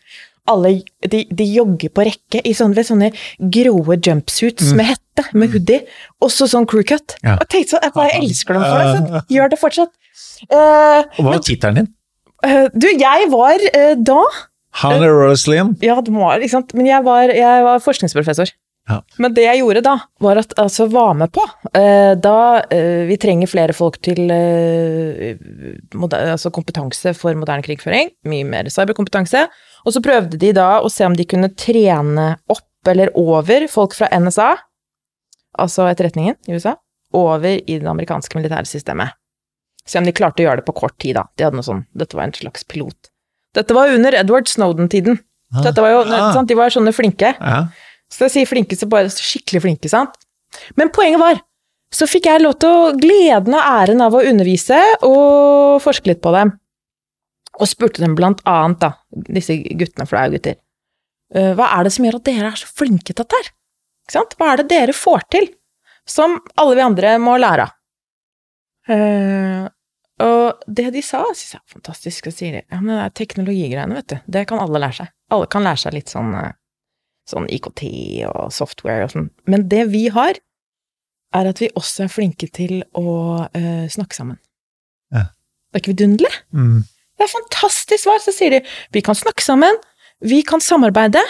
alle 0.50 0.72
de, 1.06 1.24
de, 1.30 1.46
jogger 1.56 1.92
på 1.94 2.06
rekke 2.06 2.42
i 2.46 2.54
sånne, 2.56 2.84
sånne 2.86 3.12
grå 3.52 3.76
jumpsuits 3.94 4.72
mm. 4.72 4.78
med 4.78 4.90
hette, 4.92 5.26
med 5.36 5.54
hoodie, 5.54 5.84
og 6.22 6.32
så 6.32 6.48
sånn 6.50 6.66
crew 6.68 6.84
cut. 6.86 7.16
Ja. 7.22 7.38
Og 7.40 7.46
tenkte 7.52 7.76
sånn, 7.76 7.86
Jeg 8.06 8.20
elsker 8.22 8.58
dem 8.58 8.66
for 8.66 8.82
det. 8.82 8.90
Så 8.92 9.22
gjør 9.36 9.52
det 9.52 9.60
fortsatt. 9.60 9.94
Uh, 10.50 11.00
hva 11.16 11.32
var 11.32 11.40
tittelen 11.44 11.80
din? 11.80 11.88
Uh, 12.44 12.66
du, 12.74 12.86
jeg 12.92 13.30
var 13.32 13.62
uh, 13.72 13.94
da 13.96 14.20
Hannah 14.82 15.08
Rosalian? 15.08 15.72
Ja, 15.80 15.96
det 16.04 16.12
var, 16.12 16.36
ikke 16.36 16.52
sant? 16.52 16.74
men 16.76 16.88
jeg 16.88 17.04
var, 17.06 17.32
jeg 17.32 17.64
var 17.64 17.80
forskningsprofessor. 17.84 18.52
Ja. 18.86 19.00
Men 19.18 19.34
det 19.34 19.46
jeg 19.46 19.62
gjorde 19.64 19.80
da, 19.82 19.94
var 20.22 20.38
at 20.38 20.52
altså 20.62 20.84
var 20.86 21.16
med 21.18 21.32
på 21.34 21.42
Da 22.22 22.34
Vi 22.70 23.16
trenger 23.18 23.50
flere 23.50 23.74
folk 23.74 23.96
til 24.06 24.30
altså 26.14 26.52
kompetanse 26.54 27.10
for 27.18 27.34
moderne 27.34 27.66
krigføring. 27.66 28.12
Mye 28.30 28.46
mer 28.46 28.70
cyberkompetanse. 28.70 29.48
Og 29.86 29.94
så 29.94 30.02
prøvde 30.02 30.38
de 30.40 30.50
da 30.56 30.80
å 30.82 30.90
se 30.90 31.06
om 31.06 31.14
de 31.16 31.26
kunne 31.28 31.52
trene 31.54 32.32
opp 32.50 32.90
eller 32.90 33.12
over 33.18 33.66
folk 33.70 33.94
fra 33.98 34.08
NSA, 34.14 34.50
altså 35.62 35.86
etterretningen 35.90 36.36
i 36.46 36.58
USA, 36.58 36.76
over 37.16 37.58
i 37.58 37.78
det 37.78 37.88
amerikanske 37.90 38.38
militære 38.38 38.66
systemet. 38.68 39.14
Se 39.86 39.98
om 40.00 40.06
de 40.06 40.14
klarte 40.14 40.42
å 40.42 40.48
gjøre 40.48 40.60
det 40.62 40.66
på 40.66 40.74
kort 40.76 40.96
tid, 41.02 41.14
da. 41.18 41.26
De 41.38 41.46
hadde 41.46 41.58
noe 41.58 41.66
sånn, 41.66 41.84
dette 41.94 42.18
var 42.18 42.26
en 42.26 42.34
slags 42.34 42.66
pilot. 42.66 43.10
Dette 43.54 43.74
var 43.74 43.94
under 43.94 44.14
Edward 44.18 44.50
Snowden-tiden. 44.50 45.20
Ah. 45.54 45.62
Dette 45.68 45.82
var 45.82 45.94
jo, 45.94 46.00
ah. 46.10 46.32
sant? 46.34 46.50
De 46.50 46.58
var 46.58 46.74
sånne 46.74 46.94
flinke. 46.94 47.32
Ja. 47.38 47.60
Så 48.12 48.26
jeg 48.26 48.34
sier 48.34 48.50
flinke, 48.50 48.78
så 48.78 48.90
bare 48.90 49.10
skikkelig 49.10 49.62
flinke, 49.62 49.90
sant. 49.90 50.18
Men 50.78 50.90
poenget 50.94 51.22
var, 51.22 51.40
så 51.94 52.08
fikk 52.10 52.26
jeg 52.26 52.42
lov 52.42 52.58
til 52.62 52.74
å 52.74 52.92
gleden 52.98 53.54
og 53.54 53.62
æren 53.62 54.02
av 54.02 54.14
å 54.14 54.22
undervise 54.26 54.78
og 55.06 55.78
forske 55.84 56.10
litt 56.10 56.22
på 56.22 56.34
dem 56.34 56.54
og 57.56 57.68
spurte 57.70 58.02
dem 58.02 58.16
blant 58.18 58.42
annet, 58.48 58.82
da, 58.82 58.92
disse 59.32 59.56
guttene, 59.56 60.06
for 60.06 60.16
det 60.16 60.22
er 60.22 60.28
jo 60.28 60.36
gutter, 60.36 60.58
«Øh, 61.34 61.52
hva 61.58 61.66
er 61.74 61.86
det 61.86 61.90
som 61.96 62.04
gjør 62.06 62.20
at 62.20 62.26
dere 62.28 62.50
er 62.52 62.58
så 62.60 62.68
flinke 62.70 63.10
til 63.10 63.18
dette 63.18 63.38
her? 63.40 63.48
Ikke 64.06 64.14
sant? 64.14 64.36
Hva 64.38 64.52
er 64.52 64.60
det 64.60 64.68
dere 64.70 64.94
får 64.94 65.24
til, 65.34 65.48
som 66.06 66.36
alle 66.54 66.76
vi 66.78 66.84
andre 66.84 67.16
må 67.18 67.34
lære 67.40 67.66
av? 67.66 67.72
Uh, 68.86 69.66
og 70.22 70.68
det 70.70 70.92
de 70.94 71.02
sa, 71.02 71.24
synes 71.34 71.56
jeg 71.56 71.58
er 71.58 71.74
fantastisk, 71.74 72.28
og 72.30 72.36
sier 72.36 72.54
de, 72.54 72.62
ja, 72.70 72.78
men 72.78 72.94
det 72.94 73.00
er 73.02 73.16
teknologigreiene, 73.18 73.98
vet 73.98 74.12
du, 74.12 74.16
det 74.36 74.44
kan 74.48 74.62
alle 74.62 74.80
lære 74.80 75.00
seg. 75.00 75.12
Alle 75.34 75.48
kan 75.50 75.66
lære 75.66 75.82
seg 75.82 75.96
litt 75.96 76.12
sånn, 76.12 76.30
øh, 76.38 76.54
sånn 77.28 77.48
IKT 77.52 77.82
og 78.30 78.54
software 78.54 79.08
og 79.08 79.12
sånn, 79.12 79.26
men 79.50 79.66
det 79.72 79.82
vi 79.90 80.06
har, 80.14 80.38
er 81.34 81.50
at 81.50 81.60
vi 81.60 81.68
også 81.76 82.06
er 82.06 82.12
flinke 82.14 82.48
til 82.54 82.78
å 82.96 83.10
uh, 83.50 83.86
snakke 83.92 84.16
sammen. 84.16 84.38
Ja. 85.12 85.26
Det 85.26 85.80
er 85.80 85.82
ikke 85.82 85.96
vidunderlig? 85.96 86.32
Mm. 86.54 86.86
Det 87.16 87.26
er 87.26 87.32
fantastisk 87.32 88.04
svar! 88.06 88.20
Så 88.24 88.34
sier 88.36 88.56
de 88.58 88.62
vi 88.94 89.02
kan 89.04 89.16
snakke 89.18 89.44
sammen, 89.44 89.78
vi 90.20 90.42
kan 90.46 90.62
samarbeide, 90.64 91.22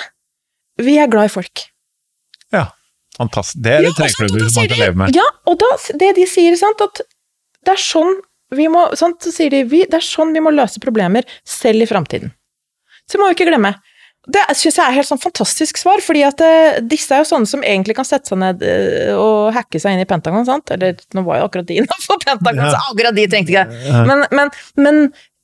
vi 0.83 0.99
er 1.03 1.11
glad 1.11 1.31
i 1.31 1.33
folk. 1.33 1.67
Ja, 2.55 2.69
fantastisk. 3.17 3.63
Det 3.65 3.79
det 3.81 3.91
ja, 3.91 4.09
som 4.13 4.27
man 4.29 4.71
kan 4.71 4.79
leve 4.83 4.95
med. 5.03 5.17
Ja, 5.17 5.27
og 5.49 5.59
da, 5.63 5.73
det 6.03 6.13
de 6.21 6.27
sier, 6.31 6.57
sant, 6.61 6.83
at 6.85 7.03
det 7.67 7.75
er 7.75 7.83
sånn 7.83 8.19
vi 8.55 8.69
må, 8.71 8.85
sant, 8.95 9.19
så 9.27 9.33
sier 9.35 9.51
de 9.51 9.65
vi, 9.67 9.83
det 9.91 9.99
er 9.99 10.05
sånn 10.07 10.31
vi 10.37 10.43
må 10.45 10.53
løse 10.55 10.79
problemer, 10.83 11.27
selv 11.43 11.83
i 11.83 11.89
framtiden. 11.91 12.31
Så 13.11 13.19
må 13.19 13.27
vi 13.27 13.35
ikke 13.35 13.49
glemme. 13.49 13.73
Det 14.31 14.43
syns 14.59 14.79
jeg 14.79 14.83
er 14.85 14.95
helt 14.97 15.07
sånn 15.07 15.21
fantastisk 15.23 15.79
svar, 15.79 16.01
fordi 16.03 16.23
at 16.27 16.41
eh, 16.43 16.79
disse 16.83 17.15
er 17.15 17.23
jo 17.23 17.29
sånne 17.29 17.47
som 17.51 17.63
egentlig 17.67 17.95
kan 17.99 18.07
sette 18.07 18.31
seg 18.31 18.39
ned 18.43 18.63
eh, 18.67 19.13
og 19.15 19.53
hacke 19.55 19.79
seg 19.83 19.95
inn 19.95 20.03
i 20.03 20.07
Pentagon, 20.11 20.47
sant? 20.47 20.71
Eller 20.75 20.95
nå 21.15 21.23
var 21.27 21.41
jo 21.41 21.47
akkurat 21.47 21.67
de 21.69 21.77
innafor 21.83 22.19
Pentagon, 22.27 22.63
Ja. 22.65 22.73
så 22.75 22.93
akkurat 22.93 23.15
de 23.19 23.27
tenkte 23.31 23.55
ikke 23.55 23.67
det. 23.67 24.01
Men, 24.11 24.25
men, 24.35 24.51
men 24.83 25.01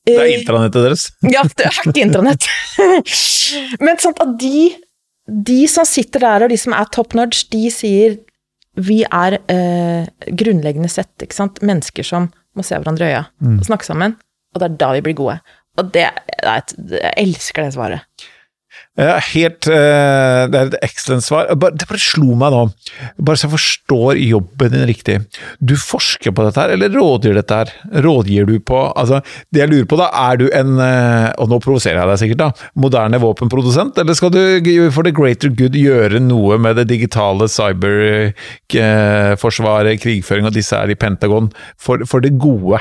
Det 0.09 0.17
er 0.17 0.25
eh, 0.27 0.35
intranettet 0.41 0.87
deres. 0.87 1.07
Ja, 1.31 1.45
det 1.47 1.69
er 1.69 1.79
ikke 1.85 2.03
intranett. 2.03 2.49
Men 3.85 4.01
sant 4.03 4.21
at 4.23 4.35
de, 4.41 4.73
de 5.51 5.61
som 5.71 5.87
sitter 5.89 6.25
der, 6.25 6.47
og 6.47 6.53
de 6.53 6.59
som 6.59 6.75
er 6.77 6.91
top 6.95 7.17
nudge, 7.19 7.47
de 7.55 7.67
sier 7.73 8.19
vi 8.81 9.03
er 9.05 9.37
eh, 9.53 10.07
grunnleggende 10.33 10.89
sett 10.89 11.27
sant? 11.35 11.61
mennesker 11.61 12.07
som 12.07 12.31
må 12.57 12.65
se 12.65 12.77
hverandre 12.77 13.09
i 13.09 13.13
øya 13.13 13.25
og 13.59 13.67
snakke 13.69 13.85
sammen, 13.85 14.15
og 14.53 14.61
det 14.61 14.69
er 14.69 14.79
da 14.81 14.89
vi 14.97 15.03
blir 15.05 15.17
gode. 15.17 15.37
Og 15.81 15.89
det, 15.93 16.07
det 16.41 16.53
et, 16.53 16.75
jeg 16.97 17.13
elsker 17.23 17.65
det 17.65 17.75
svaret. 17.77 18.25
Helt 18.93 19.65
eh, 19.73 20.45
Det 20.53 20.59
er 20.59 20.67
et 20.69 20.75
excellent 20.85 21.25
svar. 21.25 21.49
Det 21.49 21.87
bare 21.89 22.01
slo 22.01 22.35
meg 22.37 22.53
nå, 22.53 22.69
bare 23.25 23.41
så 23.41 23.47
jeg 23.47 23.55
forstår 23.55 24.19
jobben 24.21 24.69
din 24.75 24.85
riktig. 24.91 25.15
Du 25.65 25.73
forsker 25.81 26.29
på 26.37 26.45
dette 26.45 26.61
her, 26.61 26.69
eller 26.77 26.93
rådgir 26.93 27.33
dette 27.39 27.57
her? 27.57 27.73
Rådgir 28.05 28.45
du 28.51 28.59
på 28.61 28.83
Altså, 28.93 29.23
det 29.49 29.61
jeg 29.63 29.71
lurer 29.71 29.89
på 29.89 29.97
da, 29.97 30.11
er 30.13 30.37
du 30.37 30.53
en 30.53 30.77
eh, 30.77 31.33
Og 31.41 31.49
nå 31.49 31.57
provoserer 31.65 31.97
jeg 32.03 32.09
deg 32.11 32.19
sikkert, 32.21 32.45
da. 32.45 32.53
Moderne 32.85 33.17
våpenprodusent, 33.23 33.97
eller 34.03 34.15
skal 34.19 34.31
du 34.35 34.43
for 34.93 35.03
the 35.09 35.13
greater 35.15 35.49
good 35.49 35.73
gjøre 35.79 36.21
noe 36.21 36.59
med 36.61 36.77
det 36.77 36.89
digitale 36.93 37.49
cyberforsvaret, 37.49 40.01
krigføring 40.05 40.47
og 40.51 40.57
disse 40.57 40.77
her 40.77 40.91
i 40.93 41.01
Pentagon, 41.01 41.49
for, 41.81 42.05
for 42.09 42.21
det 42.21 42.39
gode? 42.41 42.79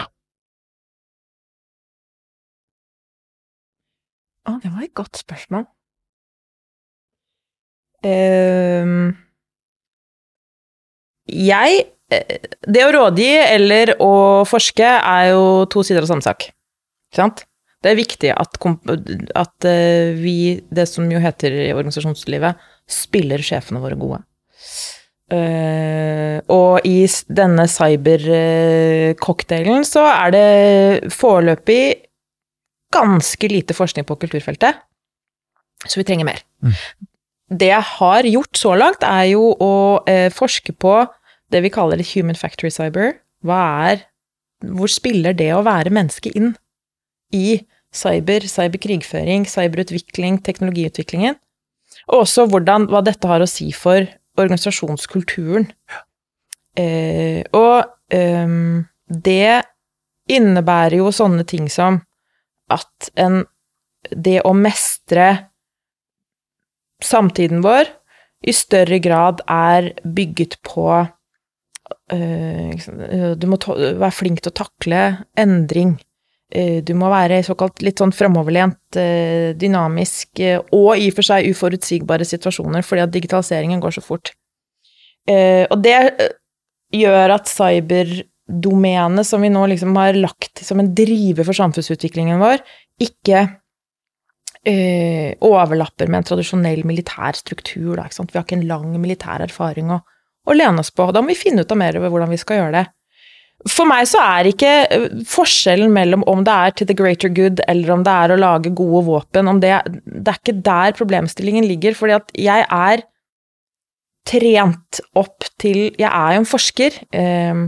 Å, 4.49 4.51
det 4.59 4.69
var 4.73 4.81
et 4.83 4.95
godt 4.97 5.17
spørsmål. 5.21 5.65
Ehm, 8.07 9.11
jeg 11.31 11.83
eh, 12.11 12.37
Det 12.65 12.85
å 12.85 12.91
rådgi 12.95 13.31
eller 13.45 13.95
å 14.01 14.43
forske 14.49 14.83
er 14.83 15.29
jo 15.31 15.65
to 15.71 15.83
sider 15.85 16.01
av 16.03 16.07
samme 16.09 16.21
sak. 16.25 16.39
Ikke 17.11 17.21
sant? 17.21 17.37
Det 17.81 17.89
er 17.91 17.97
viktig 17.97 18.31
at, 18.33 18.57
at 19.41 19.65
eh, 19.65 20.13
vi, 20.17 20.61
det 20.69 20.87
som 20.89 21.09
jo 21.09 21.19
heter 21.21 21.51
i 21.67 21.73
organisasjonslivet, 21.73 22.55
spiller 22.91 23.41
sjefene 23.45 23.81
våre 23.81 23.95
gode. 23.99 24.19
Uh, 25.31 26.43
og 26.51 26.83
i 26.83 27.07
denne 27.31 27.63
cybercocktailen 27.71 29.85
så 29.87 30.03
er 30.09 30.33
det 30.35 31.07
foreløpig 31.15 32.03
ganske 32.91 33.47
lite 33.47 33.71
forskning 33.77 34.03
på 34.09 34.17
kulturfeltet, 34.19 34.75
så 35.85 35.95
vi 36.01 36.05
trenger 36.09 36.27
mer. 36.27 36.43
Mm. 36.59 36.75
Det 37.51 37.67
jeg 37.67 37.83
har 37.97 38.27
gjort 38.27 38.57
så 38.57 38.75
langt, 38.79 39.03
er 39.03 39.33
jo 39.33 39.51
å 39.59 39.73
eh, 40.09 40.29
forske 40.31 40.73
på 40.79 41.01
det 41.51 41.63
vi 41.65 41.71
kaller 41.73 41.99
det 41.99 42.07
human 42.13 42.37
factory 42.37 42.71
cyber. 42.71 43.17
Hva 43.43 43.59
er 43.91 44.07
Hvor 44.61 44.91
spiller 44.93 45.33
det 45.33 45.49
å 45.55 45.63
være 45.65 45.89
menneske 45.89 46.29
inn 46.37 46.51
i 47.33 47.63
cyber, 47.91 48.45
cyberkrigføring, 48.45 49.47
cyberutvikling, 49.49 50.37
teknologiutviklingen? 50.45 51.39
Og 52.13 52.23
også 52.23 52.45
hvordan, 52.51 52.85
hva 52.91 53.01
dette 53.01 53.27
har 53.27 53.41
å 53.41 53.49
si 53.49 53.71
for 53.73 54.05
organisasjonskulturen. 54.37 55.65
Eh, 56.77 57.41
og 57.57 57.89
eh, 58.13 58.53
det 59.11 59.63
innebærer 60.31 61.01
jo 61.01 61.11
sånne 61.11 61.43
ting 61.43 61.67
som 61.71 61.99
at 62.71 63.11
en 63.19 63.43
Det 64.01 64.39
å 64.41 64.51
mestre 64.57 65.50
samtiden 67.05 67.63
vår 67.65 67.89
i 68.41 68.53
større 68.55 68.97
grad 69.01 69.43
er 69.49 69.91
bygget 70.01 70.57
på 70.65 70.85
eh, 72.11 72.71
eh, 72.71 73.27
Du 73.37 73.47
må 73.49 73.59
være 73.61 74.13
flink 74.15 74.41
til 74.41 74.51
å 74.51 74.59
takle 74.63 75.01
endring. 75.37 75.95
Eh, 76.51 76.81
Du 76.83 76.93
må 76.97 77.11
være 77.13 77.43
såkalt 77.45 77.83
litt 77.85 78.01
sånn 78.01 78.15
fremoverlent, 78.15 78.97
eh, 78.97 79.53
dynamisk 79.53 80.41
og 80.73 80.91
i 80.97 81.09
og 81.11 81.17
for 81.19 81.29
seg 81.29 81.51
uforutsigbare 81.53 82.25
situasjoner, 82.27 82.81
fordi 82.81 83.05
at 83.05 83.13
digitaliseringen 83.13 83.81
går 83.81 83.97
så 83.99 84.05
fort. 84.05 84.33
Og 85.29 85.77
det 85.85 85.93
gjør 86.97 87.35
at 87.35 87.45
cyberdomenet 87.47 89.27
som 89.27 89.43
vi 89.45 89.51
nå 89.53 89.67
liksom 89.69 89.93
har 89.95 90.17
lagt 90.17 90.63
som 90.65 90.81
en 90.81 90.89
driver 90.97 91.45
for 91.45 91.53
samfunnsutviklingen 91.53 92.41
vår, 92.41 92.63
ikke 93.05 93.43
eh, 94.67 95.33
overlapper 95.41 96.09
med 96.09 96.21
en 96.21 96.29
tradisjonell 96.31 96.83
militær 96.87 97.37
struktur. 97.37 97.95
Da? 97.97 98.07
Vi 98.07 98.37
har 98.37 98.45
ikke 98.45 98.59
en 98.59 98.69
lang 98.69 98.95
militær 99.01 99.43
erfaring 99.45 99.91
å, 99.93 100.01
å 100.01 100.57
lene 100.57 100.83
oss 100.83 100.93
på. 100.93 101.09
Da 101.11 101.23
må 101.23 101.33
vi 101.33 101.39
finne 101.39 101.65
ut 101.65 101.71
av 101.73 101.79
mer 101.81 101.99
over 101.99 102.13
hvordan 102.13 102.33
vi 102.33 102.41
skal 102.41 102.61
gjøre 102.61 102.75
det. 102.79 102.87
For 103.69 103.85
meg 103.85 104.07
så 104.09 104.21
er 104.23 104.49
ikke 104.49 104.71
eh, 104.89 105.07
forskjellen 105.29 105.91
mellom 105.93 106.25
om 106.29 106.41
det 106.45 106.53
er 106.53 106.75
til 106.75 106.89
the 106.89 106.97
greater 106.97 107.29
good, 107.29 107.61
eller 107.69 107.93
om 107.93 108.05
det 108.05 108.13
er 108.23 108.33
å 108.33 108.39
lage 108.41 108.73
gode 108.77 109.05
våpen, 109.09 109.51
det, 109.61 109.75
det 110.05 110.33
er 110.33 110.39
ikke 110.39 110.61
der 110.65 110.97
problemstillingen 110.97 111.67
ligger, 111.69 111.97
fordi 111.97 112.17
at 112.17 112.33
jeg 112.37 112.65
er 112.65 113.05
trent 114.29 114.99
opp 115.17 115.47
til 115.61 115.95
Jeg 115.97 116.09
er 116.09 116.35
jo 116.35 116.41
en 116.43 116.49
forsker, 116.49 116.97
eh, 117.17 117.61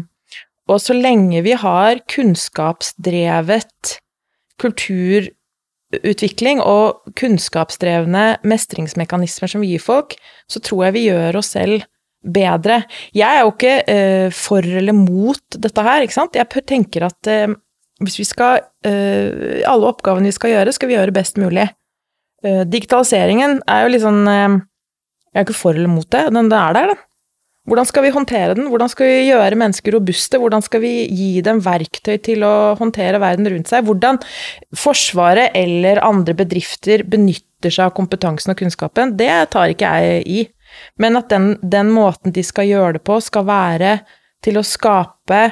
og 0.69 0.79
så 0.81 0.95
lenge 0.95 1.43
vi 1.45 1.53
har 1.59 2.01
kunnskapsdrevet 2.09 3.97
kulturutvikling 5.93 6.61
og 6.61 7.13
kunnskapsdrevne 7.19 8.39
mestringsmekanismer 8.43 9.51
som 9.51 9.61
vi 9.61 9.73
gir 9.73 9.83
folk, 9.83 10.15
så 10.47 10.59
tror 10.59 10.87
jeg 10.87 10.93
vi 10.93 11.07
gjør 11.09 11.37
oss 11.39 11.53
selv 11.55 11.83
bedre. 12.23 12.83
Jeg 13.13 13.27
er 13.27 13.43
jo 13.43 13.51
ikke 13.51 13.75
eh, 13.87 14.29
for 14.31 14.63
eller 14.63 14.95
mot 14.95 15.57
dette 15.57 15.83
her, 15.83 16.03
ikke 16.03 16.13
sant. 16.15 16.35
Jeg 16.35 16.65
tenker 16.65 17.07
at 17.09 17.27
eh, 17.27 17.47
hvis 18.03 18.19
vi 18.19 18.25
skal 18.27 18.61
eh, 18.87 19.63
Alle 19.69 19.87
oppgavene 19.87 20.31
vi 20.31 20.35
skal 20.35 20.53
gjøre, 20.55 20.73
skal 20.73 20.89
vi 20.89 20.97
gjøre 20.97 21.15
best 21.15 21.37
mulig. 21.37 21.67
Eh, 22.43 22.63
digitaliseringen 22.67 23.61
er 23.67 23.83
jo 23.83 23.91
litt 23.91 24.03
sånn 24.03 24.23
eh, 24.27 24.59
Jeg 25.33 25.41
er 25.41 25.47
ikke 25.47 25.57
for 25.57 25.75
eller 25.75 25.91
mot 25.91 26.09
det, 26.09 26.29
men 26.31 26.49
det 26.51 26.59
er 26.59 26.79
der, 26.79 26.93
den. 26.93 27.03
Hvordan 27.63 27.87
skal 27.87 28.03
vi 28.03 28.11
håndtere 28.11 28.55
den? 28.57 28.67
Hvordan 28.67 28.91
skal 28.91 29.07
vi 29.07 29.29
gjøre 29.29 29.55
mennesker 29.59 29.95
robuste? 29.95 30.39
Hvordan 30.41 30.65
skal 30.65 30.81
vi 30.83 30.91
gi 31.07 31.29
dem 31.45 31.61
verktøy 31.63 32.17
til 32.25 32.43
å 32.43 32.73
håndtere 32.75 33.21
verden 33.23 33.47
rundt 33.53 33.71
seg? 33.71 33.85
Hvordan 33.87 34.19
Forsvaret 34.75 35.55
eller 35.55 36.01
andre 36.03 36.35
bedrifter 36.35 37.05
benytter 37.07 37.71
seg 37.71 37.87
av 37.87 37.95
kompetansen 37.95 38.51
og 38.51 38.59
kunnskapen, 38.59 39.15
det 39.15 39.31
tar 39.55 39.71
ikke 39.71 39.93
jeg 39.95 40.27
i. 40.27 40.43
Men 40.99 41.15
at 41.21 41.31
den, 41.31 41.53
den 41.63 41.93
måten 41.93 42.35
de 42.35 42.43
skal 42.43 42.67
gjøre 42.67 42.97
det 42.97 43.05
på, 43.07 43.21
skal 43.23 43.47
være 43.47 43.97
til 44.43 44.59
å 44.59 44.67
skape 44.67 45.43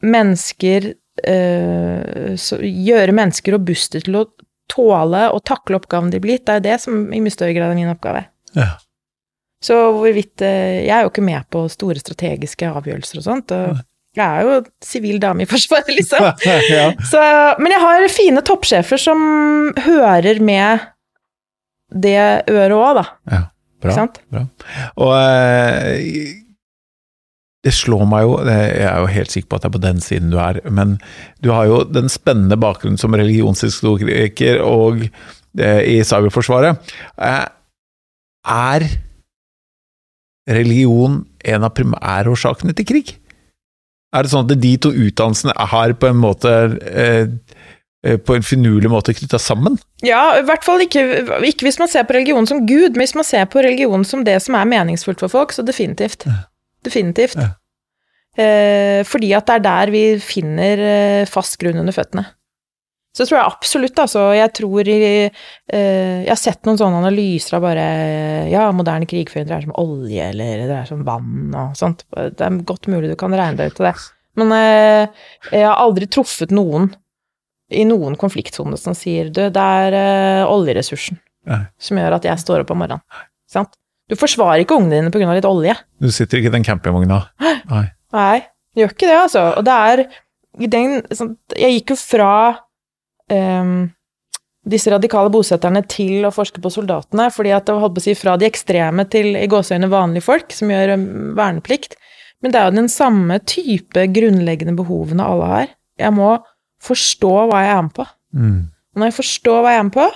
mennesker 0.00 0.92
øh, 1.28 2.36
Gjøre 2.64 3.12
mennesker 3.12 3.58
robuste 3.58 4.00
til 4.00 4.22
å 4.22 4.28
tåle 4.70 5.26
og 5.34 5.42
takle 5.44 5.76
oppgaven 5.76 6.12
de 6.14 6.20
blir 6.22 6.38
gitt. 6.38 6.46
Det 6.46 6.54
er 6.54 6.60
jo 6.62 6.68
det 6.70 6.78
som 6.86 7.02
i 7.12 7.20
mye 7.20 7.34
større 7.34 7.52
grad 7.56 7.74
er 7.74 7.76
min 7.76 7.92
oppgave. 7.92 8.30
Ja. 8.56 8.78
Så 9.64 9.76
hvorvidt 9.92 10.40
eh, 10.46 10.86
Jeg 10.86 10.94
er 10.96 11.04
jo 11.04 11.10
ikke 11.12 11.24
med 11.26 11.44
på 11.52 11.66
store 11.68 12.00
strategiske 12.00 12.68
avgjørelser 12.70 13.20
og 13.20 13.26
sånt. 13.26 13.52
Og 13.52 13.80
jeg 14.16 14.24
er 14.24 14.46
jo 14.48 14.60
sivil 14.82 15.20
dame 15.22 15.44
i 15.44 15.48
Forsvaret, 15.50 15.90
liksom. 15.98 16.24
ja. 16.72 16.88
Så, 17.06 17.20
men 17.60 17.74
jeg 17.74 17.82
har 17.84 18.08
fine 18.10 18.42
toppsjefer 18.46 19.00
som 19.00 19.20
hører 19.84 20.40
med 20.42 20.88
det 21.90 22.18
øret 22.50 22.76
òg, 22.76 23.00
da. 23.00 23.08
ja. 23.30 23.42
Bra. 23.80 23.88
Ikke 23.88 23.96
sant? 23.96 24.18
Bra. 24.28 24.42
Og 25.00 25.12
eh, 25.16 26.34
det 27.64 27.72
slår 27.76 28.06
meg 28.08 28.24
jo, 28.26 28.34
jeg 28.44 28.84
er 28.88 28.98
jo 29.00 29.08
helt 29.12 29.32
sikker 29.32 29.48
på 29.48 29.56
at 29.58 29.64
det 29.64 29.70
er 29.70 29.76
på 29.76 29.82
den 29.84 30.02
siden 30.04 30.32
du 30.32 30.36
er, 30.40 30.60
men 30.68 30.98
du 31.44 31.50
har 31.52 31.68
jo 31.68 31.78
den 31.88 32.08
spennende 32.12 32.58
bakgrunnen 32.60 33.00
som 33.00 33.16
religionshistoriker 33.16 34.60
og 34.64 35.06
eh, 35.06 35.80
i 35.94 35.96
cyberforsvaret. 36.04 36.92
Eh, 37.24 37.46
er 38.52 38.86
religion 40.50 41.22
en 41.46 41.66
av 41.66 41.74
primærårsakene 41.76 42.74
til 42.76 42.88
krig? 42.88 43.14
Er 44.10 44.26
det 44.26 44.32
sånn 44.32 44.48
at 44.48 44.58
de 44.58 44.72
to 44.82 44.90
utdannelsene 44.90 45.54
har 45.70 45.94
på 45.98 46.08
en 46.10 46.18
måte 46.18 46.50
eh, 46.90 47.28
eh, 48.06 48.18
på 48.18 48.34
en 48.34 48.46
finurlig 48.46 48.90
måte 48.90 49.14
knytta 49.14 49.38
sammen? 49.38 49.78
Ja, 50.02 50.34
i 50.40 50.42
hvert 50.48 50.66
fall 50.66 50.82
ikke, 50.82 51.04
ikke 51.46 51.68
hvis 51.68 51.78
man 51.78 51.90
ser 51.92 52.08
på 52.08 52.16
religion 52.18 52.48
som 52.50 52.64
Gud, 52.66 52.96
men 52.96 53.04
hvis 53.04 53.16
man 53.18 53.28
ser 53.28 53.46
på 53.52 53.62
religion 53.62 54.04
som 54.06 54.26
det 54.26 54.40
som 54.42 54.58
er 54.58 54.68
meningsfullt 54.72 55.22
for 55.22 55.32
folk, 55.32 55.54
så 55.54 55.62
definitivt. 55.66 56.26
Definitivt. 56.86 57.38
Ja. 57.38 57.54
Eh, 58.40 59.00
fordi 59.06 59.32
at 59.36 59.46
det 59.46 59.56
er 59.58 59.64
der 59.64 59.94
vi 59.94 60.04
finner 60.22 60.84
eh, 60.90 61.30
fast 61.30 61.58
grunn 61.62 61.80
under 61.82 61.94
føttene. 61.94 62.26
Så 63.16 63.26
tror 63.26 63.40
jeg 63.40 63.50
absolutt, 63.50 63.98
altså. 63.98 64.20
Jeg 64.38 64.52
tror 64.54 64.86
i 64.86 64.98
uh, 65.26 65.74
Jeg 65.74 66.30
har 66.30 66.38
sett 66.38 66.62
noen 66.68 66.78
sånne 66.78 67.00
analyser 67.02 67.56
av 67.58 67.64
bare 67.64 67.86
Ja, 68.52 68.68
moderne 68.76 69.08
krigføring 69.10 69.48
dreier 69.48 69.66
seg 69.66 69.72
om 69.72 69.80
olje, 69.82 70.28
eller 70.30 70.62
det 70.62 70.68
dreier 70.70 70.86
seg 70.86 71.00
om 71.00 71.08
vann 71.08 71.56
og 71.58 71.78
sånt. 71.78 72.06
Det 72.14 72.46
er 72.46 72.60
godt 72.68 72.86
mulig 72.92 73.10
du 73.10 73.18
kan 73.18 73.34
regne 73.34 73.58
deg 73.58 73.72
ut 73.72 73.82
av 73.82 73.90
det. 73.90 73.96
Men 74.38 74.54
uh, 74.54 75.24
jeg 75.50 75.66
har 75.66 75.82
aldri 75.82 76.06
truffet 76.06 76.54
noen 76.54 76.92
i 77.70 77.82
noen 77.86 78.16
konfliktsone 78.18 78.78
som 78.78 78.94
sier 78.98 79.30
du, 79.30 79.42
det 79.50 79.66
er 79.82 79.98
uh, 80.46 80.52
oljeressursen. 80.54 81.18
Nei. 81.48 81.62
som 81.80 81.96
gjør 81.96 82.18
at 82.18 82.26
jeg 82.28 82.42
står 82.42 82.64
opp 82.64 82.72
om 82.74 82.82
morgenen. 82.82 83.02
Sant? 83.50 83.72
Du 84.10 84.16
forsvarer 84.18 84.64
ikke 84.64 84.76
ungene 84.76 84.98
dine 84.98 85.12
pga. 85.14 85.30
litt 85.36 85.46
olje. 85.48 85.76
Du 86.02 86.10
sitter 86.12 86.40
ikke 86.40 86.50
i 86.50 86.56
den 86.58 86.66
campingvogna. 86.66 87.22
Nei. 87.70 87.86
Nei, 88.16 88.40
du 88.74 88.82
gjør 88.82 88.92
ikke 88.92 89.08
det, 89.08 89.18
altså. 89.20 89.44
Og 89.58 89.66
det 89.66 89.76
er 89.92 90.02
den 90.74 90.96
sånn, 91.14 91.36
Jeg 91.54 91.78
gikk 91.78 91.94
jo 91.94 91.98
fra 92.00 92.32
ehm, 93.32 93.90
disse 94.70 94.92
radikale 94.92 95.32
bosetterne 95.32 95.82
til 95.88 96.26
å 96.26 96.32
forske 96.34 96.60
på 96.62 96.72
soldatene, 96.72 97.30
fordi 97.32 97.52
at 97.56 97.66
det 97.66 97.76
holdt 97.80 97.96
på 97.96 98.02
å 98.02 98.06
si 98.08 98.14
fra 98.18 98.36
de 98.40 98.48
ekstreme 98.48 99.06
til 99.12 99.32
i 99.38 99.48
gåseøyne 99.50 99.88
vanlige 99.90 100.26
folk 100.26 100.52
som 100.52 100.72
gjør 100.72 100.94
um, 100.98 101.06
verneplikt. 101.38 101.96
Men 102.40 102.52
det 102.52 102.60
er 102.60 102.68
jo 102.68 102.78
den 102.78 102.92
samme 102.92 103.38
type 103.48 104.04
grunnleggende 104.14 104.76
behovene 104.76 105.26
alle 105.26 105.48
har. 105.54 105.72
Jeg 106.00 106.16
må 106.16 106.34
forstå 106.84 107.32
hva 107.50 107.64
jeg 107.64 107.72
er 107.72 107.82
med 107.86 107.96
på. 107.96 108.06
Mm. 108.36 108.60
Når 108.96 109.10
jeg 109.10 109.18
forstår 109.20 109.64
hva 109.64 109.74
jeg 109.74 109.80
er 109.80 109.88
med 109.88 109.96
på, 109.96 110.06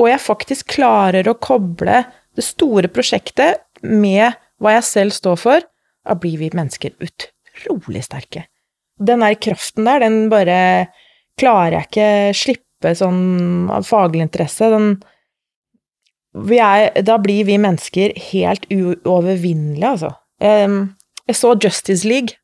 og 0.00 0.08
jeg 0.08 0.24
faktisk 0.24 0.70
klarer 0.76 1.28
å 1.28 1.36
koble 1.36 1.98
det 2.36 2.46
store 2.46 2.88
prosjektet 2.92 3.60
med 3.84 4.36
hva 4.60 4.76
jeg 4.76 4.86
selv 4.88 5.16
står 5.16 5.40
for, 5.40 5.66
da 6.04 6.16
blir 6.16 6.40
vi 6.40 6.48
mennesker 6.56 6.96
utrolig 7.00 8.04
sterke. 8.06 8.46
Den 9.00 9.24
der 9.24 9.36
kraften 9.40 9.88
der, 9.88 10.04
den 10.04 10.28
bare 10.32 10.56
klarer 11.40 11.78
jeg 11.78 11.88
ikke 11.88 12.10
slippe 12.36 12.94
sånn 12.96 13.70
faglig 13.86 14.24
interesse. 14.26 14.68
Den 14.72 14.90
er, 16.56 17.02
Da 17.02 17.18
blir 17.18 17.44
vi 17.48 17.58
mennesker 17.58 18.14
helt 18.30 18.66
uovervinnelige, 18.70 19.94
altså. 19.96 20.12
Em, 20.40 20.96
jeg 21.26 21.36
så 21.36 21.54
Justice 21.56 22.08
League 22.08 22.36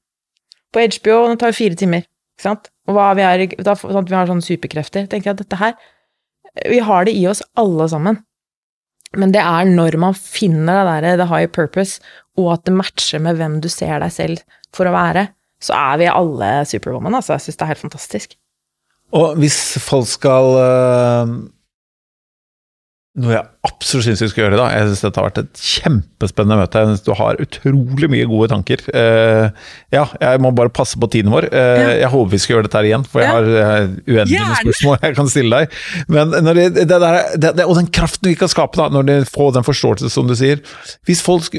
på 0.73 0.81
HBO, 0.81 1.23
og 1.23 1.31
det 1.31 1.41
tar 1.41 1.53
jo 1.53 1.61
fire 1.61 1.79
timer, 1.79 2.07
ikke 2.37 2.49
sant? 2.49 2.71
Og 2.87 2.95
hva 2.95 3.13
vi 3.17 3.25
er, 3.27 3.47
da, 3.65 3.75
sånn 3.75 4.07
vi 4.07 4.15
har 4.15 4.29
sånne 4.29 4.45
superkrefter. 4.45 5.07
tenker 5.07 5.31
jeg 5.31 5.37
at 5.39 5.45
dette 5.45 5.61
her 5.61 5.75
Vi 6.71 6.79
har 6.81 7.05
det 7.05 7.13
i 7.13 7.27
oss 7.29 7.43
alle 7.55 7.87
sammen. 7.89 8.23
Men 9.17 9.33
det 9.33 9.43
er 9.43 9.69
når 9.69 9.99
man 10.01 10.15
finner 10.15 10.81
det 10.81 10.87
derre 10.89 11.17
the 11.21 11.27
high 11.29 11.47
purpose, 11.47 12.01
og 12.37 12.53
at 12.55 12.65
det 12.65 12.73
matcher 12.73 13.21
med 13.21 13.37
hvem 13.37 13.61
du 13.61 13.69
ser 13.69 14.01
deg 14.01 14.13
selv 14.13 14.41
for 14.75 14.89
å 14.89 14.95
være, 14.95 15.29
så 15.63 15.77
er 15.77 16.01
vi 16.01 16.09
alle 16.11 16.65
superwoman, 16.69 17.15
altså. 17.15 17.37
Jeg 17.37 17.47
syns 17.47 17.57
det 17.57 17.65
er 17.65 17.73
helt 17.75 17.85
fantastisk. 17.85 18.37
Og 19.15 19.37
hvis 19.39 19.57
folk 19.79 20.09
skal 20.11 20.57
øh, 20.63 21.37
Noe 23.17 23.33
jeg 23.33 23.47
absolutt 23.65 24.05
syns 24.05 24.21
vi 24.21 24.27
skal 24.29 24.43
gjøre, 24.45 24.59
da. 24.61 24.65
Jeg 24.77 24.91
syns 24.91 25.01
dette 25.07 25.21
har 25.23 25.25
vært 25.31 25.39
et 25.41 25.61
kjempespennende 25.65 26.59
møte. 26.61 26.83
Jeg 26.83 26.91
synes 26.91 27.05
Du 27.07 27.15
har 27.17 27.39
utrolig 27.41 28.11
mye 28.13 28.27
gode 28.29 28.51
tanker. 28.53 28.83
Eh, 28.93 29.47
ja, 29.95 30.03
jeg 30.21 30.43
må 30.45 30.51
bare 30.59 30.69
passe 30.77 31.01
på 31.01 31.09
tiden 31.15 31.33
vår. 31.33 31.47
Eh, 31.49 31.95
Jeg 32.03 32.11
håper 32.13 32.35
vi 32.35 32.41
skal 32.43 32.55
gjøre 32.59 32.67
dette 32.69 32.77
her 32.83 32.91
igjen, 32.91 33.07
for 33.09 33.25
jeg 33.25 33.33
har 33.33 33.49
uendelige 33.49 34.19
uendelig 34.19 34.43
med 34.51 34.61
spørsmål 34.67 35.01
jeg 35.09 35.17
kan 35.17 35.33
stille 35.33 35.63
deg. 35.63 35.81
Men 36.13 36.37
det, 36.51 36.67
det 36.77 36.87
der, 36.93 37.19
det, 37.47 37.55
og 37.65 37.75
den 37.81 37.89
kraften 37.89 38.29
vi 38.29 38.37
kan 38.37 38.53
skape, 38.53 38.77
da, 38.83 38.91
når 38.93 39.09
de 39.09 39.19
får 39.33 39.57
den 39.57 39.65
forståelse, 39.71 40.13
som 40.13 40.29
du 40.29 40.37
sier 40.37 40.61
Hvis 41.09 41.25
folk 41.25 41.57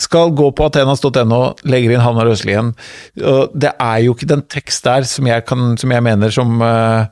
skal 0.00 0.32
gå 0.34 0.48
på 0.56 0.66
athenas.no, 0.66 1.42
legger 1.70 1.94
inn 1.94 2.02
Hanna 2.02 2.24
Røslien 2.26 2.72
Det 3.14 3.70
er 3.70 4.00
jo 4.02 4.16
ikke 4.16 4.26
den 4.26 4.42
tekst 4.50 4.86
der 4.88 5.06
som 5.06 5.28
jeg, 5.30 5.44
kan, 5.46 5.76
som 5.78 5.94
jeg 5.94 6.02
mener 6.02 6.34
som 6.34 6.58
uh, 6.58 7.06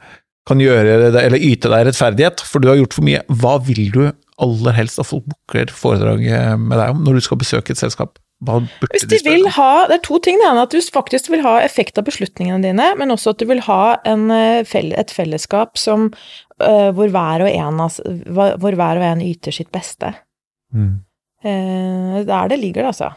kan 0.49 0.63
gjøre 0.63 0.97
eller 1.07 1.39
yte 1.39 1.71
deg 1.71 1.87
rettferdighet, 1.87 2.43
for 2.43 2.63
du 2.63 2.73
har 2.73 2.81
gjort 2.81 2.97
for 2.97 3.07
mye. 3.07 3.23
Hva 3.31 3.59
vil 3.63 3.85
du 3.95 4.03
aller 4.43 4.75
helst 4.75 4.99
at 4.99 5.07
folk 5.07 5.29
booker 5.31 5.71
foredrag 5.71 6.25
eh, 6.27 6.55
med 6.59 6.75
deg 6.81 6.97
om 6.97 7.05
når 7.07 7.21
du 7.21 7.27
skal 7.29 7.39
besøke 7.39 7.75
et 7.75 7.79
selskap? 7.79 8.19
Hvis 8.43 9.07
de 9.07 9.21
vil 9.23 9.47
ha, 9.55 9.87
Det 9.87 10.01
er 10.01 10.03
to 10.03 10.19
ting. 10.19 10.41
Det 10.41 10.49
ene 10.49 10.65
er 10.65 10.67
at 10.67 10.75
du 10.75 10.83
faktisk 10.83 11.31
vil 11.31 11.45
ha 11.47 11.61
effekt 11.63 12.01
av 12.01 12.09
beslutningene 12.09 12.59
dine, 12.65 12.89
men 12.99 13.15
også 13.15 13.37
at 13.37 13.39
du 13.39 13.47
vil 13.47 13.63
ha 13.69 14.01
en, 14.03 14.27
eh, 14.35 14.67
et 14.67 15.15
fellesskap 15.15 15.79
som, 15.79 16.11
hvor, 16.59 17.15
hver 17.15 17.47
og 17.47 17.51
en, 17.53 17.87
hvor 18.59 18.75
hver 18.75 18.99
og 18.99 19.07
en 19.07 19.23
yter 19.23 19.55
sitt 19.55 19.71
beste. 19.71 20.11
Mm. 20.75 21.05
Eh, 21.45 22.23
Der 22.27 22.49
det 22.49 22.59
ligger 22.59 22.83
det, 22.83 22.87
altså. 22.95 23.11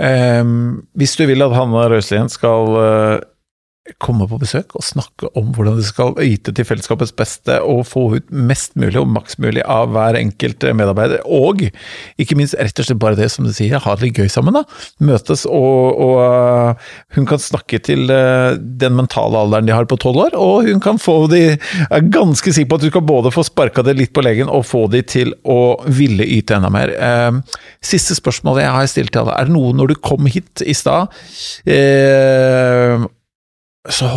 Ehm, 0.00 0.86
hvis 0.96 1.16
du 1.16 1.26
vil 1.28 1.42
at 1.42 1.54
Hanna 1.54 1.88
Røiselien 1.92 2.28
skal 2.32 2.76
eh, 2.80 3.20
komme 4.02 4.26
på 4.30 4.38
besøk 4.40 4.74
og 4.78 4.84
snakke 4.84 5.30
om 5.38 5.50
hvordan 5.56 5.78
de 5.78 5.84
skal 5.86 6.14
yte 6.24 6.54
til 6.54 6.66
fellesskapets 6.66 7.14
beste 7.16 7.58
og 7.64 7.82
få 7.88 8.06
ut 8.16 8.30
mest 8.30 8.76
mulig 8.80 9.00
og 9.00 9.08
maks 9.10 9.38
mulig 9.42 9.64
av 9.64 9.90
hver 9.94 10.18
enkelt 10.20 10.64
medarbeider, 10.76 11.22
og 11.24 11.66
ikke 12.20 12.38
minst 12.38 12.56
rett 12.58 12.78
og 12.80 12.86
slett 12.86 13.00
bare 13.02 13.18
det 13.18 13.30
som 13.32 13.46
du 13.46 13.52
sier, 13.56 13.80
ha 13.80 13.96
det 13.96 14.06
litt 14.06 14.20
gøy 14.20 14.30
sammen, 14.32 14.56
da. 14.56 14.64
Møtes 15.04 15.46
og, 15.48 16.00
og 16.00 16.16
eh, 16.24 16.88
hun 17.16 17.28
kan 17.28 17.42
snakke 17.42 17.80
til 17.84 18.10
eh, 18.12 18.56
den 18.56 18.96
mentale 18.98 19.40
alderen 19.40 19.68
de 19.68 19.74
har 19.74 19.88
på 19.90 19.98
tolv 20.00 20.24
år, 20.26 20.38
og 20.38 20.68
hun 20.68 20.82
kan 20.82 21.00
få 21.00 21.18
de 21.30 21.40
Jeg 21.40 21.86
er 21.96 22.10
ganske 22.12 22.52
sikker 22.54 22.70
på 22.70 22.80
at 22.80 22.86
du 22.86 22.90
kan 22.94 23.06
både 23.06 23.32
få 23.34 23.44
sparka 23.46 23.84
det 23.86 23.96
litt 23.98 24.14
på 24.16 24.24
legen 24.24 24.50
og 24.50 24.66
få 24.68 24.86
de 24.92 25.02
til 25.06 25.32
å 25.48 25.80
ville 25.86 26.26
yte 26.26 26.56
enda 26.58 26.70
mer. 26.72 26.92
Ehm, 26.96 27.42
Siste 27.84 28.16
spørsmålet 28.16 28.64
jeg 28.66 28.74
har 28.76 28.90
stilt 28.90 29.14
til 29.14 29.22
alle, 29.24 29.36
er 29.38 29.48
det 29.48 29.54
noe 29.54 29.72
når 29.76 29.92
du 29.92 30.00
kom 30.04 30.28
hit 30.30 30.62
i 30.66 30.74
stad 30.76 31.08
eh, 31.64 33.00
Så 33.90 34.08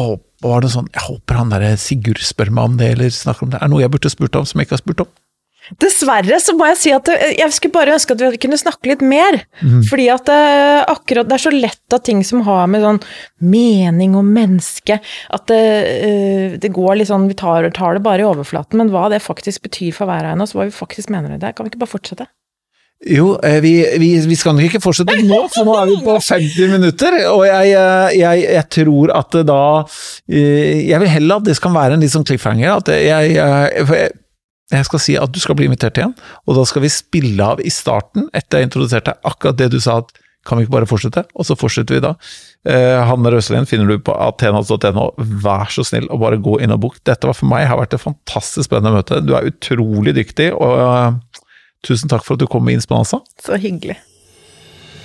var 0.43 0.63
det 0.63 0.73
sånn 0.73 0.89
Jeg 0.93 1.05
håper 1.07 1.39
han 1.39 1.51
derre 1.53 1.75
Sigurd 1.81 2.21
spør 2.23 2.51
meg 2.53 2.71
om 2.71 2.79
det, 2.79 2.93
eller 2.95 3.13
snakker 3.13 3.47
om 3.47 3.53
det. 3.53 3.59
Er 3.59 3.67
det 3.67 3.73
noe 3.75 3.83
jeg 3.83 3.93
burde 3.93 4.11
spurt 4.13 4.39
om 4.39 4.47
som 4.47 4.61
jeg 4.61 4.69
ikke 4.69 4.77
har 4.77 4.83
spurt 4.83 5.05
om? 5.05 5.13
Dessverre 5.79 6.37
så 6.43 6.51
må 6.59 6.67
jeg 6.73 6.79
si 6.81 6.91
at 6.91 7.07
jeg 7.07 7.55
skulle 7.55 7.71
bare 7.71 7.93
ønske 7.95 8.11
at 8.17 8.19
vi 8.19 8.39
kunne 8.43 8.59
snakke 8.59 8.89
litt 8.91 9.03
mer. 9.05 9.37
Mm. 9.61 9.79
Fordi 9.87 10.09
at 10.11 10.25
det, 10.27 10.39
akkurat 10.91 11.29
Det 11.29 11.37
er 11.37 11.43
så 11.45 11.53
lett 11.55 11.95
at 11.95 12.03
ting 12.03 12.19
som 12.27 12.43
har 12.43 12.67
med 12.67 12.83
sånn 12.83 12.99
mening 13.39 14.17
og 14.19 14.27
menneske 14.27 14.99
At 15.33 15.47
det, 15.47 15.61
eh, 15.93 16.57
det 16.59 16.73
går 16.75 16.97
litt 16.99 17.11
sånn 17.11 17.29
Vi 17.31 17.37
tar, 17.39 17.69
tar 17.75 17.95
det 17.95 18.03
bare 18.03 18.25
i 18.25 18.27
overflaten, 18.27 18.81
men 18.81 18.91
hva 18.91 19.07
det 19.13 19.23
faktisk 19.23 19.63
betyr 19.69 19.95
for 19.95 20.11
hver 20.11 20.27
av 20.27 20.43
oss, 20.43 20.55
hva 20.57 20.67
vi 20.67 20.75
faktisk 20.75 21.13
mener 21.13 21.31
med 21.31 21.43
det, 21.43 21.55
kan 21.55 21.63
vi 21.63 21.71
ikke 21.71 21.85
bare 21.85 21.95
fortsette? 21.95 22.27
Jo, 23.03 23.33
eh, 23.43 23.59
vi, 23.61 23.73
vi, 23.99 24.09
vi 24.27 24.35
skal 24.39 24.55
nok 24.55 24.69
ikke 24.69 24.79
fortsette 24.83 25.15
nå, 25.27 25.39
for 25.51 25.67
nå 25.67 25.75
er 25.81 25.89
vi 25.91 25.99
på 26.05 26.15
50 26.15 26.71
minutter. 26.71 27.17
Og 27.33 27.43
jeg, 27.49 27.73
eh, 27.75 28.15
jeg, 28.21 28.43
jeg 28.55 28.67
tror 28.77 29.13
at 29.17 29.39
da 29.47 29.61
eh, 29.83 30.83
Jeg 30.87 31.01
vil 31.03 31.11
heller 31.17 31.41
at 31.41 31.49
det 31.49 31.57
skal 31.59 31.75
være 31.75 31.97
en 31.97 32.03
litt 32.05 32.13
sånn 32.13 32.27
cliffhanger. 32.27 32.79
At 32.79 32.93
jeg, 32.95 33.35
jeg, 33.35 34.87
skal 34.87 35.03
si 35.03 35.17
at 35.19 35.35
du 35.35 35.41
skal 35.43 35.59
bli 35.59 35.67
invitert 35.67 35.99
igjen, 35.99 36.15
og 36.47 36.59
da 36.59 36.67
skal 36.69 36.85
vi 36.85 36.93
spille 36.93 37.53
av 37.55 37.59
i 37.59 37.73
starten, 37.73 38.29
etter 38.31 38.61
jeg 38.61 38.71
introduserte 38.71 39.17
akkurat 39.27 39.59
det 39.59 39.73
du 39.73 39.81
sa 39.83 39.99
at 40.03 40.15
kan 40.43 40.59
vi 40.59 40.65
ikke 40.65 40.73
bare 40.73 40.87
fortsette? 40.87 41.21
Og 41.39 41.45
så 41.47 41.55
fortsetter 41.55 41.95
vi 41.95 42.01
da. 42.03 42.17
Hanne 43.07 43.31
Røselien 43.31 43.67
finner 43.67 43.87
du 43.87 44.01
på 44.03 44.11
athenas.no. 44.11 45.05
Vær 45.39 45.71
så 45.71 45.85
snill 45.87 46.09
å 46.11 46.17
bare 46.19 46.35
gå 46.43 46.57
inn 46.59 46.73
og 46.75 46.81
book. 46.83 46.97
Dette 47.07 47.29
var 47.29 47.37
for 47.37 47.47
meg 47.47 47.63
har 47.69 47.79
vært 47.79 47.95
et 47.95 48.03
fantastisk 48.03 48.67
spennende 48.67 48.91
møte. 48.97 49.21
Du 49.23 49.31
er 49.37 49.47
utrolig 49.47 50.11
dyktig, 50.19 50.49
og 50.51 51.15
tusen 51.83 52.11
takk 52.11 52.25
for 52.25 52.37
at 52.37 52.43
du 52.43 52.47
kom 52.49 52.65
med 52.65 52.79
Innspanasa. 52.79 53.21
Så 53.43 53.59
hyggelig. 53.59 53.99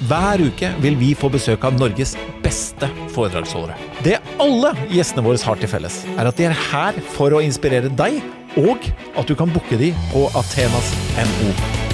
Hver 0.07 0.39
uke 0.47 0.71
vil 0.79 0.95
vi 1.01 1.11
få 1.19 1.27
besøk 1.33 1.65
av 1.67 1.75
Norges 1.75 2.15
beste 2.45 2.87
foredragsholdere. 3.17 3.75
Det 4.07 4.21
alle 4.39 4.71
gjestene 4.93 5.27
våre 5.27 5.43
har 5.43 5.59
til 5.59 5.73
felles, 5.73 6.05
er 6.15 6.31
at 6.31 6.39
de 6.39 6.47
er 6.47 6.55
her 6.69 7.03
for 7.17 7.35
å 7.35 7.43
inspirere 7.43 7.91
deg, 7.99 8.23
og 8.63 8.89
at 9.19 9.27
du 9.27 9.35
kan 9.39 9.51
booke 9.51 9.81
de 9.81 9.91
på 10.15 10.29
athenas.no. 10.39 11.88